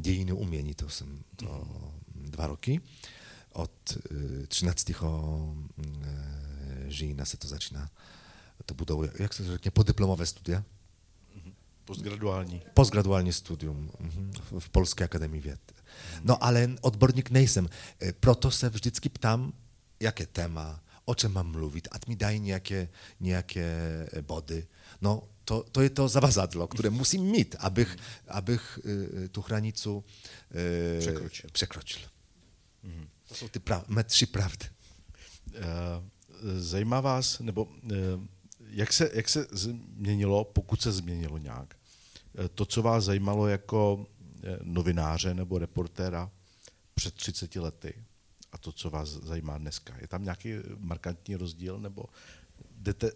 dziejiny 0.00 0.34
umieni, 0.34 0.74
to 0.74 0.90
są 0.90 1.04
to 1.36 1.66
dwa 2.14 2.46
roki. 2.46 2.80
Od 3.52 3.94
y, 4.12 4.46
13 4.48 4.94
Żina 6.88 7.24
se 7.24 7.36
to 7.36 7.48
zaczyna. 7.48 7.88
To 8.66 8.74
budou, 8.74 9.02
jak 9.18 9.34
se 9.34 9.44
to 9.44 9.52
řekne, 9.52 9.70
podyplomowe 9.70 10.26
studia? 10.26 10.62
Postgraduální. 11.84 12.60
Postgradualnie 12.74 13.32
studium 13.32 13.90
mhm, 14.00 14.32
w- 14.60 14.68
Polskiej 14.68 15.04
Akademii 15.04 15.40
Wied. 15.40 15.71
No 16.24 16.38
ale 16.42 16.68
odbornik 16.82 17.30
nie 17.30 17.40
jestem. 17.40 17.68
E, 18.00 18.12
Proto 18.12 18.50
se 18.50 18.70
vždycky 18.70 19.10
ptam, 19.10 19.52
jakie 20.00 20.26
tema, 20.26 20.80
o 21.06 21.14
czym 21.14 21.32
mam 21.32 21.58
mówić, 21.60 21.84
a 21.90 21.96
mi 22.08 22.16
daj 22.16 22.40
niejakie, 22.40 22.88
niejakie 23.20 23.64
e, 24.12 24.22
body. 24.22 24.66
No 25.02 25.22
to, 25.44 25.64
to 25.72 25.82
jest 25.82 25.94
to 25.94 26.08
zawazadlo, 26.08 26.68
które 26.68 26.90
musi 26.90 27.18
mieć, 27.18 27.48
abych, 27.58 27.96
abych 28.28 28.78
y, 29.24 29.28
tu 29.32 29.42
granicę 29.42 29.90
y, 30.54 30.98
Przekroczył. 31.00 31.50
przekroczył. 31.52 32.00
To 33.28 33.34
są 33.34 33.48
te 33.48 33.60
pra- 33.60 33.84
me 33.88 34.04
trzy 34.04 34.26
prawdy. 34.26 34.66
Eh, 35.54 36.02
Zajímá 36.58 37.00
vás, 37.00 37.40
nebo 37.40 37.68
eh, 37.84 38.18
jak 38.70 38.94
se, 38.94 39.10
jak 39.14 39.30
se 39.30 39.46
změnilo, 39.52 40.44
pokud 40.44 40.82
se 40.82 40.92
změnilo 40.92 41.38
nějak, 41.38 41.76
eh, 42.38 42.48
to, 42.48 42.66
co 42.66 42.82
vás 42.82 43.04
zajímalo 43.04 43.48
jako 43.48 44.06
novináře 44.62 45.34
nebo 45.34 45.58
reportéra 45.58 46.30
před 46.94 47.14
30 47.14 47.56
lety 47.56 48.04
a 48.52 48.58
to, 48.58 48.72
co 48.72 48.90
vás 48.90 49.08
zajímá 49.08 49.58
dneska? 49.58 49.96
Je 50.00 50.08
tam 50.08 50.24
nějaký 50.24 50.54
markantní 50.78 51.36
rozdíl 51.36 51.78
nebo 51.78 52.04
jdete 52.70 53.12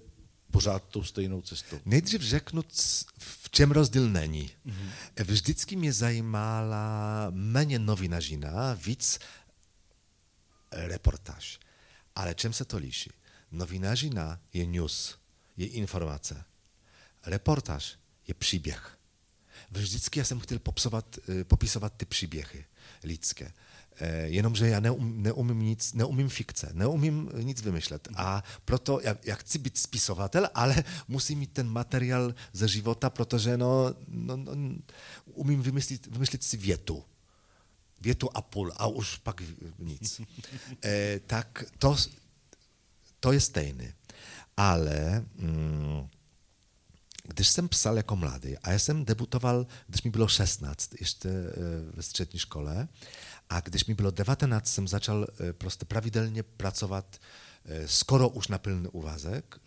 pořád 0.51 0.89
tou 0.89 1.03
stejnou 1.03 1.43
cestou? 1.43 1.81
Nejdřív 1.85 2.21
řeknu, 2.21 2.63
v 3.19 3.51
čem 3.51 3.71
rozdíl 3.71 4.11
není. 4.11 4.51
Vždycky 5.25 5.77
mě 5.77 5.93
zajímala 5.93 7.27
méně 7.31 7.79
novinařina, 7.79 8.75
víc 8.75 9.19
reportáž. 10.73 11.59
Ale 12.15 12.35
čem 12.35 12.53
se 12.53 12.65
to 12.65 12.77
liší? 12.77 13.11
Novinařina 13.51 14.41
je 14.53 14.67
news, 14.67 15.19
je 15.57 15.67
informace. 15.67 16.45
Reportáž 17.27 17.99
je 18.29 18.35
příběh. 18.35 18.96
Vždycky 19.71 20.19
já 20.19 20.25
jsem 20.25 20.41
chtěl 20.41 20.59
popsovat, 20.59 21.19
eh, 21.29 21.45
popisovat 21.45 21.93
ty 21.97 22.05
příběhy 22.05 22.65
lidské. 23.05 23.53
Eh, 23.99 24.27
Jenomže 24.27 24.69
já 24.69 24.81
neum, 24.81 25.23
neumím 25.23 25.63
nic, 25.63 25.93
neumím 25.93 26.29
fikce, 26.29 26.71
neumím 26.73 27.31
nic 27.43 27.63
vymyšlet. 27.63 28.09
A 28.17 28.45
proto 28.65 29.01
já, 29.03 29.17
já 29.25 29.35
chci 29.35 29.59
být 29.59 29.79
spisovatel, 29.79 30.49
ale 30.55 30.85
musím 31.09 31.39
mít 31.39 31.53
ten 31.53 31.69
materiál 31.69 32.35
ze 32.53 32.69
života, 32.69 33.11
protože 33.11 33.57
no, 33.57 33.95
no, 34.09 34.37
no, 34.37 34.53
umím 35.25 35.63
vymyslet, 35.63 36.07
vymyslet 36.07 36.43
si 36.43 36.57
větu. 36.57 37.05
Větu 38.01 38.31
a 38.35 38.43
půl 38.43 38.73
a 38.77 38.87
už 38.87 39.17
pak 39.17 39.43
nic. 39.79 40.21
Eh, 40.85 41.21
tak 41.27 41.65
to, 41.79 41.97
to 43.21 43.33
je 43.33 43.41
stejné. 43.41 43.93
Ale 44.57 45.25
mm, 45.35 46.09
když 47.29 47.49
jsem 47.49 47.69
psal 47.69 47.97
jako 47.97 48.17
mladý, 48.17 48.59
a 48.59 48.73
já 48.73 48.79
jsem 48.79 49.05
debutoval, 49.05 49.67
když 49.87 50.03
mi 50.03 50.11
bylo 50.11 50.29
16, 50.29 51.01
ještě 51.01 51.29
ve 51.95 52.03
střední 52.03 52.39
škole, 52.39 52.89
a 53.51 53.61
když 53.61 53.85
mi 53.85 53.95
bylo 53.95 54.11
19, 54.11 54.69
jsem 54.69 54.89
začal 54.89 55.27
e, 55.41 55.53
prostě 55.53 55.85
pravidelně 55.85 56.43
pracovat 56.43 57.21
e, 57.65 57.89
skoro 57.89 58.29
už 58.29 58.49
na 58.49 58.59
plný 58.59 58.89
úvazek 58.89 59.61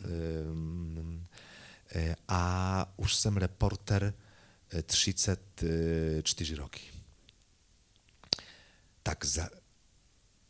e, 1.95 2.16
a 2.28 2.93
už 2.97 3.16
jsem 3.16 3.38
reporter 3.38 4.14
e, 4.74 4.82
34 4.82 6.55
roky. 6.55 6.82
Tak 9.03 9.26
za, 9.26 9.49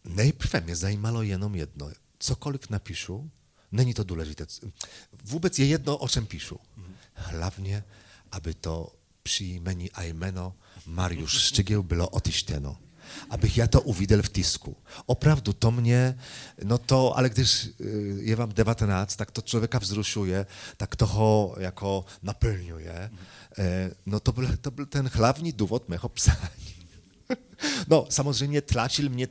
Nejprve 0.03 0.61
mě 0.61 0.75
zajímalo 0.75 1.21
jenom 1.21 1.55
jedno. 1.55 1.91
Cokoliv 2.19 2.69
napíšu, 2.69 3.31
není 3.71 3.93
to 3.93 4.03
důležité. 4.03 4.45
Vůbec 5.23 5.59
je 5.59 5.65
jedno, 5.65 5.97
o 5.97 6.09
čem 6.09 6.25
píšu. 6.25 6.59
Hlavně, 7.19 7.83
aby 8.31 8.53
to 8.53 8.95
příjmení 9.23 9.91
a 9.91 10.03
jméno 10.03 10.55
Mariusz 10.85 11.37
Szczygieł 11.39 11.83
bylo 11.83 12.09
otištěno. 12.09 12.77
Abych 13.29 13.57
já 13.57 13.67
to 13.67 13.81
uviděl 13.81 14.21
v 14.23 14.29
tisku. 14.29 14.77
Opravdu 15.05 15.53
to 15.53 15.71
mě, 15.71 16.19
no 16.63 16.77
to, 16.77 17.17
ale 17.17 17.29
když 17.29 17.65
y, 17.65 17.71
je 18.21 18.35
vám 18.35 18.49
19, 18.53 19.15
tak 19.15 19.31
to 19.31 19.41
člověka 19.41 19.79
vzrušuje, 19.79 20.45
tak 20.77 20.95
toho 20.95 21.55
jako 21.59 22.05
naplňuje. 22.23 23.11
Eh, 23.57 23.91
No 24.05 24.19
to 24.19 24.31
byl, 24.31 24.57
to 24.57 24.71
byl 24.71 24.85
ten 24.85 25.09
hlavní 25.13 25.51
důvod 25.51 25.89
mého 25.89 26.09
psání. 26.09 26.39
No, 27.87 28.05
samozřejmě 28.09 28.61
tlačil 28.61 29.09
mě 29.09 29.27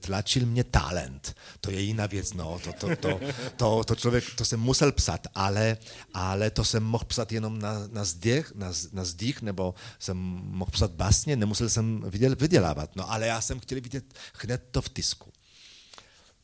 tlačil 0.00 0.46
mě 0.46 0.64
talent. 0.64 1.34
To 1.60 1.70
je 1.70 1.80
jiná 1.80 2.06
věc, 2.06 2.32
no, 2.32 2.58
to, 2.64 2.72
to, 2.72 2.96
to, 2.96 3.20
to, 3.56 3.84
to 3.84 3.94
člověk, 3.94 4.24
to 4.34 4.44
jsem 4.44 4.60
musel 4.60 4.92
psat, 4.92 5.26
ale, 5.34 5.76
ale 6.14 6.50
to 6.50 6.64
jsem 6.64 6.82
mohl 6.82 7.04
psat 7.04 7.32
jenom 7.32 7.58
na, 7.58 7.88
na, 7.92 8.04
zdech, 8.04 8.52
na, 8.54 8.72
na 8.92 9.04
zdích, 9.04 9.42
nebo 9.42 9.74
jsem 9.98 10.16
mohl 10.44 10.70
psat 10.70 10.90
básně, 10.90 11.36
nemusel 11.36 11.68
jsem 11.68 12.00
vyděl, 12.10 12.36
vydělávat, 12.36 12.96
no, 12.96 13.10
ale 13.12 13.26
já 13.26 13.40
jsem 13.40 13.60
chtěl 13.60 13.80
vidět 13.80 14.14
hned 14.32 14.68
to 14.70 14.82
v 14.82 14.88
tisku. 14.88 15.32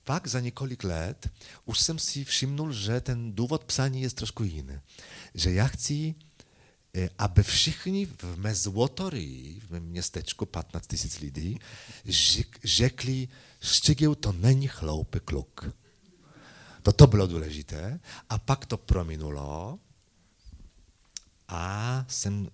Pak 0.05 0.27
za 0.27 0.41
několik 0.41 0.85
let 0.85 1.29
už 1.65 1.81
jsem 1.81 1.99
si 1.99 2.25
všimnul, 2.25 2.73
že 2.73 3.01
ten 3.01 3.33
důvod 3.33 3.65
psání 3.65 4.03
je 4.03 4.11
trošku 4.11 4.45
jiný. 4.45 4.81
Že 5.35 5.53
já 5.53 5.67
chci, 5.67 6.15
aby 7.19 7.43
všichni 7.43 8.07
v 8.07 8.39
mé 8.39 8.55
złotorii, 8.55 9.61
v 9.61 9.71
mém 9.71 9.83
městečku 9.83 10.47
15 10.47 10.87
tisíc 10.87 11.21
lidí, 11.21 11.59
řek- 12.07 12.59
řekli, 12.65 13.29
Szczygieł 13.65 14.15
to 14.15 14.33
není 14.33 14.69
chloupý 14.69 15.21
kluk. 15.21 15.75
To 16.83 16.93
to 16.93 17.07
bylo 17.07 17.27
důležité. 17.27 18.01
A 18.29 18.39
pak 18.39 18.67
to 18.67 18.77
prominulo 18.77 19.79
a 21.49 22.05
jsem, 22.09 22.49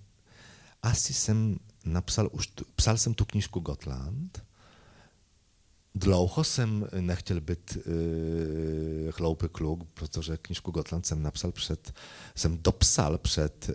asi 0.83 1.15
jsem 1.15 1.59
napsal, 1.85 2.29
už 2.33 2.47
tu, 2.47 2.65
psal 2.77 2.99
jsem 2.99 3.15
tu 3.15 3.25
knížku 3.25 3.61
Gotland, 3.61 4.43
Dlouho 5.95 6.45
jsem 6.45 6.87
nechtěl 7.01 7.41
být 7.41 7.77
e, 7.77 7.81
chloupý 9.13 9.47
kluk, 9.53 9.85
protože 9.95 10.37
knižku 10.37 10.71
Gotland 10.71 11.07
jsem 11.07 11.23
napsal 11.23 11.53
před, 11.53 11.93
jsem 12.37 12.59
dopsal 12.63 13.19
před 13.19 13.71
e, 13.71 13.75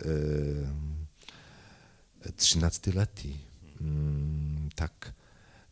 13 2.32 2.86
lety. 2.86 3.40
Mm, 3.80 4.68
tak 4.74 5.14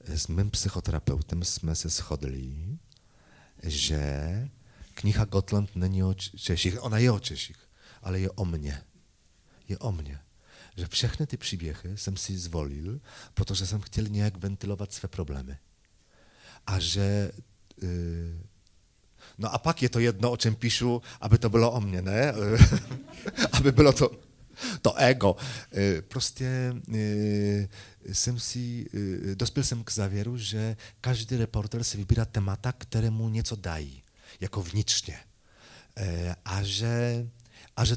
s 0.06 0.26
mým 0.26 0.50
psychoterapeutem 0.50 1.44
jsme 1.44 1.74
se 1.74 1.88
shodli, 1.88 2.78
že 3.62 4.48
kniha 4.94 5.24
Gotland 5.24 5.76
není 5.76 6.04
o 6.04 6.14
Češích, 6.14 6.82
ona 6.82 6.98
je 6.98 7.10
o 7.10 7.20
Češích, 7.20 7.68
ale 8.02 8.20
je 8.20 8.30
o 8.30 8.44
mně. 8.44 8.82
Je 9.68 9.78
o 9.78 9.92
mně. 9.92 10.20
Že 10.76 10.86
všechny 10.86 11.26
ty 11.26 11.36
příběhy 11.36 11.90
jsem 11.94 12.16
si 12.16 12.38
zvolil, 12.38 13.00
protože 13.34 13.66
jsem 13.66 13.80
chtěl 13.80 14.08
nějak 14.08 14.36
ventilovat 14.36 14.92
své 14.92 15.08
problémy. 15.08 15.58
A 16.66 16.78
že 16.78 17.30
y, 17.82 18.44
No 19.38 19.54
a 19.54 19.58
pak 19.58 19.82
je 19.82 19.88
to 19.88 19.98
jedno, 19.98 20.30
o 20.30 20.36
čem 20.36 20.54
píšu, 20.54 21.02
aby 21.20 21.38
to 21.38 21.50
bylo 21.50 21.70
o 21.70 21.80
mně, 21.80 22.02
ne? 22.02 22.32
aby 23.52 23.72
bylo 23.72 23.92
to, 23.92 24.10
to 24.82 24.94
ego. 24.94 25.36
E, 25.74 26.02
prostě 26.02 26.74
jsem 28.12 28.38
si, 28.38 28.86
e, 28.94 29.34
dospěl 29.34 29.64
jsem 29.64 29.84
k 29.84 29.92
závěru, 29.92 30.38
že 30.38 30.76
každý 31.00 31.36
reporter 31.36 31.84
si 31.84 31.96
vybírá 31.96 32.24
témata, 32.24 32.72
které 32.72 33.10
mu 33.10 33.28
něco 33.28 33.56
dají, 33.56 34.02
jako 34.40 34.62
vnitřně. 34.62 35.18
A 36.44 36.62
že, 36.62 37.26
a 37.76 37.84
že 37.84 37.96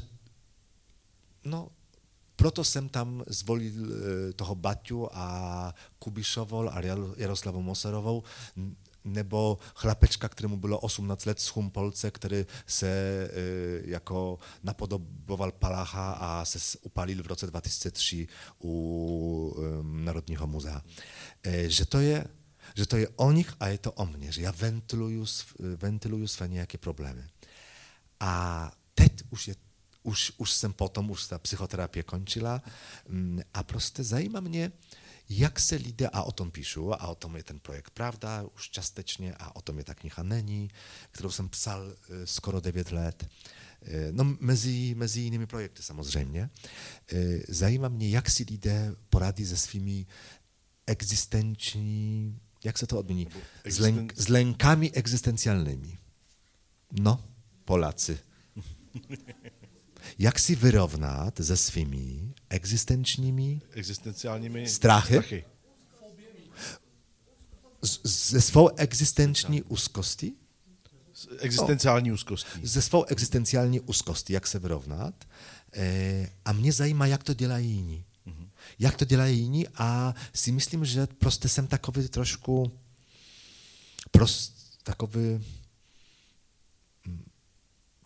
no, 1.44 1.68
proto 2.38 2.64
jsem 2.64 2.88
tam 2.88 3.24
zvolil 3.26 3.72
toho 4.36 4.54
Baťu 4.54 5.08
a 5.12 5.74
Kubišovou 5.98 6.70
a 6.70 6.80
Jaroslavu 7.16 7.62
Moserovou, 7.62 8.22
nebo 9.04 9.58
chlapečka, 9.74 10.28
kterému 10.28 10.56
bylo 10.56 10.78
18 10.78 11.24
let 11.26 11.40
z 11.40 11.46
Humpolce, 11.46 12.10
který 12.10 12.46
se 12.66 12.88
e, 12.88 13.30
jako 13.90 14.38
napodoboval 14.62 15.52
Palacha 15.52 16.12
a 16.12 16.44
se 16.44 16.78
upalil 16.82 17.22
v 17.22 17.26
roce 17.26 17.46
2003 17.46 18.28
u 18.64 19.56
e, 19.58 20.04
Národního 20.04 20.46
muzea. 20.46 20.82
E, 21.42 21.70
že 21.70 21.86
to 21.86 22.00
je 22.00 22.24
že 22.74 22.86
to 22.86 22.96
je 22.96 23.08
o 23.16 23.32
nich 23.32 23.54
a 23.60 23.68
je 23.68 23.78
to 23.78 23.92
o 23.92 24.06
mně, 24.06 24.32
že 24.32 24.42
já 24.42 24.50
ventiluju, 24.50 25.26
ventiluju 25.58 26.26
své 26.26 26.48
nějaké 26.48 26.78
problémy. 26.78 27.24
A 28.20 28.72
teď 28.94 29.12
už 29.30 29.48
je 29.48 29.54
už, 30.08 30.32
už 30.36 30.50
jsem 30.50 30.72
potom, 30.72 31.10
už 31.10 31.26
ta 31.26 31.38
psychoterapie 31.38 32.02
končila 32.02 32.62
mm, 33.08 33.40
a 33.54 33.62
prostě 33.62 34.04
zajímá 34.04 34.40
mě, 34.40 34.72
jak 35.28 35.60
se 35.60 35.76
lidé, 35.76 36.08
a 36.08 36.22
o 36.22 36.32
tom 36.32 36.50
píšu, 36.50 36.94
a 36.94 37.08
o 37.08 37.14
tom 37.14 37.36
je 37.36 37.44
ten 37.44 37.60
projekt 37.60 37.90
Pravda 37.90 38.44
už 38.54 38.70
částečně, 38.70 39.34
a 39.38 39.56
o 39.56 39.62
tom 39.62 39.78
je 39.78 39.84
ta 39.84 39.94
kniha 39.94 40.22
Není, 40.22 40.70
kterou 41.10 41.30
jsem 41.30 41.48
psal 41.48 41.92
e, 41.92 42.26
skoro 42.26 42.60
9 42.60 42.92
let, 42.92 43.28
e, 43.82 44.12
no 44.12 44.36
mezi, 44.40 44.94
mezi 44.94 45.20
jinými 45.20 45.46
projekty 45.46 45.82
samozřejmě. 45.82 46.50
E, 47.12 47.38
zajímá 47.48 47.88
mě, 47.88 48.08
jak 48.08 48.30
si 48.30 48.46
lidé 48.50 48.96
poradí 49.10 49.46
se 49.46 49.56
svými 49.56 50.06
existenční, 50.86 52.40
jak 52.64 52.78
se 52.78 52.86
to 52.86 52.98
odmění, 52.98 53.28
Existen... 53.64 54.08
s, 54.16 54.28
lękami 54.28 54.90
egzystencjalnymi. 54.90 55.98
No, 56.92 57.24
Polacy. 57.64 58.18
Jak 60.18 60.38
si 60.38 60.54
vyrovnat 60.54 61.40
se 61.42 61.56
svými 61.56 62.32
existenčními 62.50 63.60
existenciálními 63.72 64.68
strachy, 64.68 65.14
strachy. 65.14 65.44
ze 68.04 68.40
svou 68.40 68.68
existenční 68.76 69.62
úzkosti? 69.62 70.32
Existenciální 71.38 72.08
no, 72.08 72.14
úzkostí. 72.14 72.60
Ze 72.62 72.82
svou 72.82 73.04
existenciální 73.04 73.80
úzkosti, 73.80 74.32
jak 74.32 74.46
se 74.46 74.58
vyrovnat. 74.58 75.14
E, 75.72 76.30
a 76.44 76.52
mě 76.52 76.72
zajímá, 76.72 77.06
jak 77.06 77.24
to 77.24 77.34
dělají 77.34 77.70
jiní. 77.70 78.04
Mm-hmm. 78.26 78.48
Jak 78.78 78.96
to 78.96 79.04
dělají 79.04 79.38
jiní 79.38 79.66
a 79.74 80.14
si 80.34 80.52
myslím, 80.52 80.84
že 80.84 81.06
prostě 81.06 81.48
jsem 81.48 81.66
takový 81.66 82.08
trošku 82.08 82.72
prost, 84.10 84.78
takový 84.82 85.44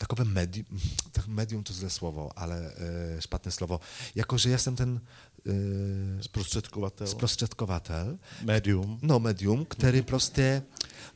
takové 0.03 0.25
medium, 0.25 0.67
tak 1.13 1.27
medium 1.27 1.63
to 1.63 1.73
zlé 1.73 1.91
slovo, 1.91 2.31
ale 2.37 2.73
e, 3.17 3.21
špatné 3.21 3.53
slovo, 3.53 3.81
jako 4.15 4.39
že 4.39 4.51
já 4.51 4.59
jsem 4.59 4.77
ten 4.77 5.01
e, 5.47 6.23
zprostředkovatel. 6.23 7.07
zprostředkovatel. 7.07 8.19
Medium. 8.43 8.99
No, 9.03 9.21
medium, 9.21 9.65
který 9.65 10.03
prostě, 10.03 10.63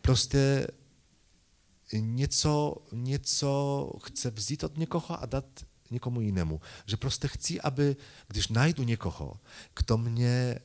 prostě 0.00 0.66
něco, 1.92 2.76
něco 2.92 3.90
chce 4.02 4.30
vzít 4.30 4.64
od 4.64 4.78
někoho 4.78 5.22
a 5.22 5.26
dát 5.26 5.44
někomu 5.90 6.20
jinému. 6.20 6.60
Že 6.86 6.96
prostě 6.96 7.28
chci, 7.28 7.60
aby, 7.60 7.96
když 8.28 8.48
najdu 8.48 8.82
někoho, 8.82 9.40
kdo 9.74 9.98
mě 9.98 10.58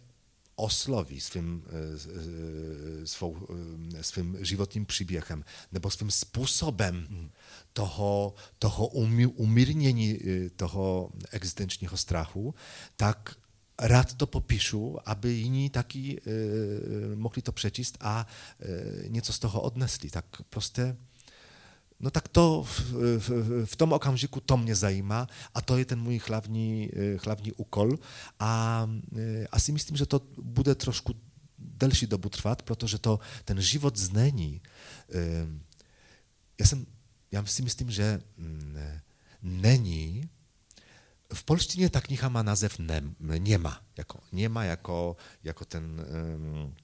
osloví 0.61 1.19
svým, 1.19 1.63
e, 1.67 3.07
svou, 3.07 3.47
svým 4.01 4.37
životním 4.45 4.85
příběhem 4.85 5.43
nebo 5.71 5.89
svým 5.89 6.11
způsobem 6.11 7.07
toho, 7.73 8.33
toho 8.59 8.87
umírnění 8.87 10.19
toho 10.55 11.11
existenčního 11.31 11.97
strachu, 11.97 12.55
tak 12.95 13.35
rád 13.81 14.13
to 14.13 14.27
popíšu, 14.27 14.97
aby 15.05 15.29
jiní 15.29 15.69
taky 15.69 16.21
e, 16.21 17.15
mohli 17.15 17.41
to 17.41 17.51
přečíst 17.51 17.97
a 17.99 18.27
e, 18.59 19.09
něco 19.09 19.33
z 19.33 19.39
toho 19.39 19.61
odnesli. 19.61 20.09
Tak 20.09 20.25
prostě, 20.49 20.97
no 22.01 22.11
tak 22.11 22.27
to 22.27 22.63
v, 22.63 22.91
v, 23.17 23.29
v 23.65 23.75
tom 23.75 23.93
okamžiku 23.93 24.39
to 24.39 24.57
mě 24.57 24.75
zajímá 24.75 25.27
a 25.53 25.61
to 25.61 25.77
je 25.77 25.85
ten 25.85 25.99
můj 25.99 26.21
hlavní, 26.27 26.89
hlavní 27.25 27.51
úkol 27.51 27.99
a 28.39 28.83
e, 29.17 29.47
asi 29.47 29.71
myslím, 29.71 29.97
že 29.97 30.05
to 30.05 30.21
bude 30.41 30.75
trošku 30.75 31.13
delší 31.57 32.07
dobu 32.07 32.29
trvat, 32.29 32.61
protože 32.61 32.97
to 32.97 33.19
ten 33.45 33.61
život 33.61 33.97
znení. 33.97 34.61
E, 35.13 35.47
já 36.59 36.65
jsem 36.65 36.85
já 37.31 37.45
si 37.45 37.61
myslím, 37.61 37.91
že 37.91 38.21
mm, 38.37 38.77
není, 39.41 40.29
v 41.33 41.43
polštině 41.43 41.89
ta 41.89 42.01
kniha 42.01 42.29
má 42.29 42.43
název 42.43 42.79
ne, 42.79 43.01
něma, 43.37 43.81
jako 43.97 44.19
něma 44.31 44.63
jako, 44.63 45.15
jako 45.43 45.65
ten 45.65 46.05
um, 46.35 46.75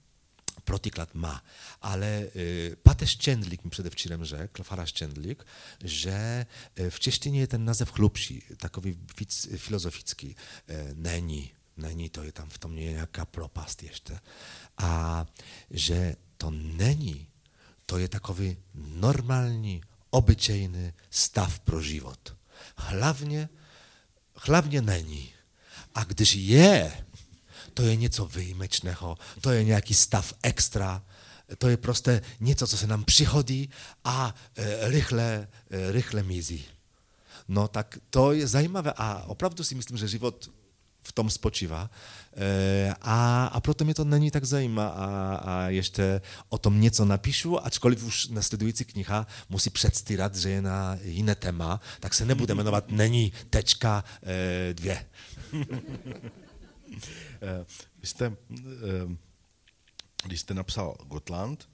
protiklad 0.67 1.15
má. 1.15 1.43
Ale 1.81 2.27
y, 2.35 2.75
Pater 2.83 3.07
Szczędlik 3.07 3.63
mi 3.63 3.69
předevčírem 3.69 4.25
řekl, 4.25 4.63
Fara 4.63 4.85
Szczędlik, 4.85 5.43
že 5.83 6.45
y, 6.79 6.91
češtině 6.99 7.39
je 7.39 7.47
ten 7.47 7.65
název 7.65 7.91
chlubší, 7.91 8.43
takový 8.57 8.99
filozofický. 9.57 10.27
Y, 10.27 10.35
není, 10.93 11.51
není, 11.77 12.09
to 12.09 12.23
je 12.23 12.31
tam 12.31 12.49
v 12.49 12.57
tom 12.57 12.75
nějaká 12.75 13.25
propast 13.25 13.83
ještě. 13.83 14.19
A 14.77 15.25
že 15.71 16.15
to 16.37 16.51
není, 16.51 17.27
to 17.85 17.97
je 17.97 18.07
takový 18.07 18.57
normální, 18.75 19.81
obyčejny 20.09 20.93
staw 21.09 21.59
pro 21.59 21.81
život. 21.81 22.35
Hlavnie, 22.75 23.49
hlavnie 24.35 24.81
není. 24.81 25.33
A 25.95 26.03
když 26.03 26.35
je, 26.35 27.06
to 27.77 27.83
je 27.83 27.95
něco 27.95 28.25
výjimečného, 28.25 29.17
to 29.41 29.51
je 29.51 29.63
nějaký 29.63 29.93
stav 29.93 30.33
extra, 30.43 31.03
to 31.57 31.67
je 31.69 31.77
prostě 31.77 32.21
něco, 32.39 32.67
co 32.67 32.77
se 32.77 32.87
nám 32.87 33.03
přihodí 33.03 33.69
a 34.03 34.35
e, 34.55 34.89
rychle, 34.89 35.47
e, 35.69 35.91
rychle 35.91 36.23
mizí. 36.23 36.65
No 37.47 37.67
tak 37.67 37.97
to 38.09 38.31
je 38.31 38.47
zajímavé 38.47 38.93
a 38.97 39.23
opravdu 39.27 39.63
si 39.63 39.75
myslím, 39.75 39.97
že 39.97 40.07
život 40.07 40.49
v 41.03 41.11
tom 41.11 41.29
spočívá. 41.29 41.89
E, 42.37 42.95
a, 43.01 43.45
a 43.45 43.59
proto 43.59 43.85
mě 43.85 43.93
to 43.93 44.05
není 44.05 44.31
tak 44.31 44.45
zajímá 44.45 44.87
a, 44.87 45.35
a 45.35 45.61
ještě 45.69 46.21
o 46.49 46.57
tom 46.57 46.81
něco 46.81 47.05
napíšu, 47.05 47.65
ačkoliv 47.65 48.03
už 48.03 48.27
nasledující 48.27 48.85
kniha 48.85 49.27
musí 49.49 49.69
předstírat, 49.69 50.35
že 50.35 50.49
je 50.49 50.61
na 50.61 50.97
jiné 51.01 51.35
téma, 51.35 51.81
tak 51.99 52.13
se 52.13 52.25
nebude 52.25 52.53
jmenovat 52.55 52.91
Není 52.91 53.33
tečka 53.49 54.03
e, 54.23 54.73
dvě. 54.73 55.05
E, 57.41 57.65
vy 57.99 58.07
jste, 58.07 58.37
když 60.25 60.41
jste 60.41 60.53
napsal 60.53 60.97
Gotland, 61.07 61.69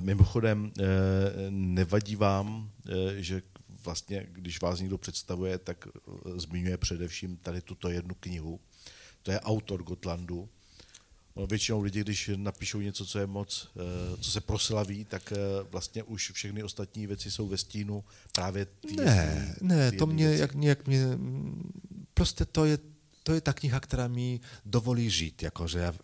mimochodem 0.00 0.72
nevadí 1.50 2.16
vám, 2.16 2.70
že 3.16 3.42
vlastně, 3.84 4.26
když 4.32 4.60
vás 4.60 4.80
někdo 4.80 4.98
představuje, 4.98 5.58
tak 5.58 5.88
zmiňuje 6.36 6.76
především 6.76 7.36
tady 7.36 7.60
tuto 7.60 7.88
jednu 7.88 8.14
knihu, 8.14 8.60
to 9.22 9.32
je 9.32 9.40
autor 9.40 9.82
Gotlandu. 9.82 10.48
Většinou 11.46 11.82
lidi, 11.82 12.00
když 12.00 12.30
napíšou 12.36 12.80
něco, 12.80 13.06
co 13.06 13.18
je 13.18 13.26
moc, 13.26 13.68
eh, 13.76 14.16
co 14.16 14.30
se 14.30 14.40
proslaví, 14.40 15.04
tak 15.04 15.32
eh, 15.32 15.36
vlastně 15.70 16.02
už 16.02 16.30
všechny 16.30 16.62
ostatní 16.62 17.06
věci 17.06 17.30
jsou 17.30 17.48
ve 17.48 17.58
stínu 17.58 18.04
právě 18.32 18.66
tý, 18.66 18.96
Ne, 18.96 19.54
tý, 19.58 19.64
ne, 19.66 19.92
to 19.92 20.06
mě, 20.06 20.36
jak, 20.36 20.54
nějak 20.54 20.86
mě, 20.86 21.06
prostě 22.14 22.44
to 22.44 22.64
je, 22.64 22.78
to 23.28 23.34
je 23.34 23.40
ta 23.40 23.52
kniha, 23.52 23.80
která 23.80 24.08
mi 24.08 24.40
dovolí 24.64 25.10
žít, 25.10 25.42
jakože 25.42 25.78
já 25.78 25.94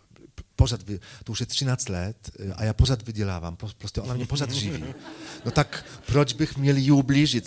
pořád, 0.57 0.81
to 1.25 1.33
už 1.33 1.41
je 1.41 1.47
13 1.47 1.89
let 1.89 2.31
a 2.55 2.65
já 2.65 2.73
pořád 2.73 3.03
vydělávám, 3.03 3.57
prostě 3.79 4.01
ona 4.01 4.15
mě 4.15 4.27
pořád 4.27 4.51
živí. 4.51 4.85
No 5.45 5.51
tak 5.51 5.85
proč 6.07 6.33
bych 6.33 6.57
měl 6.57 6.77
ji 6.77 6.93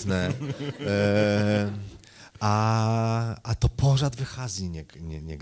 ne? 0.06 0.36
E, 0.80 1.74
a, 2.42 3.36
a 3.44 3.56
to 3.56 3.70
pořád 3.70 4.20
vychází 4.20 4.70
něk. 4.70 4.98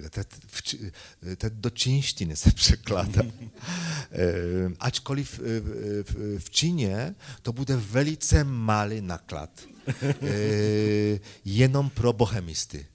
Te, 0.10 0.26
v, 0.48 0.62
te 1.36 1.50
do 1.50 1.70
čínštiny 1.70 2.36
se 2.36 2.52
překládá. 2.52 3.22
E, 3.24 4.34
ačkoliv 4.80 5.40
v, 5.40 5.62
v, 6.04 6.40
v 6.40 6.50
to 7.42 7.54
bude 7.54 7.78
velice 7.78 8.44
malý 8.44 9.02
naklad. 9.02 9.50
E, 10.22 11.20
jenom 11.46 11.90
pro 11.90 12.14
bohemisty. 12.14 12.86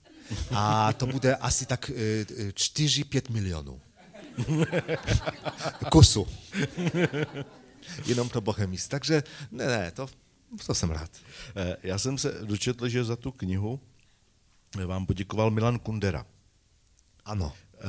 A 0.51 0.93
to 0.93 1.07
bude 1.07 1.35
asi 1.35 1.65
tak 1.65 1.89
e, 1.89 2.23
4-5 2.23 3.31
milionů. 3.31 3.81
Kusu. 5.91 6.27
Jenom 8.05 8.29
pro 8.29 8.41
bohemisty. 8.41 8.89
Takže 8.89 9.23
ne, 9.51 9.67
ne, 9.67 9.91
to, 9.91 10.07
to 10.65 10.75
jsem 10.75 10.91
rád. 10.91 11.11
E, 11.55 11.77
já 11.83 11.97
jsem 11.99 12.17
se 12.17 12.31
dočetl, 12.43 12.89
že 12.89 13.03
za 13.03 13.15
tu 13.15 13.31
knihu 13.31 13.79
vám 14.85 15.05
poděkoval 15.05 15.51
Milan 15.51 15.79
Kundera. 15.79 16.25
Ano. 17.25 17.53
E, 17.73 17.79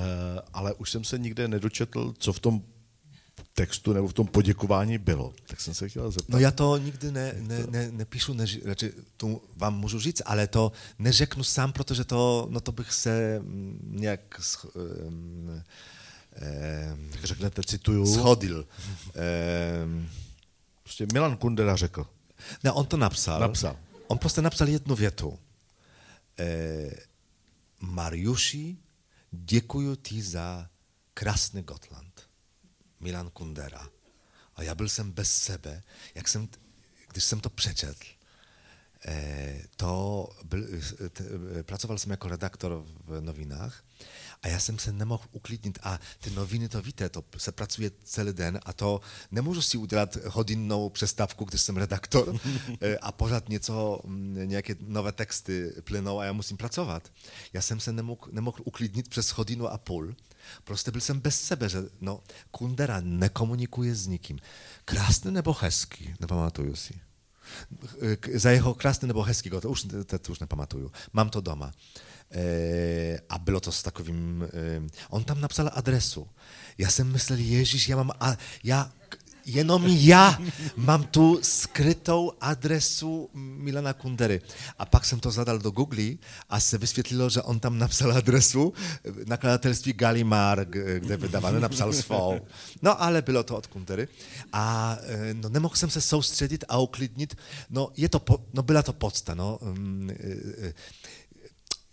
ale 0.52 0.74
už 0.74 0.90
jsem 0.90 1.04
se 1.04 1.18
nikde 1.18 1.48
nedočetl, 1.48 2.14
co 2.18 2.32
v 2.32 2.40
tom 2.40 2.62
textu 3.54 3.92
nebo 3.92 4.08
v 4.08 4.12
tom 4.12 4.26
poděkování 4.26 4.98
bylo. 4.98 5.32
Tak 5.46 5.60
jsem 5.60 5.74
se 5.74 5.88
chtěl 5.88 6.10
zeptat. 6.10 6.28
No 6.28 6.38
já 6.38 6.50
to 6.50 6.76
nikdy 6.76 7.10
ne, 7.10 7.34
ne, 7.38 7.66
ne, 7.70 7.92
nepíšu, 7.92 8.32
ne, 8.32 8.46
radši 8.64 8.92
tu 9.16 9.42
vám 9.56 9.78
můžu 9.78 10.00
říct, 10.00 10.22
ale 10.24 10.46
to 10.46 10.72
neřeknu 10.98 11.44
sám, 11.44 11.72
protože 11.72 12.04
to, 12.04 12.46
no 12.50 12.60
to 12.60 12.72
bych 12.72 12.92
se 12.92 13.38
mm, 13.40 13.78
nějak 13.92 14.40
um, 14.74 15.62
tak 17.10 17.24
řeknete, 17.24 17.62
cituju. 17.66 18.14
Schodil. 18.14 18.66
Um, 19.84 20.08
prostě 20.82 21.06
Milan 21.12 21.36
Kundera 21.36 21.76
řekl. 21.76 22.06
Ne, 22.64 22.72
on 22.72 22.86
to 22.86 22.96
napsal. 22.96 23.40
Napsal. 23.40 23.76
On 24.06 24.18
prostě 24.18 24.42
napsal 24.42 24.68
jednu 24.68 24.94
větu. 24.94 25.38
E, 26.38 26.90
Mariuši, 27.80 28.76
děkuji 29.30 29.96
ti 29.96 30.22
za 30.22 30.68
krásný 31.14 31.62
Gotland. 31.62 32.11
Milan 33.02 33.30
Kundera. 33.30 33.88
A 34.56 34.62
já 34.62 34.74
byl 34.74 34.88
jsem 34.88 35.12
bez 35.12 35.36
sebe, 35.42 35.82
jak 36.14 36.28
jsem, 36.28 36.48
když 37.08 37.24
jsem 37.24 37.40
to 37.40 37.50
přečetl. 37.50 38.06
E, 39.06 39.62
to 39.76 40.28
byl, 40.44 40.66
t, 41.12 41.24
pracoval 41.62 41.98
jsem 41.98 42.10
jako 42.10 42.28
redaktor 42.28 42.84
v 43.04 43.20
novinách 43.20 43.84
a 44.42 44.48
já 44.48 44.58
jsem 44.58 44.78
se 44.78 44.92
nemohl 44.92 45.24
uklidnit 45.32 45.78
a 45.82 46.00
ty 46.20 46.30
noviny, 46.30 46.68
to 46.68 46.82
víte, 46.82 47.08
to 47.08 47.24
se 47.36 47.52
pracuje 47.52 47.90
celý 48.04 48.32
den 48.32 48.60
a 48.62 48.72
to 48.72 49.00
nemůžu 49.30 49.62
si 49.62 49.78
udělat 49.78 50.16
hodinnou 50.26 50.88
přestávku, 50.88 51.44
když 51.44 51.60
jsem 51.60 51.76
redaktor 51.76 52.36
a 53.00 53.12
pořád 53.12 53.48
něco, 53.48 54.00
nějaké 54.44 54.76
nové 54.80 55.12
texty 55.12 55.72
plynou 55.84 56.18
a 56.18 56.24
já 56.24 56.32
musím 56.32 56.56
pracovat. 56.56 57.12
Já 57.52 57.62
jsem 57.62 57.80
se 57.80 57.92
nemohl, 57.92 58.20
nemohl 58.30 58.58
uklidnit 58.64 59.08
přes 59.08 59.28
hodinu 59.28 59.68
a 59.68 59.78
půl. 59.78 60.14
Prostě 60.64 60.90
byl 60.90 61.00
jsem 61.00 61.20
bez 61.20 61.40
sebe, 61.40 61.68
že 61.68 61.82
no, 62.00 62.20
Kundera 62.50 63.00
nekomunikuje 63.00 63.94
s 63.94 64.06
nikým. 64.06 64.38
Krásný 64.84 65.32
nebo 65.32 65.56
hezký, 65.60 66.14
nepamatuju 66.20 66.76
si. 66.76 67.00
Za 68.34 68.50
jeho 68.50 68.74
krásný 68.74 69.08
nebo 69.08 69.22
hezký, 69.22 69.50
to 69.50 69.70
už, 69.70 69.86
to, 70.06 70.18
to 70.18 70.32
už 70.32 70.38
nepamatuju. 70.38 70.92
Mám 71.12 71.30
to 71.30 71.40
doma. 71.40 71.72
E, 72.32 73.20
a 73.28 73.38
bylo 73.38 73.60
to 73.60 73.72
s 73.72 73.82
takovým... 73.82 74.48
E, 74.52 74.82
on 75.10 75.24
tam 75.24 75.40
napsal 75.40 75.70
adresu. 75.74 76.28
Já 76.78 76.90
jsem 76.90 77.12
myslel, 77.12 77.38
Ježíš, 77.38 77.88
já 77.88 77.96
mám... 77.96 78.10
A, 78.20 78.36
já, 78.64 78.92
jenom 79.46 79.86
já 79.86 80.38
mám 80.76 81.04
tu 81.04 81.38
skrytou 81.42 82.32
adresu 82.40 83.30
Milana 83.34 83.92
Kundery. 83.92 84.40
A 84.78 84.86
pak 84.86 85.04
jsem 85.04 85.20
to 85.20 85.30
zadal 85.30 85.58
do 85.58 85.70
Google 85.70 86.04
a 86.48 86.60
se 86.60 86.78
vysvětlilo, 86.78 87.30
že 87.30 87.42
on 87.42 87.60
tam 87.60 87.78
napsal 87.78 88.12
adresu 88.12 88.72
nakladatelství 89.26 89.92
Galimar, 89.92 90.64
kde 90.98 91.16
vydáváno, 91.16 91.60
napsal 91.60 91.92
svou. 91.92 92.40
No 92.82 93.02
ale 93.02 93.22
bylo 93.22 93.42
to 93.42 93.56
od 93.56 93.66
Kundery. 93.66 94.08
A 94.52 94.96
no, 95.32 95.48
nemohl 95.48 95.76
jsem 95.76 95.90
se 95.90 96.00
soustředit 96.00 96.64
a 96.68 96.78
uklidnit. 96.78 97.36
No, 97.70 97.88
je 97.96 98.08
to, 98.08 98.22
no 98.52 98.62
byla 98.62 98.82
to 98.82 98.92
podsta, 98.92 99.34
no 99.34 99.58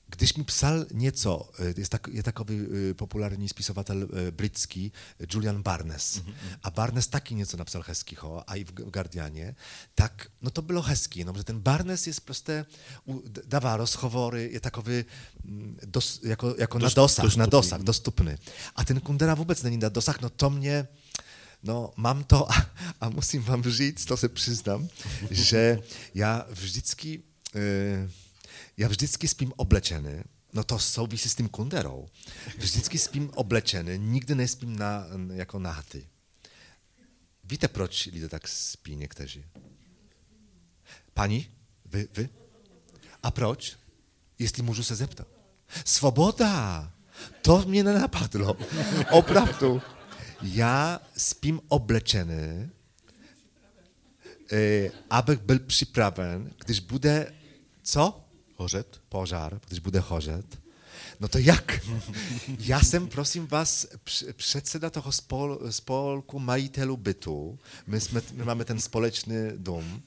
když 0.10 0.34
mi 0.34 0.44
psal 0.44 0.86
něco, 0.92 1.50
jest, 1.78 1.90
tak, 1.90 2.08
je 2.12 2.24
takový 2.24 2.60
populární 2.94 3.50
spisovatel 3.50 4.08
britský 4.32 4.92
Julian 5.30 5.62
Barnes. 5.62 6.16
Mm-hmm. 6.18 6.34
A 6.64 6.70
Barnes 6.70 7.08
taky 7.08 7.36
něco 7.36 7.58
napsal 7.58 7.84
hezkého, 7.88 8.50
a 8.50 8.56
i 8.56 8.64
v 8.64 8.72
Guardianie, 8.72 9.56
tak 9.96 10.28
no 10.42 10.50
to 10.50 10.62
bylo 10.62 10.82
hezký, 10.82 11.24
no, 11.24 11.34
že 11.38 11.44
ten 11.44 11.60
Barnes 11.60 12.08
jest 12.08 12.20
prostě, 12.20 12.66
dává 13.46 13.78
rozhovory, 13.78 14.50
je 14.54 14.60
takový 14.60 15.06
dos, 15.86 16.20
jako, 16.24 16.56
jako 16.58 16.80
na 16.80 16.90
dosah, 16.90 17.26
dostupný. 17.26 17.40
na 17.40 17.46
dosah, 17.46 17.82
dostupny. 17.82 18.38
A 18.76 18.86
ten 18.86 19.00
Kundera 19.00 19.34
vůbec 19.34 19.64
není 19.64 19.78
na 19.78 19.90
dosah, 19.90 20.22
no 20.22 20.30
to 20.30 20.50
mě, 20.50 20.88
No, 21.64 21.94
mám 21.96 22.24
to 22.24 22.52
a, 22.52 22.56
a 23.02 23.10
musím 23.10 23.44
vám 23.44 23.64
říct, 23.64 24.06
to 24.06 24.18
se 24.18 24.30
přiznám, 24.30 24.88
že 25.32 25.80
já 26.14 26.46
vždycky... 26.50 27.22
E, 27.56 28.10
já 28.80 28.88
vždycky 28.88 29.28
spím 29.28 29.54
oblečený, 29.56 30.22
no 30.54 30.64
to 30.64 30.80
souvisí 30.80 31.30
s 31.30 31.36
tím 31.36 31.50
kunderou. 31.50 32.08
Vždycky 32.58 32.98
spím 32.98 33.30
oblečený, 33.36 33.98
nikdy 33.98 34.36
nespím 34.36 34.76
na, 34.76 35.06
jako 35.34 35.60
nahatý. 35.60 36.08
Víte, 37.44 37.68
proč 37.68 38.06
lidé 38.06 38.30
tak 38.30 38.48
spí 38.48 38.96
někteří? 38.96 39.46
Pani? 41.14 41.52
Vy? 41.86 42.08
Vy? 42.18 42.30
A 43.24 43.32
proč? 43.32 43.78
Jestli 44.40 44.64
můžu 44.64 44.84
se 44.84 44.96
zeptat. 44.96 45.28
Svoboda! 45.86 46.92
To 47.42 47.64
mě 47.68 47.84
nenapadlo. 47.84 48.58
Opravdu. 49.12 49.82
Já 50.42 51.02
spím 51.18 51.62
oblečený, 51.68 52.70
eh, 54.52 54.92
abych 55.10 55.40
byl 55.40 55.60
připraven, 55.60 56.54
když 56.66 56.80
bude 56.80 57.34
co? 57.84 58.29
Hořet? 58.60 59.02
Požár, 59.10 59.60
když 59.68 59.80
bude 59.80 60.00
hořet. 60.00 60.60
No 61.20 61.28
to 61.28 61.38
jak? 61.38 61.80
Já 62.60 62.82
jsem, 62.82 63.08
prosím 63.08 63.48
vás, 63.48 63.88
předseda 64.34 64.90
toho 64.90 65.12
spol, 65.12 65.60
spolku 65.70 66.40
majitelů 66.40 66.98
bytu. 66.98 67.60
My, 67.88 68.02
jsme, 68.02 68.22
my 68.34 68.44
máme 68.44 68.66
ten 68.66 68.80
společný 68.80 69.36
dům. 69.56 70.04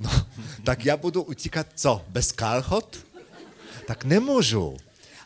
No, 0.00 0.26
tak 0.64 0.84
já 0.84 0.96
budu 0.96 1.22
utíkat 1.22 1.66
co? 1.74 2.04
Bez 2.08 2.32
kalhot? 2.32 3.06
Tak 3.86 4.04
nemůžu. 4.04 4.76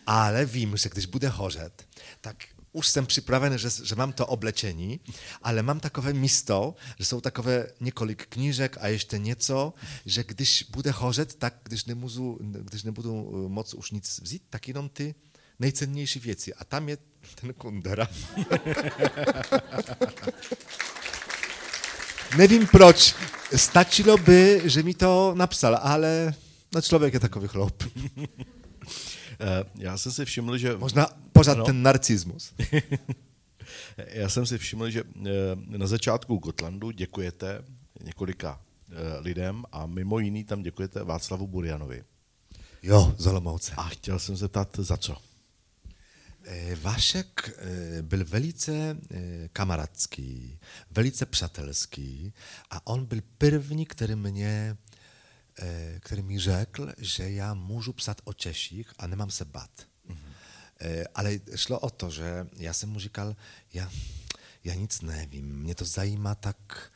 Ale 0.07 0.45
vím, 0.45 0.77
že 0.77 0.89
když 0.89 1.07
bude 1.07 1.29
hořet, 1.29 1.87
tak 2.21 2.37
jsem 2.75 3.07
připraven, 3.07 3.59
že, 3.59 3.69
že 3.85 3.95
mám 3.95 4.13
to 4.13 4.27
oblečení, 4.27 5.01
ale 5.43 5.63
mám 5.63 5.81
takové 5.81 6.13
místo, 6.13 6.75
že 6.99 7.05
jsou 7.05 7.21
takové 7.21 7.67
několik 7.81 8.27
knížek 8.27 8.77
a 8.81 8.89
ještě 8.89 9.19
něco, 9.19 9.75
že 10.07 10.25
když 10.25 10.65
bude 10.71 10.91
hořet, 10.91 11.35
tak 11.35 11.55
když, 11.63 11.85
nemůžu, 11.85 12.39
když 12.41 12.83
nebudu 12.83 13.11
eh, 13.11 13.49
moc 13.49 13.75
už 13.75 13.91
nic 13.91 14.21
vzít, 14.21 14.43
tak 14.51 14.69
jenom 14.69 14.89
ty 14.89 15.15
nejcennější 15.59 16.19
věci. 16.21 16.55
A 16.55 16.65
tam 16.65 16.89
je 16.89 16.99
ten 17.41 17.55
kundera. 17.55 18.09
Nevím 22.37 22.67
proč. 22.67 23.15
Stačilo 23.57 24.17
by, 24.17 24.63
že 24.65 24.83
mi 24.83 24.95
to 24.95 25.35
napsal, 25.37 25.79
ale 25.83 26.35
no 26.75 26.83
člověk 26.83 27.15
je 27.15 27.21
takový 27.21 27.49
chlop. 27.49 27.83
Eh, 29.41 29.65
já 29.75 29.99
jsem 29.99 30.13
si 30.13 30.25
všiml, 30.25 30.59
že... 30.59 30.77
Možná 30.77 31.07
pořád 31.33 31.59
no. 31.59 31.65
ten 31.65 31.83
narcismus. 31.83 32.55
Já 34.07 34.29
jsem 34.29 34.47
si 34.47 34.59
všiml, 34.59 34.91
že 34.91 35.03
eh, 35.17 35.31
na 35.67 35.87
začátku 35.87 36.37
Gotlandu 36.37 36.91
děkujete 36.91 37.65
několika 38.03 38.61
eh, 38.61 39.21
lidem 39.21 39.65
a 39.73 39.87
mimo 39.87 40.19
jiný 40.19 40.45
tam 40.45 40.63
děkujete 40.63 41.05
Václavu 41.05 41.47
Burianovi. 41.47 42.05
Jo, 42.83 43.15
z 43.19 43.27
Olomouce. 43.27 43.73
A 43.77 43.83
chtěl 43.83 44.19
jsem 44.19 44.37
se 44.37 44.49
ptat, 44.49 44.77
za 44.79 44.97
co? 44.97 45.17
Vašek 46.83 47.51
byl 48.03 48.25
velice 48.25 48.97
kamarádský, 49.53 50.59
velice 50.91 51.27
přátelský 51.27 52.33
a 52.71 52.87
on 52.87 53.05
byl 53.05 53.21
první, 53.39 53.87
který 53.87 54.15
mě 54.15 54.77
E, 55.63 56.01
který 56.01 56.23
mi 56.23 56.39
řekl, 56.39 56.93
že 56.99 57.31
já 57.31 57.55
můžu 57.55 57.93
psat 57.93 58.21
o 58.25 58.33
Češích 58.33 58.93
a 58.99 59.07
nemám 59.07 59.31
se 59.31 59.45
bát. 59.45 59.71
Mm-hmm. 60.09 61.05
Ale 61.15 61.41
šlo 61.57 61.79
o 61.79 61.91
to, 61.91 62.11
že 62.11 62.47
já 62.57 62.73
jsem 62.73 62.89
mu 62.89 62.99
říkal, 62.99 63.37
já, 63.75 63.91
já 64.65 64.75
nic 64.75 65.01
nevím, 65.01 65.47
mě 65.47 65.75
to 65.75 65.85
zajímá 65.85 66.35
tak 66.35 66.93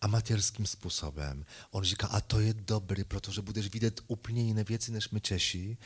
amatérským 0.00 0.66
způsobem. 0.66 1.44
On 1.70 1.84
říká, 1.84 2.06
a 2.06 2.20
to 2.20 2.40
je 2.40 2.54
dobrý, 2.54 3.04
protože 3.04 3.42
budeš 3.42 3.68
vidět 3.68 4.00
úplně 4.06 4.42
jiné 4.42 4.64
věci 4.64 4.92
než 4.92 5.08
my 5.10 5.20
Češi. 5.20 5.76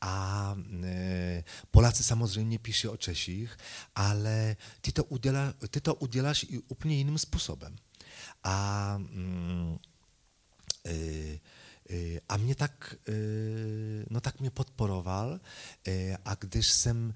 A 0.00 0.56
e, 0.84 1.44
Poláci 1.70 2.04
samozřejmě 2.04 2.58
píší 2.58 2.88
o 2.88 2.96
Češích, 2.96 3.56
ale 3.94 4.56
ty 4.80 4.92
to, 4.92 5.04
udělá, 5.04 5.54
ty 5.70 5.80
to 5.80 5.94
uděláš 5.94 6.46
i 6.48 6.58
úplně 6.58 6.96
jiným 6.96 7.18
způsobem. 7.18 7.76
A 8.44 8.98
e, 10.86 11.38
a 12.28 12.36
mnie 12.36 12.54
tak, 12.54 12.94
no 14.10 14.20
tak 14.20 14.40
mnie 14.40 14.50
podporował, 14.50 15.40
a 16.24 16.34
gdyż 16.34 16.68
jsem 16.68 17.14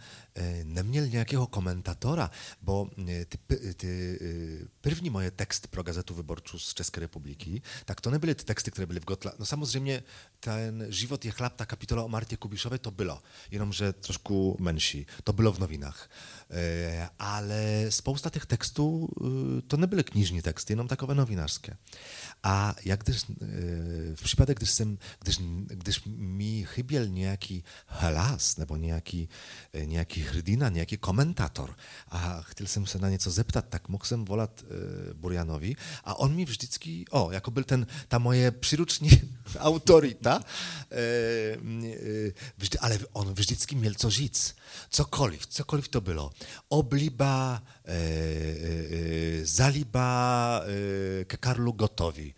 neměl 0.64 1.06
nějakého 1.06 1.46
komentátora, 1.46 2.30
bo 2.62 2.90
ty, 3.28 3.38
ty 3.74 5.10
moje 5.10 5.30
teksty 5.30 5.68
pro 5.68 5.82
Gazetu 5.82 6.14
Wyborczą 6.14 6.58
z 6.58 6.74
České 6.74 7.00
republiky, 7.00 7.62
tak 7.84 8.00
to 8.00 8.10
nebyly 8.10 8.34
ty 8.34 8.44
teksty, 8.44 8.70
které 8.70 8.86
byly 8.86 9.00
w 9.00 9.04
Gotland. 9.04 9.38
No 9.38 9.46
samozřejmě 9.46 10.02
ten 10.40 10.86
Život 10.88 11.24
je 11.24 11.30
chlap, 11.30 11.56
ta 11.56 11.66
kapitola 11.66 12.04
o 12.04 12.08
Martě 12.08 12.36
Kubišové, 12.36 12.78
to 12.78 12.90
bylo, 12.90 13.22
jenomže 13.50 13.92
trošku 13.92 14.56
menší. 14.60 15.06
To 15.24 15.32
bylo 15.32 15.52
v 15.52 15.58
novinách. 15.58 16.10
Ale 17.18 17.86
spousta 17.88 18.30
těch 18.30 18.46
textů, 18.46 19.08
to 19.66 19.76
nebyly 19.76 20.04
knižní 20.04 20.42
teksty, 20.42 20.72
jenom 20.72 20.88
takové 20.88 21.14
novinářské. 21.14 21.76
A 22.45 22.74
jak 22.84 23.05
když, 23.05 23.24
v 24.14 24.22
případě, 24.22 24.55
když, 24.55 24.70
jsem, 24.70 24.99
když, 25.20 25.38
když 25.66 26.01
mi 26.07 26.64
chyběl 26.68 27.07
nějaký 27.07 27.64
hlas 27.86 28.57
nebo 28.57 28.76
nějaký, 28.76 29.28
nějaký 29.84 30.20
hrdina, 30.20 30.68
nějaký 30.68 30.97
komentátor 30.97 31.76
a 32.09 32.42
chtěl 32.42 32.66
jsem 32.66 32.86
se 32.86 32.99
na 32.99 33.09
něco 33.09 33.30
zeptat, 33.30 33.64
tak 33.68 33.88
mohl 33.88 34.05
jsem 34.05 34.24
volat 34.24 34.64
Burjanovi 35.14 35.76
a 36.05 36.14
on 36.14 36.34
mi 36.34 36.45
vždycky, 36.45 37.05
o, 37.11 37.30
jako 37.30 37.51
byl 37.51 37.64
ten, 37.64 37.86
ta 38.09 38.18
moje 38.18 38.51
příruční 38.51 39.11
autorita, 39.59 40.40
ale 42.80 42.99
on 43.12 43.34
vždycky 43.34 43.74
měl 43.74 43.95
co 43.95 44.11
říct. 44.11 44.55
Cokoliv, 44.90 45.47
cokoliv 45.47 45.88
to 45.88 46.01
bylo. 46.01 46.30
Obliba, 46.68 47.62
zaliba 49.45 50.64
ke 51.28 51.37
Karlu 51.37 51.72
Gotowi. 51.72 52.35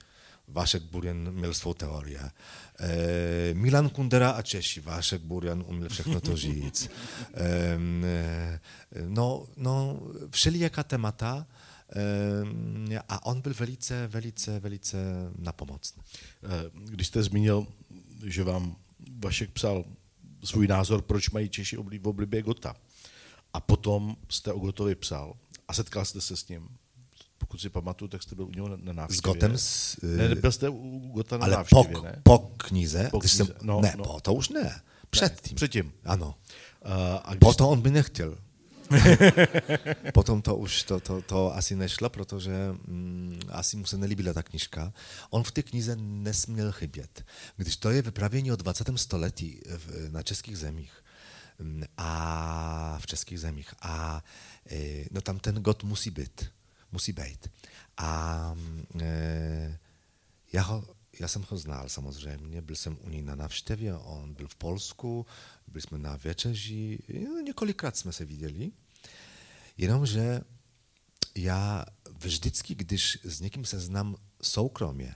Waszek 0.49 0.83
Burian 0.83 1.35
miał 1.35 1.55
swoją 1.55 1.75
teorię. 1.75 2.21
E, 2.21 3.55
Milan 3.55 3.91
Kundera 3.91 4.35
a 4.35 4.43
Czesi. 4.43 4.81
Waszek 4.81 5.23
Burian 5.23 5.63
umiał 5.67 5.91
všechno 5.91 6.21
to 6.21 6.37
říct. 6.37 6.89
E, 7.35 7.79
no, 9.09 9.47
no, 9.57 10.01
všelijaka 10.31 10.85
temata, 10.85 11.47
e, 12.93 13.03
a 13.09 13.27
on 13.27 13.41
byl 13.41 13.55
velice, 13.55 14.09
velice, 14.09 14.61
velice 14.61 14.99
napomocný. 15.39 16.03
Když 16.85 17.07
jste 17.07 17.23
zmínil, 17.23 17.67
že 18.25 18.45
vám 18.45 18.77
Vašek 19.19 19.51
psal 19.51 19.85
svůj 20.45 20.67
názor, 20.67 21.03
proč 21.03 21.31
mají 21.31 21.49
Češi 21.49 21.77
v 21.77 22.09
oblibě 22.09 22.43
Gota. 22.43 22.77
A 23.53 23.61
potom 23.61 24.17
jste 24.29 24.53
o 24.53 24.59
Gotovi 24.59 24.95
psal 24.95 25.35
a 25.69 25.73
setkal 25.73 26.05
jste 26.05 26.21
se 26.21 26.37
s 26.37 26.49
ním 26.49 26.69
pokud 27.39 27.61
si 27.61 27.71
pamatuju, 27.71 28.09
tak 28.09 28.23
jste 28.23 28.35
byl 28.35 28.45
u 28.45 28.51
něho 28.51 28.69
na 28.69 28.93
návštěvě. 28.93 29.19
S 29.19 29.21
Gotem? 29.21 29.59
S, 29.59 29.97
ne, 30.03 30.35
byl 30.35 30.53
jste 30.53 30.69
u 30.69 31.11
Gota 31.15 31.39
na 31.39 31.45
ale 31.45 31.57
návštěvě, 31.57 31.97
po, 31.97 32.03
ne? 32.03 32.21
po 32.23 32.39
knize? 32.39 33.09
Po 33.11 33.21
knize, 33.21 33.37
Jsem, 33.37 33.47
no, 33.63 33.81
ne, 33.81 33.95
no. 33.97 34.05
po, 34.05 34.21
to 34.21 34.35
už 34.35 34.49
ne. 34.49 34.81
Předtím. 35.11 35.53
Ne, 35.53 35.57
předtím. 35.57 35.93
Ano. 36.05 36.35
Uh, 36.85 36.93
a 37.25 37.31
když 37.31 37.41
Potom 37.41 37.69
on 37.69 37.81
by 37.81 37.91
nechtěl. 37.91 38.39
Potom 40.15 40.43
to 40.43 40.57
už 40.57 40.83
to, 40.83 41.01
to, 41.01 41.23
to 41.23 41.55
asi 41.55 41.77
nešlo, 41.77 42.11
protože 42.11 42.53
mm, 42.87 43.41
asi 43.49 43.77
mu 43.77 43.85
se 43.85 43.99
nelíbila 43.99 44.33
ta 44.33 44.43
knižka. 44.43 44.93
On 45.31 45.43
v 45.43 45.53
té 45.53 45.63
knize 45.63 45.97
nesměl 45.97 46.73
chybět. 46.73 47.25
Když 47.57 47.77
to 47.77 47.91
je 47.91 48.03
vypravění 48.03 48.53
o 48.53 48.57
20. 48.57 48.91
století 48.97 49.61
v, 49.67 50.13
na 50.13 50.23
českých 50.23 50.59
zemích, 50.59 50.93
a 51.97 52.99
v 53.01 53.07
českých 53.07 53.41
zemích. 53.41 53.75
A 53.83 54.25
e, 54.71 55.05
no 55.11 55.21
tam 55.21 55.39
ten 55.39 55.55
God 55.55 55.83
musí 55.85 56.11
být. 56.11 56.53
Musí 56.93 57.13
být. 57.13 57.51
A 57.97 58.55
e, 59.01 59.79
já, 60.53 60.63
ho, 60.63 60.95
já 61.21 61.29
jsem 61.29 61.45
ho 61.49 61.59
znal 61.59 61.89
samozřejmě, 61.89 62.63
byl 62.63 62.77
jsem 62.77 62.99
u 63.01 63.09
něj 63.09 63.23
na 63.23 63.35
návštěvě, 63.35 63.95
on 63.95 64.35
byl 64.35 64.49
v 64.49 64.57
Polsku, 64.57 65.27
byli 65.67 65.83
jsme 65.83 65.99
na 65.99 66.17
večeři, 66.17 66.99
několikrát 67.45 67.97
jsme 67.97 68.13
se 68.13 68.25
viděli, 68.25 68.73
jenomže 69.77 70.41
já 71.35 71.85
vždycky, 72.19 72.75
když 72.75 73.19
s 73.25 73.41
někým 73.41 73.65
se 73.65 73.81
znám 73.81 74.17
soukromně 74.43 75.15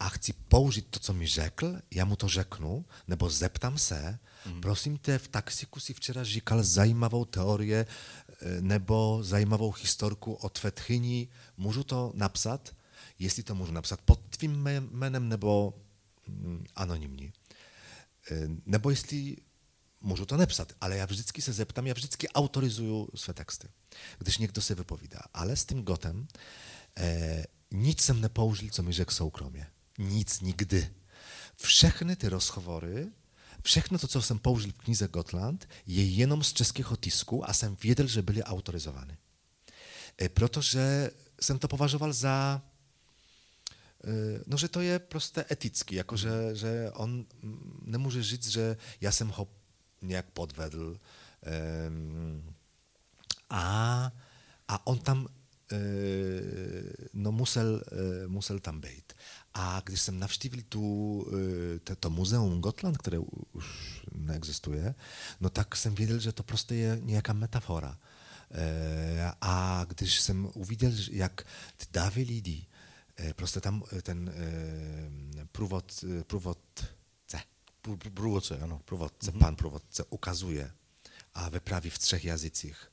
a 0.00 0.08
chci 0.08 0.32
použít 0.32 0.86
to, 0.90 0.98
co 0.98 1.12
mi 1.12 1.26
řekl, 1.26 1.76
já 1.90 2.04
mu 2.04 2.16
to 2.16 2.28
řeknu, 2.28 2.84
nebo 3.08 3.30
zeptám 3.30 3.78
se, 3.78 4.18
mm. 4.46 4.60
prosím 4.60 4.98
tě, 4.98 5.18
v 5.18 5.28
taxiku 5.28 5.80
si 5.80 5.94
včera 5.94 6.24
říkal 6.24 6.62
zajímavou 6.62 7.24
teorie 7.24 7.86
nebo 8.60 9.18
zajímavou 9.22 9.72
historku 9.72 10.34
o 10.34 10.48
tvé 10.48 10.70
tchyni, 10.70 11.28
můžu 11.56 11.84
to 11.84 12.12
napsat? 12.14 12.76
Jestli 13.18 13.42
to 13.42 13.54
můžu 13.54 13.72
napsat 13.72 14.00
pod 14.00 14.20
tvým 14.36 14.68
jménem 14.90 15.28
nebo 15.28 15.74
mm, 16.28 16.64
anonymní. 16.76 17.32
Nebo 18.66 18.90
jestli 18.90 19.36
můžu 20.00 20.26
to 20.26 20.36
nepsat, 20.36 20.72
ale 20.80 20.96
já 20.96 21.06
vždycky 21.06 21.42
se 21.42 21.52
zeptám, 21.52 21.86
já 21.86 21.94
vždycky 21.94 22.28
autorizuju 22.28 23.08
své 23.14 23.34
texty, 23.34 23.68
když 24.18 24.38
někdo 24.38 24.62
se 24.62 24.74
vypovídá. 24.74 25.20
Ale 25.34 25.56
s 25.56 25.64
tím 25.64 25.82
Gotem 25.82 26.26
eh, 26.96 27.44
nic 27.72 28.00
jsem 28.00 28.20
nepoužil, 28.20 28.70
co 28.70 28.82
mi 28.82 28.92
řekl 28.92 29.14
soukromně. 29.14 29.66
Nic, 29.98 30.40
nikdy. 30.40 30.94
Všechny 31.56 32.16
ty 32.16 32.28
rozhovory, 32.28 33.08
všechno 33.62 33.98
to, 33.98 34.08
co 34.08 34.22
jsem 34.22 34.38
použil 34.38 34.72
v 34.72 34.78
knize 34.78 35.08
Gotland, 35.08 35.68
je 35.86 36.04
jenom 36.04 36.44
z 36.44 36.52
českého 36.52 36.96
tisku 36.96 37.48
a 37.48 37.52
jsem 37.52 37.76
věděl, 37.82 38.06
že 38.06 38.22
byly 38.22 38.42
autorizovány. 38.42 39.16
E, 40.22 40.28
protože 40.28 41.10
jsem 41.40 41.58
to 41.58 41.68
považoval 41.68 42.12
za, 42.12 42.62
e, 44.04 44.40
no, 44.46 44.56
že 44.56 44.68
to 44.68 44.80
je 44.80 44.98
prostě 44.98 45.44
etický, 45.50 45.94
jako 45.94 46.16
že, 46.16 46.30
že 46.52 46.90
on 46.94 47.26
nemůže 47.82 48.22
říct, 48.22 48.48
že 48.48 48.76
já 49.00 49.12
jsem 49.12 49.28
ho 49.28 49.48
nějak 50.02 50.30
podvedl 50.30 50.98
e, 51.46 51.90
a, 53.50 54.12
a 54.68 54.86
on 54.86 54.98
tam 54.98 55.28
no 57.12 57.32
musel, 57.32 57.82
musel 58.26 58.60
tam 58.60 58.80
být. 58.80 59.12
A 59.54 59.82
když 59.84 60.00
jsem 60.00 60.18
navštívil 60.18 60.62
tu, 60.68 61.26
to, 61.84 61.96
to 61.96 62.10
muzeum 62.10 62.60
Gotland, 62.60 62.98
které 62.98 63.18
už 63.52 63.66
neexistuje, 64.14 64.94
no 65.40 65.50
tak 65.50 65.76
jsem 65.76 65.94
věděl, 65.94 66.18
že 66.18 66.32
to 66.32 66.42
prostě 66.42 66.74
je 66.74 66.98
nějaká 67.02 67.32
metafora. 67.32 67.98
A 69.40 69.84
když 69.88 70.20
jsem 70.20 70.50
uviděl, 70.54 70.92
jak 71.10 71.46
ty 71.76 71.86
davy 71.92 72.22
lidí, 72.22 72.68
prostě 73.36 73.60
tam 73.60 73.82
ten 74.02 74.32
průvod, 75.52 76.04
průvodce, 76.26 76.86
průvodce, 78.14 78.58
ano. 78.58 78.80
Průvodce, 78.84 79.30
mm-hmm. 79.30 79.38
pan 79.38 79.56
průvodce 79.56 80.04
ukazuje 80.04 80.72
a 81.34 81.48
vypráví 81.48 81.90
v 81.90 81.98
třech 81.98 82.24
jazycích 82.24 82.91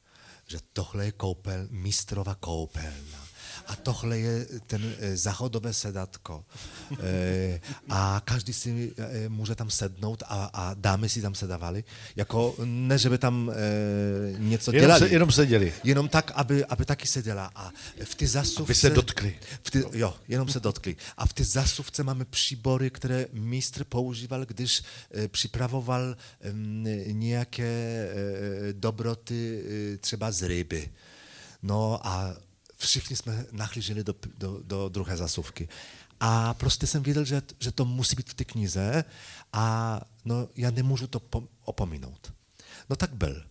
že 0.52 0.58
tohle 0.74 1.06
je 1.06 1.12
koupel, 1.12 1.68
mistrova 1.70 2.36
koupelna. 2.36 3.29
A 3.68 3.76
tohle 3.76 4.20
je 4.20 4.46
ten 4.68 4.96
zachodové 5.14 5.74
sedatko. 5.74 6.46
E, 7.04 7.62
a 7.90 8.22
každý 8.26 8.54
si 8.54 8.94
e, 8.98 9.30
může 9.30 9.56
tam 9.56 9.70
sednout 9.70 10.24
a, 10.28 10.50
a 10.54 10.74
dámy 10.74 11.10
si 11.10 11.22
tam 11.22 11.36
sedávali. 11.36 11.84
Jako 12.16 12.56
ne, 12.64 12.98
že 12.98 13.10
by 13.10 13.18
tam 13.18 13.52
něco 14.38 14.72
jenom 14.72 14.82
dělali. 14.82 15.00
Se, 15.00 15.14
jenom 15.14 15.32
seděli. 15.32 15.74
Jenom 15.84 16.10
tak, 16.10 16.32
aby, 16.36 16.66
aby 16.66 16.86
taky 16.86 17.08
seděla. 17.08 17.52
A 17.56 17.72
v 18.04 18.16
ty 18.16 18.28
zasuvce... 18.28 18.64
Aby 18.64 18.76
se 18.76 18.90
dotkli. 18.90 19.36
V 19.64 19.72
ty, 19.72 19.84
jo, 19.94 20.16
jenom 20.28 20.50
se 20.50 20.60
dotkli. 20.60 20.96
A 21.18 21.26
v 21.26 21.34
ty 21.34 21.44
zasuvce 21.44 22.04
máme 22.04 22.26
příbory, 22.26 22.90
které 22.90 23.26
mistr 23.34 23.84
používal, 23.84 24.46
když 24.46 24.82
připravoval 25.28 26.16
e, 26.42 26.54
nějaké 27.14 28.10
dobroty 28.72 29.64
třeba 30.02 30.32
z 30.32 30.48
ryby. 30.48 30.90
No 31.64 32.08
a 32.08 32.36
všichni 32.80 33.16
jsme 33.16 33.46
nachlíželi 33.52 34.04
do, 34.04 34.16
do, 34.38 34.60
do 34.64 34.90
druhé 34.90 35.18
zasuvky. 35.18 35.70
A 36.20 36.54
prostě 36.54 36.88
jsem 36.88 37.04
věděl, 37.04 37.26
že, 37.26 37.42
že 37.60 37.72
to 37.72 37.86
musí 37.86 38.16
být 38.16 38.30
v 38.30 38.34
té 38.34 38.46
knize 38.46 39.04
a 39.54 40.00
no, 40.26 40.48
já 40.56 40.72
nemůžu 40.72 41.08
to 41.08 41.22
opominout. 41.66 42.34
No 42.90 42.96
tak 42.96 43.14
byl. 43.14 43.44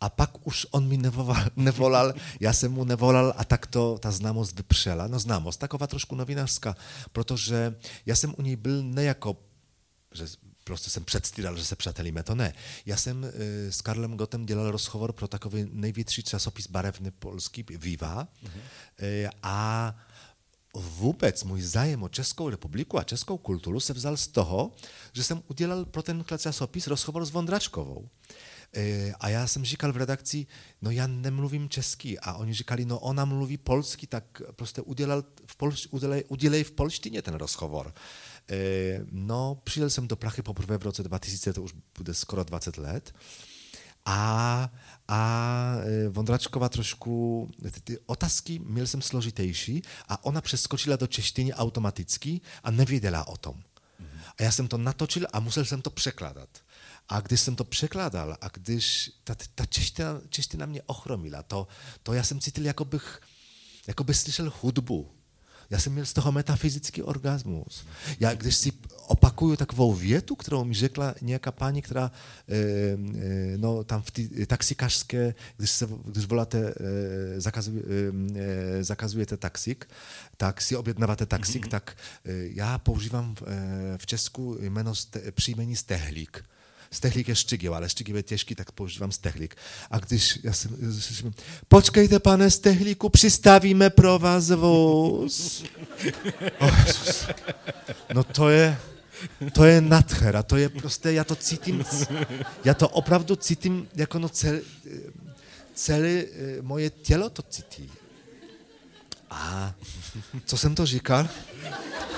A 0.00 0.08
pak 0.10 0.46
už 0.46 0.66
on 0.70 0.88
mi 0.88 0.96
nevolal, 0.96 1.44
nevolal, 1.56 2.14
já 2.40 2.52
jsem 2.52 2.72
mu 2.72 2.84
nevolal 2.84 3.34
a 3.36 3.44
tak 3.44 3.66
to 3.66 3.98
ta 3.98 4.10
známost 4.10 4.56
vypřela. 4.56 5.06
No 5.06 5.18
známost, 5.18 5.60
taková 5.60 5.86
trošku 5.86 6.14
novinářská, 6.14 6.76
protože 7.12 7.74
já 8.06 8.16
jsem 8.16 8.34
u 8.38 8.42
něj 8.42 8.56
byl 8.56 8.82
ne 8.82 9.04
jako, 9.04 9.36
že 10.14 10.26
prostě 10.72 10.90
jsem 10.90 11.04
předstíral, 11.04 11.56
že 11.56 11.64
se 11.64 11.76
přátelíme, 11.76 12.22
to 12.22 12.34
ne. 12.34 12.54
Já 12.86 12.96
jsem 12.96 13.26
s 13.70 13.80
Karlem 13.80 14.16
Gotem 14.16 14.46
dělal 14.46 14.70
rozhovor 14.70 15.12
pro 15.12 15.28
takový 15.28 15.68
největší 15.72 16.22
časopis 16.22 16.66
barevný 16.66 17.10
polský, 17.10 17.64
Viva, 17.68 18.24
mm-hmm. 18.24 19.30
a 19.42 19.96
vůbec 20.74 21.44
můj 21.44 21.62
zájem 21.62 22.02
o 22.02 22.08
Českou 22.08 22.48
republiku 22.48 22.98
a 22.98 23.04
českou 23.04 23.38
kulturu 23.38 23.80
se 23.80 23.92
vzal 23.92 24.16
z 24.16 24.26
toho, 24.28 24.72
že 25.12 25.24
jsem 25.24 25.42
udělal 25.48 25.84
pro 25.84 26.02
ten 26.02 26.24
časopis 26.38 26.86
rozhovor 26.86 27.24
s 27.24 27.30
Vondračkovou. 27.30 28.08
A 29.20 29.28
já 29.28 29.46
jsem 29.46 29.64
říkal 29.64 29.92
v 29.92 29.96
redakci, 29.96 30.46
no 30.82 30.90
já 30.90 31.06
nemluvím 31.06 31.68
česky. 31.68 32.18
A 32.18 32.34
oni 32.34 32.54
říkali, 32.54 32.84
no 32.84 32.98
ona 32.98 33.24
mluví 33.24 33.56
polsky, 33.56 34.06
tak 34.06 34.42
prostě 34.56 34.80
udělal 34.80 35.24
v 35.46 35.56
polš, 35.56 35.88
udělej, 35.90 36.24
udělej 36.28 36.64
v 36.64 36.72
polštině 36.72 37.22
ten 37.22 37.34
rozhovor. 37.34 37.94
No, 39.12 39.60
przyjechał 39.64 39.90
jsem 39.90 40.06
do 40.06 40.16
Prachy 40.16 40.42
poprvé 40.42 40.78
v 40.78 40.82
roce 40.82 41.02
2000, 41.02 41.52
to 41.52 41.62
už 41.62 41.74
bude 41.98 42.14
skoro 42.14 42.44
20 42.44 42.76
let. 42.76 43.14
A, 44.04 44.70
a 45.08 45.18
Wądraczkowa 46.10 46.68
trošku, 46.68 47.50
ty 47.84 47.98
otázky 48.06 48.58
měl 48.58 48.86
jsem 48.86 49.02
složitější 49.02 49.82
a 50.08 50.24
ona 50.24 50.40
přeskočila 50.40 50.96
do 50.96 51.06
češtiny 51.06 51.54
automaticky 51.54 52.40
a 52.64 52.70
nevěděla 52.70 53.26
o 53.26 53.36
tom. 53.36 53.62
A 54.38 54.42
já 54.42 54.52
jsem 54.52 54.68
to 54.68 54.78
natočil 54.78 55.26
a 55.32 55.40
musel 55.40 55.64
jsem 55.64 55.82
to 55.82 55.90
překládat. 55.90 56.48
A 57.08 57.20
když 57.20 57.40
jsem 57.40 57.56
to 57.56 57.64
překládal 57.64 58.36
a 58.40 58.48
když 58.48 59.10
ta, 59.24 59.34
ta 59.54 59.66
čeština, 59.66 60.20
čeština 60.28 60.66
mě 60.66 60.82
ochromila, 60.82 61.42
to, 61.42 61.66
to 62.02 62.12
já 62.12 62.22
jsem 62.24 62.40
cítil, 62.40 62.66
jako 62.66 62.84
bych, 62.84 63.20
jako 63.86 64.04
bych 64.04 64.16
slyšel 64.16 64.52
hudbu. 64.60 65.10
Já 65.72 65.78
jsem 65.78 65.92
měl 65.92 66.06
z 66.06 66.12
toho 66.12 66.32
metafyzický 66.32 67.02
orgasmus. 67.02 67.86
Já, 68.20 68.34
když 68.34 68.56
si 68.56 68.72
opakuju 69.06 69.56
takovou 69.56 69.94
větu, 69.94 70.36
kterou 70.36 70.64
mi 70.64 70.74
řekla 70.74 71.14
nějaká 71.22 71.52
paní, 71.52 71.82
která 71.82 72.12
e, 72.48 72.56
e, 72.56 73.58
no, 73.58 73.84
tam 73.84 74.02
v 74.02 74.10
té 74.10 74.46
taxikářské, 74.46 75.34
když, 75.56 75.70
se, 75.70 75.88
když 76.04 76.24
voláte, 76.24 76.58
e, 76.58 77.40
zakazuj, 77.40 77.82
e, 78.34 78.84
zakazujete 78.84 79.36
taxik, 79.36 79.88
tak 80.36 80.60
si 80.60 80.76
objednáváte 80.76 81.26
taxik, 81.26 81.66
mm-hmm. 81.66 81.70
tak 81.70 81.96
e, 82.24 82.32
já 82.54 82.78
používám 82.78 83.34
v, 83.34 83.42
e, 83.42 83.98
v 83.98 84.06
Česku 84.06 84.58
jméno 84.60 84.94
ste, 84.94 85.32
příjmení 85.32 85.76
Stehlík. 85.76 86.44
Stehlik 86.92 87.28
je 87.28 87.34
Szczygieł, 87.34 87.74
ale 87.74 87.88
Szczygieł 87.88 88.16
je 88.16 88.22
těžký, 88.22 88.54
tak 88.54 88.72
používám 88.72 89.12
Stehlik. 89.12 89.56
A 89.90 89.98
když 89.98 90.38
já 90.42 90.52
jsem, 90.52 90.76
počkejte, 91.68 92.18
pane 92.20 92.50
Stehliku, 92.50 93.08
přistavíme 93.08 93.90
pro 93.90 94.18
vás 94.18 94.50
vůz. 94.50 95.64
Oh, 96.58 96.84
no 98.14 98.24
to 98.24 98.48
je, 98.48 98.78
to 99.52 99.64
je 99.64 99.80
nadchera, 99.80 100.42
to 100.42 100.56
je 100.56 100.68
prostě, 100.68 101.12
já 101.12 101.24
to 101.24 101.36
cítím, 101.36 101.84
já 102.64 102.74
to 102.74 102.88
opravdu 102.88 103.36
cítím, 103.36 103.88
jako 103.94 104.18
no 104.18 104.28
celé, 104.28 104.60
celé 105.74 106.24
moje 106.60 106.90
tělo 106.90 107.30
to 107.30 107.42
cítí. 107.42 107.90
A 109.32 109.74
co 110.44 110.56
jsem 110.56 110.74
to 110.74 110.86
říkal? 110.86 111.28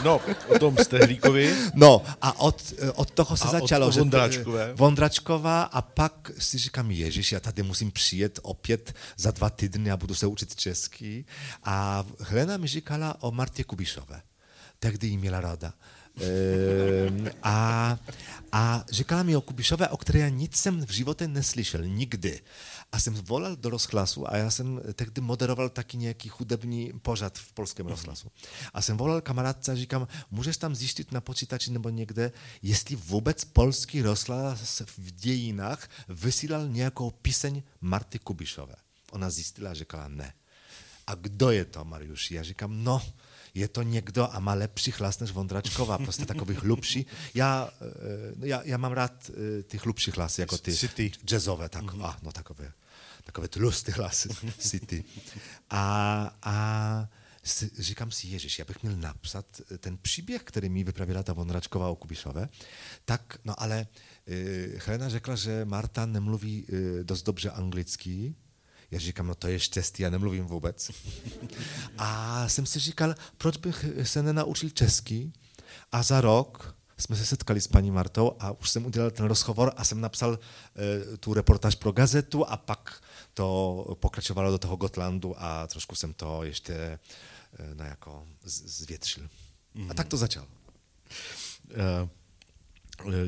No, 0.05 0.21
o 0.49 0.59
tom 0.59 0.77
Stehlíkovi. 0.77 1.57
No 1.75 2.03
a 2.23 2.41
od, 2.41 2.73
od 2.95 3.11
toho 3.11 3.37
se 3.37 3.49
a 3.49 3.51
začalo. 3.51 3.87
Od 3.87 3.97
Vondračkové. 3.97 4.67
Že, 4.67 4.75
Vondračková 4.75 5.63
a 5.63 5.83
pak 5.83 6.31
si 6.39 6.59
říkám, 6.59 6.91
Ježíš, 6.91 7.33
já 7.33 7.41
tady 7.41 7.63
musím 7.63 7.91
přijet 7.91 8.39
opět 8.43 8.95
za 9.17 9.31
dva 9.31 9.51
týdny 9.51 9.91
a 9.91 9.97
budu 9.97 10.15
se 10.15 10.27
učit 10.27 10.57
česky. 10.57 11.25
A 11.65 12.05
Helena 12.21 12.57
mi 12.57 12.67
říkala 12.67 13.17
o 13.23 13.31
Martě 13.31 13.65
Kubišové. 13.65 14.23
Tehdy 14.79 15.07
jí 15.07 15.17
měla 15.17 15.41
rada. 15.41 15.73
Ehm, 16.21 17.31
a, 17.43 17.99
a 18.53 18.85
říkala 18.91 19.23
mi 19.23 19.37
o 19.37 19.41
Kubišové, 19.41 19.89
o 19.89 19.97
které 19.97 20.19
já 20.19 20.29
nic 20.29 20.57
jsem 20.57 20.87
v 20.87 20.91
životě 20.91 21.29
neslyšel, 21.29 21.85
nikdy. 21.85 22.41
A 22.95 22.99
jsem 22.99 23.15
volal 23.15 23.57
do 23.57 23.71
rozhlasu 23.71 24.33
a 24.33 24.37
já 24.37 24.51
jsem 24.51 24.81
tehdy 24.95 25.21
moderoval 25.21 25.69
taky 25.69 25.97
nějaký 25.97 26.29
chudební 26.29 26.93
pořad 27.03 27.39
v 27.39 27.53
polském 27.53 27.87
rozhlasu. 27.87 28.31
A 28.75 28.83
jsem 28.83 28.97
volal 28.97 29.21
kamarádce 29.21 29.73
a 29.73 29.75
říkám, 29.75 30.09
můžeš 30.31 30.57
tam 30.57 30.75
zjistit 30.75 31.13
na 31.13 31.21
počítači 31.21 31.71
nebo 31.71 31.89
někde, 31.89 32.33
jestli 32.63 32.97
vůbec 32.97 33.45
polský 33.45 34.03
rozhlas 34.03 34.83
v 34.97 35.11
dějinách 35.11 35.89
vysílal 36.09 36.69
nějakou 36.69 37.11
píseň 37.11 37.63
Marty 37.81 38.19
Kubišové. 38.19 38.75
Ona 39.11 39.31
zjistila 39.31 39.71
a 39.71 39.75
říkala 39.75 40.09
ne. 40.09 40.33
A 41.07 41.15
kdo 41.15 41.51
je 41.51 41.65
to, 41.65 41.85
Mariusz? 41.85 42.31
Já 42.31 42.43
říkám, 42.43 42.85
no, 42.85 43.03
je 43.55 43.69
to 43.69 43.83
někdo 43.83 44.35
a 44.35 44.41
má 44.41 44.55
lepší 44.55 44.93
hlas 44.99 45.19
než 45.19 45.31
Vondračková, 45.31 45.99
prostě 45.99 46.27
takový 46.27 46.55
hlubší. 46.55 47.07
Já, 47.35 47.71
já, 48.41 48.63
já 48.65 48.77
mám 48.77 48.93
rád 48.93 49.31
ty 49.67 49.79
hlubší 49.79 50.11
hlasy, 50.11 50.41
jako 50.41 50.59
ty 50.59 50.77
City. 50.77 51.13
jazzové, 51.25 51.69
tak, 51.69 51.85
mm-hmm. 51.85 52.05
a, 52.05 52.19
no 52.23 52.33
takové, 52.33 52.73
takové 53.25 53.49
tlusté 53.49 53.93
hlasy, 53.93 54.29
city. 54.59 55.05
A, 55.71 56.37
a 56.43 57.09
říkám 57.79 58.11
si, 58.11 58.27
Ježíš, 58.27 58.59
já 58.59 58.65
bych 58.65 58.83
měl 58.83 58.97
napsat 58.97 59.61
ten 59.79 59.99
příběh, 59.99 60.43
který 60.43 60.69
mi 60.69 60.85
vyprawila 60.85 61.23
ta 61.23 61.33
Vondračková 61.33 61.89
o 61.89 61.97
Kubišové, 61.97 62.49
tak, 63.05 63.39
no 63.45 63.63
ale 63.63 63.87
y, 64.29 64.79
Helena 64.87 65.09
řekla, 65.09 65.37
že 65.37 65.65
Marta 65.65 66.07
nemluví 66.07 66.67
y, 66.69 67.05
dost 67.05 67.23
dobře 67.23 67.51
anglicky, 67.51 68.35
já 68.91 68.99
říkám, 68.99 69.27
no 69.27 69.35
to 69.35 69.49
je 69.49 69.59
štěstí, 69.59 70.03
já 70.03 70.11
nemluvím 70.11 70.45
vůbec. 70.45 70.91
A 71.99 72.49
jsem 72.49 72.67
si 72.67 72.79
říkal, 72.79 73.15
proč 73.39 73.57
bych 73.57 73.85
se 74.03 74.23
nenaučil 74.23 74.71
česky 74.71 75.33
a 75.93 76.03
za 76.03 76.21
rok 76.21 76.74
jsme 76.99 77.17
se 77.17 77.27
setkali 77.27 77.61
s 77.61 77.67
paní 77.67 77.91
Martou 77.91 78.33
a 78.39 78.53
už 78.53 78.71
jsem 78.71 78.87
udělal 78.87 79.11
ten 79.11 79.27
rozhovor 79.27 79.73
a 79.77 79.85
jsem 79.85 80.01
napsal 80.01 80.39
e, 81.13 81.17
tu 81.17 81.35
reportáž 81.35 81.75
pro 81.75 81.93
gazetu 81.93 82.47
a 82.47 82.57
pak 82.57 83.03
to 83.35 83.97
pokračovalo 84.01 84.51
do 84.51 84.59
toho 84.59 84.77
Gotlandu 84.77 85.35
a 85.39 85.67
trošku 85.67 85.95
jsem 85.95 86.13
to 86.15 86.43
ještě 86.43 86.75
e, 86.75 86.99
no 87.75 87.85
jako 87.85 88.27
zvětšil. 88.45 89.29
Mm. 89.75 89.91
A 89.91 89.95
tak 89.95 90.09
to 90.09 90.17
začalo. 90.17 90.47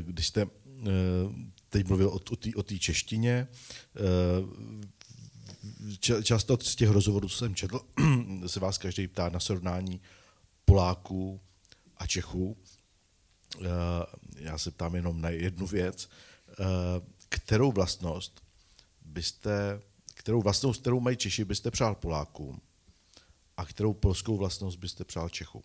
Když 0.02 0.26
jste 0.26 0.46
teď 1.68 1.86
mluvil 1.88 2.20
o 2.56 2.62
té 2.62 2.78
češtině, 2.78 3.48
často 6.22 6.58
z 6.62 6.76
těch 6.76 6.90
rozhovorů, 6.90 7.28
co 7.28 7.36
jsem 7.36 7.54
četl, 7.54 7.80
se 8.46 8.60
vás 8.60 8.78
každý 8.78 9.08
ptá 9.08 9.28
na 9.28 9.40
srovnání 9.40 10.00
Poláků 10.64 11.40
a 11.96 12.06
Čechů. 12.06 12.56
Eh, 13.60 13.66
já 14.36 14.58
se 14.58 14.70
ptám 14.70 14.94
jenom 14.94 15.20
na 15.20 15.30
jednu 15.30 15.66
věc. 15.66 16.08
Eh, 16.50 16.54
kterou 17.28 17.72
vlastnost 17.72 18.44
byste, 19.04 19.80
kterou 20.14 20.42
vlastnost, 20.42 20.80
kterou 20.80 21.00
mají 21.00 21.16
Češi, 21.16 21.44
byste 21.44 21.70
přál 21.70 21.94
Polákům 21.94 22.60
a 23.56 23.66
kterou 23.66 23.94
polskou 23.94 24.36
vlastnost 24.36 24.78
byste 24.78 25.04
přál 25.04 25.28
Čechům? 25.28 25.62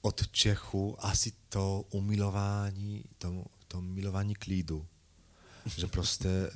Od 0.00 0.28
Čechu 0.28 0.96
asi 1.06 1.32
to 1.48 1.84
umilování, 1.90 3.04
to, 3.18 3.44
to 3.68 3.80
milování 3.80 4.34
klidu 4.34 4.86
že 5.76 5.86
prostě 5.86 6.50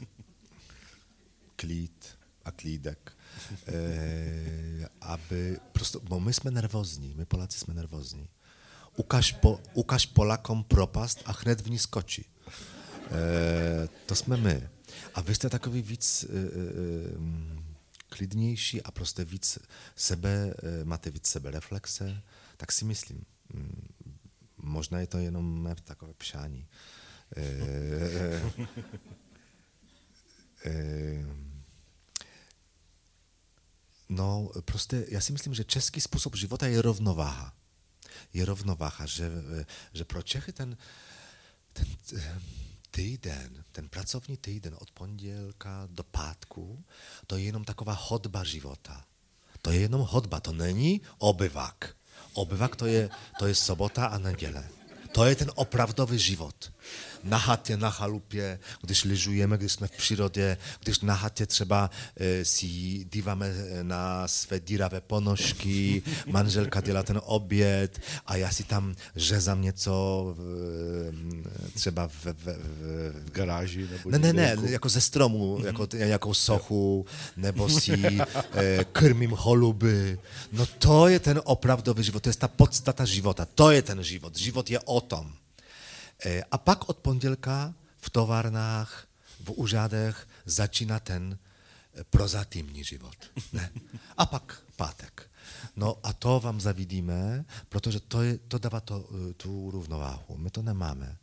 klid 1.57 2.19
a 2.45 2.51
klídek. 2.51 3.18
E, 3.66 4.89
aby 5.01 5.59
prostě, 5.72 5.99
bo 6.03 6.20
my 6.20 6.35
jsme 6.35 6.51
nervózní, 6.51 7.14
my 7.14 7.24
Polacy 7.24 7.59
jsme 7.59 7.74
nervózní. 7.74 8.29
Ukaž, 8.97 9.33
po, 9.33 9.61
ukaž 9.74 10.07
Polakom 10.07 10.64
propast 10.64 11.22
a 11.24 11.33
hned 11.33 11.61
v 11.61 11.70
ní 11.70 11.79
skočí. 11.79 12.26
E, 13.11 13.89
to 14.07 14.14
jsme 14.14 14.37
my. 14.37 14.68
A 15.14 15.20
vy 15.20 15.35
jste 15.35 15.51
takový 15.51 15.83
víc 15.83 16.24
e, 16.24 16.26
e, 16.26 16.39
klidnější 18.09 18.83
a 18.83 18.91
prostě 18.91 19.24
víc 19.24 19.59
sebe, 19.97 20.55
e, 20.62 20.85
máte 20.85 21.11
víc 21.11 21.26
sebe 21.26 21.51
reflexe, 21.51 22.22
tak 22.57 22.72
si 22.72 22.85
myslím. 22.85 23.24
Možná 24.57 25.01
je 25.01 25.07
to 25.07 25.18
jenom 25.18 25.74
takové 25.85 26.12
pšání. 26.14 26.66
Eh, 27.37 28.41
eh, 30.64 31.26
no, 34.09 34.51
prostě 34.65 35.07
já 35.09 35.21
si 35.21 35.33
myslím, 35.33 35.55
že 35.55 35.65
český 35.65 36.01
způsob 36.01 36.37
života 36.37 36.67
je 36.67 36.83
rovnováha. 36.83 37.53
Je 38.33 38.45
rovnováha, 38.45 39.07
že, 39.07 39.31
že 39.93 40.05
pro 40.05 40.23
Čechy 40.23 40.53
ten, 40.53 40.77
ten 41.73 41.87
týden, 42.91 43.65
ten 43.73 43.89
pracovní 43.89 44.37
týden 44.37 44.77
od 44.79 44.91
pondělka 44.91 45.89
do 45.91 46.03
pátku, 46.03 46.85
to 47.27 47.37
je 47.37 47.45
jenom 47.45 47.65
taková 47.65 47.93
hodba 48.01 48.45
života. 48.45 49.05
To 49.63 49.71
je 49.71 49.81
jenom 49.81 50.01
hodba, 50.01 50.41
to 50.41 50.53
není 50.53 51.01
obyvak. 51.19 51.95
Obyvak 52.33 52.77
to 52.77 52.87
je, 52.87 53.11
to 53.39 53.47
je 53.47 53.55
sobota 53.55 54.07
a 54.07 54.19
neděle. 54.19 54.69
To 55.13 55.25
je 55.25 55.37
ten 55.37 55.51
opravdový 55.55 56.19
život 56.19 56.73
na 57.24 57.39
chatě, 57.39 57.76
na 57.76 57.91
chalupě, 57.91 58.59
když 58.82 59.05
lyžujeme, 59.05 59.59
když 59.59 59.72
jsme 59.72 59.86
v 59.86 59.91
přírodě, 59.91 60.57
když 60.80 61.01
na 61.01 61.16
chatě 61.16 61.47
třeba 61.47 61.91
e, 62.16 62.45
si 62.45 62.66
díváme 63.12 63.53
na 63.82 64.28
své 64.28 64.61
díravé 64.61 65.01
ponožky, 65.01 66.03
manželka 66.26 66.80
dělá 66.80 67.03
ten 67.03 67.20
oběd 67.24 68.01
a 68.26 68.36
já 68.36 68.51
si 68.51 68.64
tam 68.64 68.95
řezám 69.16 69.62
něco 69.62 70.34
v, 70.39 71.12
třeba 71.74 72.09
v, 72.09 72.26
v, 72.26 72.26
v, 72.26 72.47
v 73.26 73.30
garáži. 73.30 73.89
Nebo 73.91 74.11
ne, 74.11 74.18
ne, 74.18 74.32
ne, 74.32 74.57
jako 74.70 74.89
ze 74.89 75.01
stromu, 75.01 75.59
mm-hmm. 75.59 75.66
jako 75.66 75.89
nějakou 75.95 76.34
sochu, 76.34 77.07
nebo 77.36 77.68
si 77.68 77.93
e, 78.55 78.84
krmím 78.93 79.30
holuby. 79.30 80.18
No 80.53 80.66
to 80.66 81.09
je 81.09 81.20
ten 81.20 81.41
opravdový 81.45 82.05
život, 82.05 82.22
to 82.22 82.28
je 82.28 82.34
ta 82.34 82.49
podstata 82.49 83.05
života, 83.05 83.47
to 83.55 83.70
je 83.70 83.82
ten 83.82 84.03
život. 84.03 84.36
Život 84.36 84.70
je 84.70 84.80
o 84.80 85.01
tom. 85.01 85.32
E, 86.25 86.43
a 86.51 86.59
pak 86.59 86.89
od 86.89 86.99
pondělka 86.99 87.75
v 87.97 88.11
továrnách, 88.11 89.07
v 89.45 89.51
úřadech 89.51 90.29
začíná 90.45 91.01
ten 91.01 91.39
e, 91.95 92.05
prozatímní 92.05 92.85
život. 92.85 93.16
Ne? 93.53 93.71
A 94.16 94.27
pak 94.27 94.62
pátek. 94.77 95.31
No 95.77 95.97
a 96.03 96.12
to 96.12 96.41
wam 96.41 96.61
zawidíme, 96.61 97.45
protože 97.69 98.01
to, 98.01 98.23
je, 98.23 98.39
to 98.39 98.59
dává 98.59 98.81
to, 98.81 99.09
y, 99.31 99.35
tu 99.35 99.71
równováhu. 99.71 100.37
My 100.37 100.51
to 100.51 100.62
nemáme. 100.62 101.16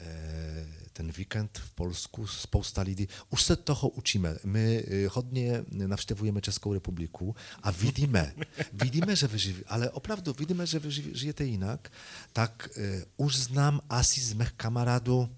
E, 0.00 0.66
ten 0.92 1.12
weekend 1.18 1.58
v 1.58 1.70
Polsku 1.70 2.26
spousta 2.26 2.82
lidí, 2.82 3.08
už 3.30 3.42
se 3.42 3.56
toho 3.56 3.88
učíme. 3.88 4.36
My 4.44 4.84
y, 4.88 5.08
hodně 5.12 5.64
navštěvujeme 5.70 6.40
Českou 6.40 6.74
republiku 6.74 7.36
a 7.62 7.70
vidíme, 7.70 8.34
vidíme, 8.72 9.16
že 9.16 9.26
vy 9.26 9.38
živí, 9.38 9.64
ale 9.66 9.90
opravdu 9.90 10.32
vidíme, 10.32 10.66
že 10.66 10.78
vy 10.78 10.90
žijete 11.14 11.44
jinak, 11.44 11.92
tak 12.32 12.68
e, 12.76 13.04
už 13.16 13.36
znám 13.36 13.80
asi 13.88 14.20
z 14.20 14.32
mých 14.32 14.52
kamarádů, 14.52 15.28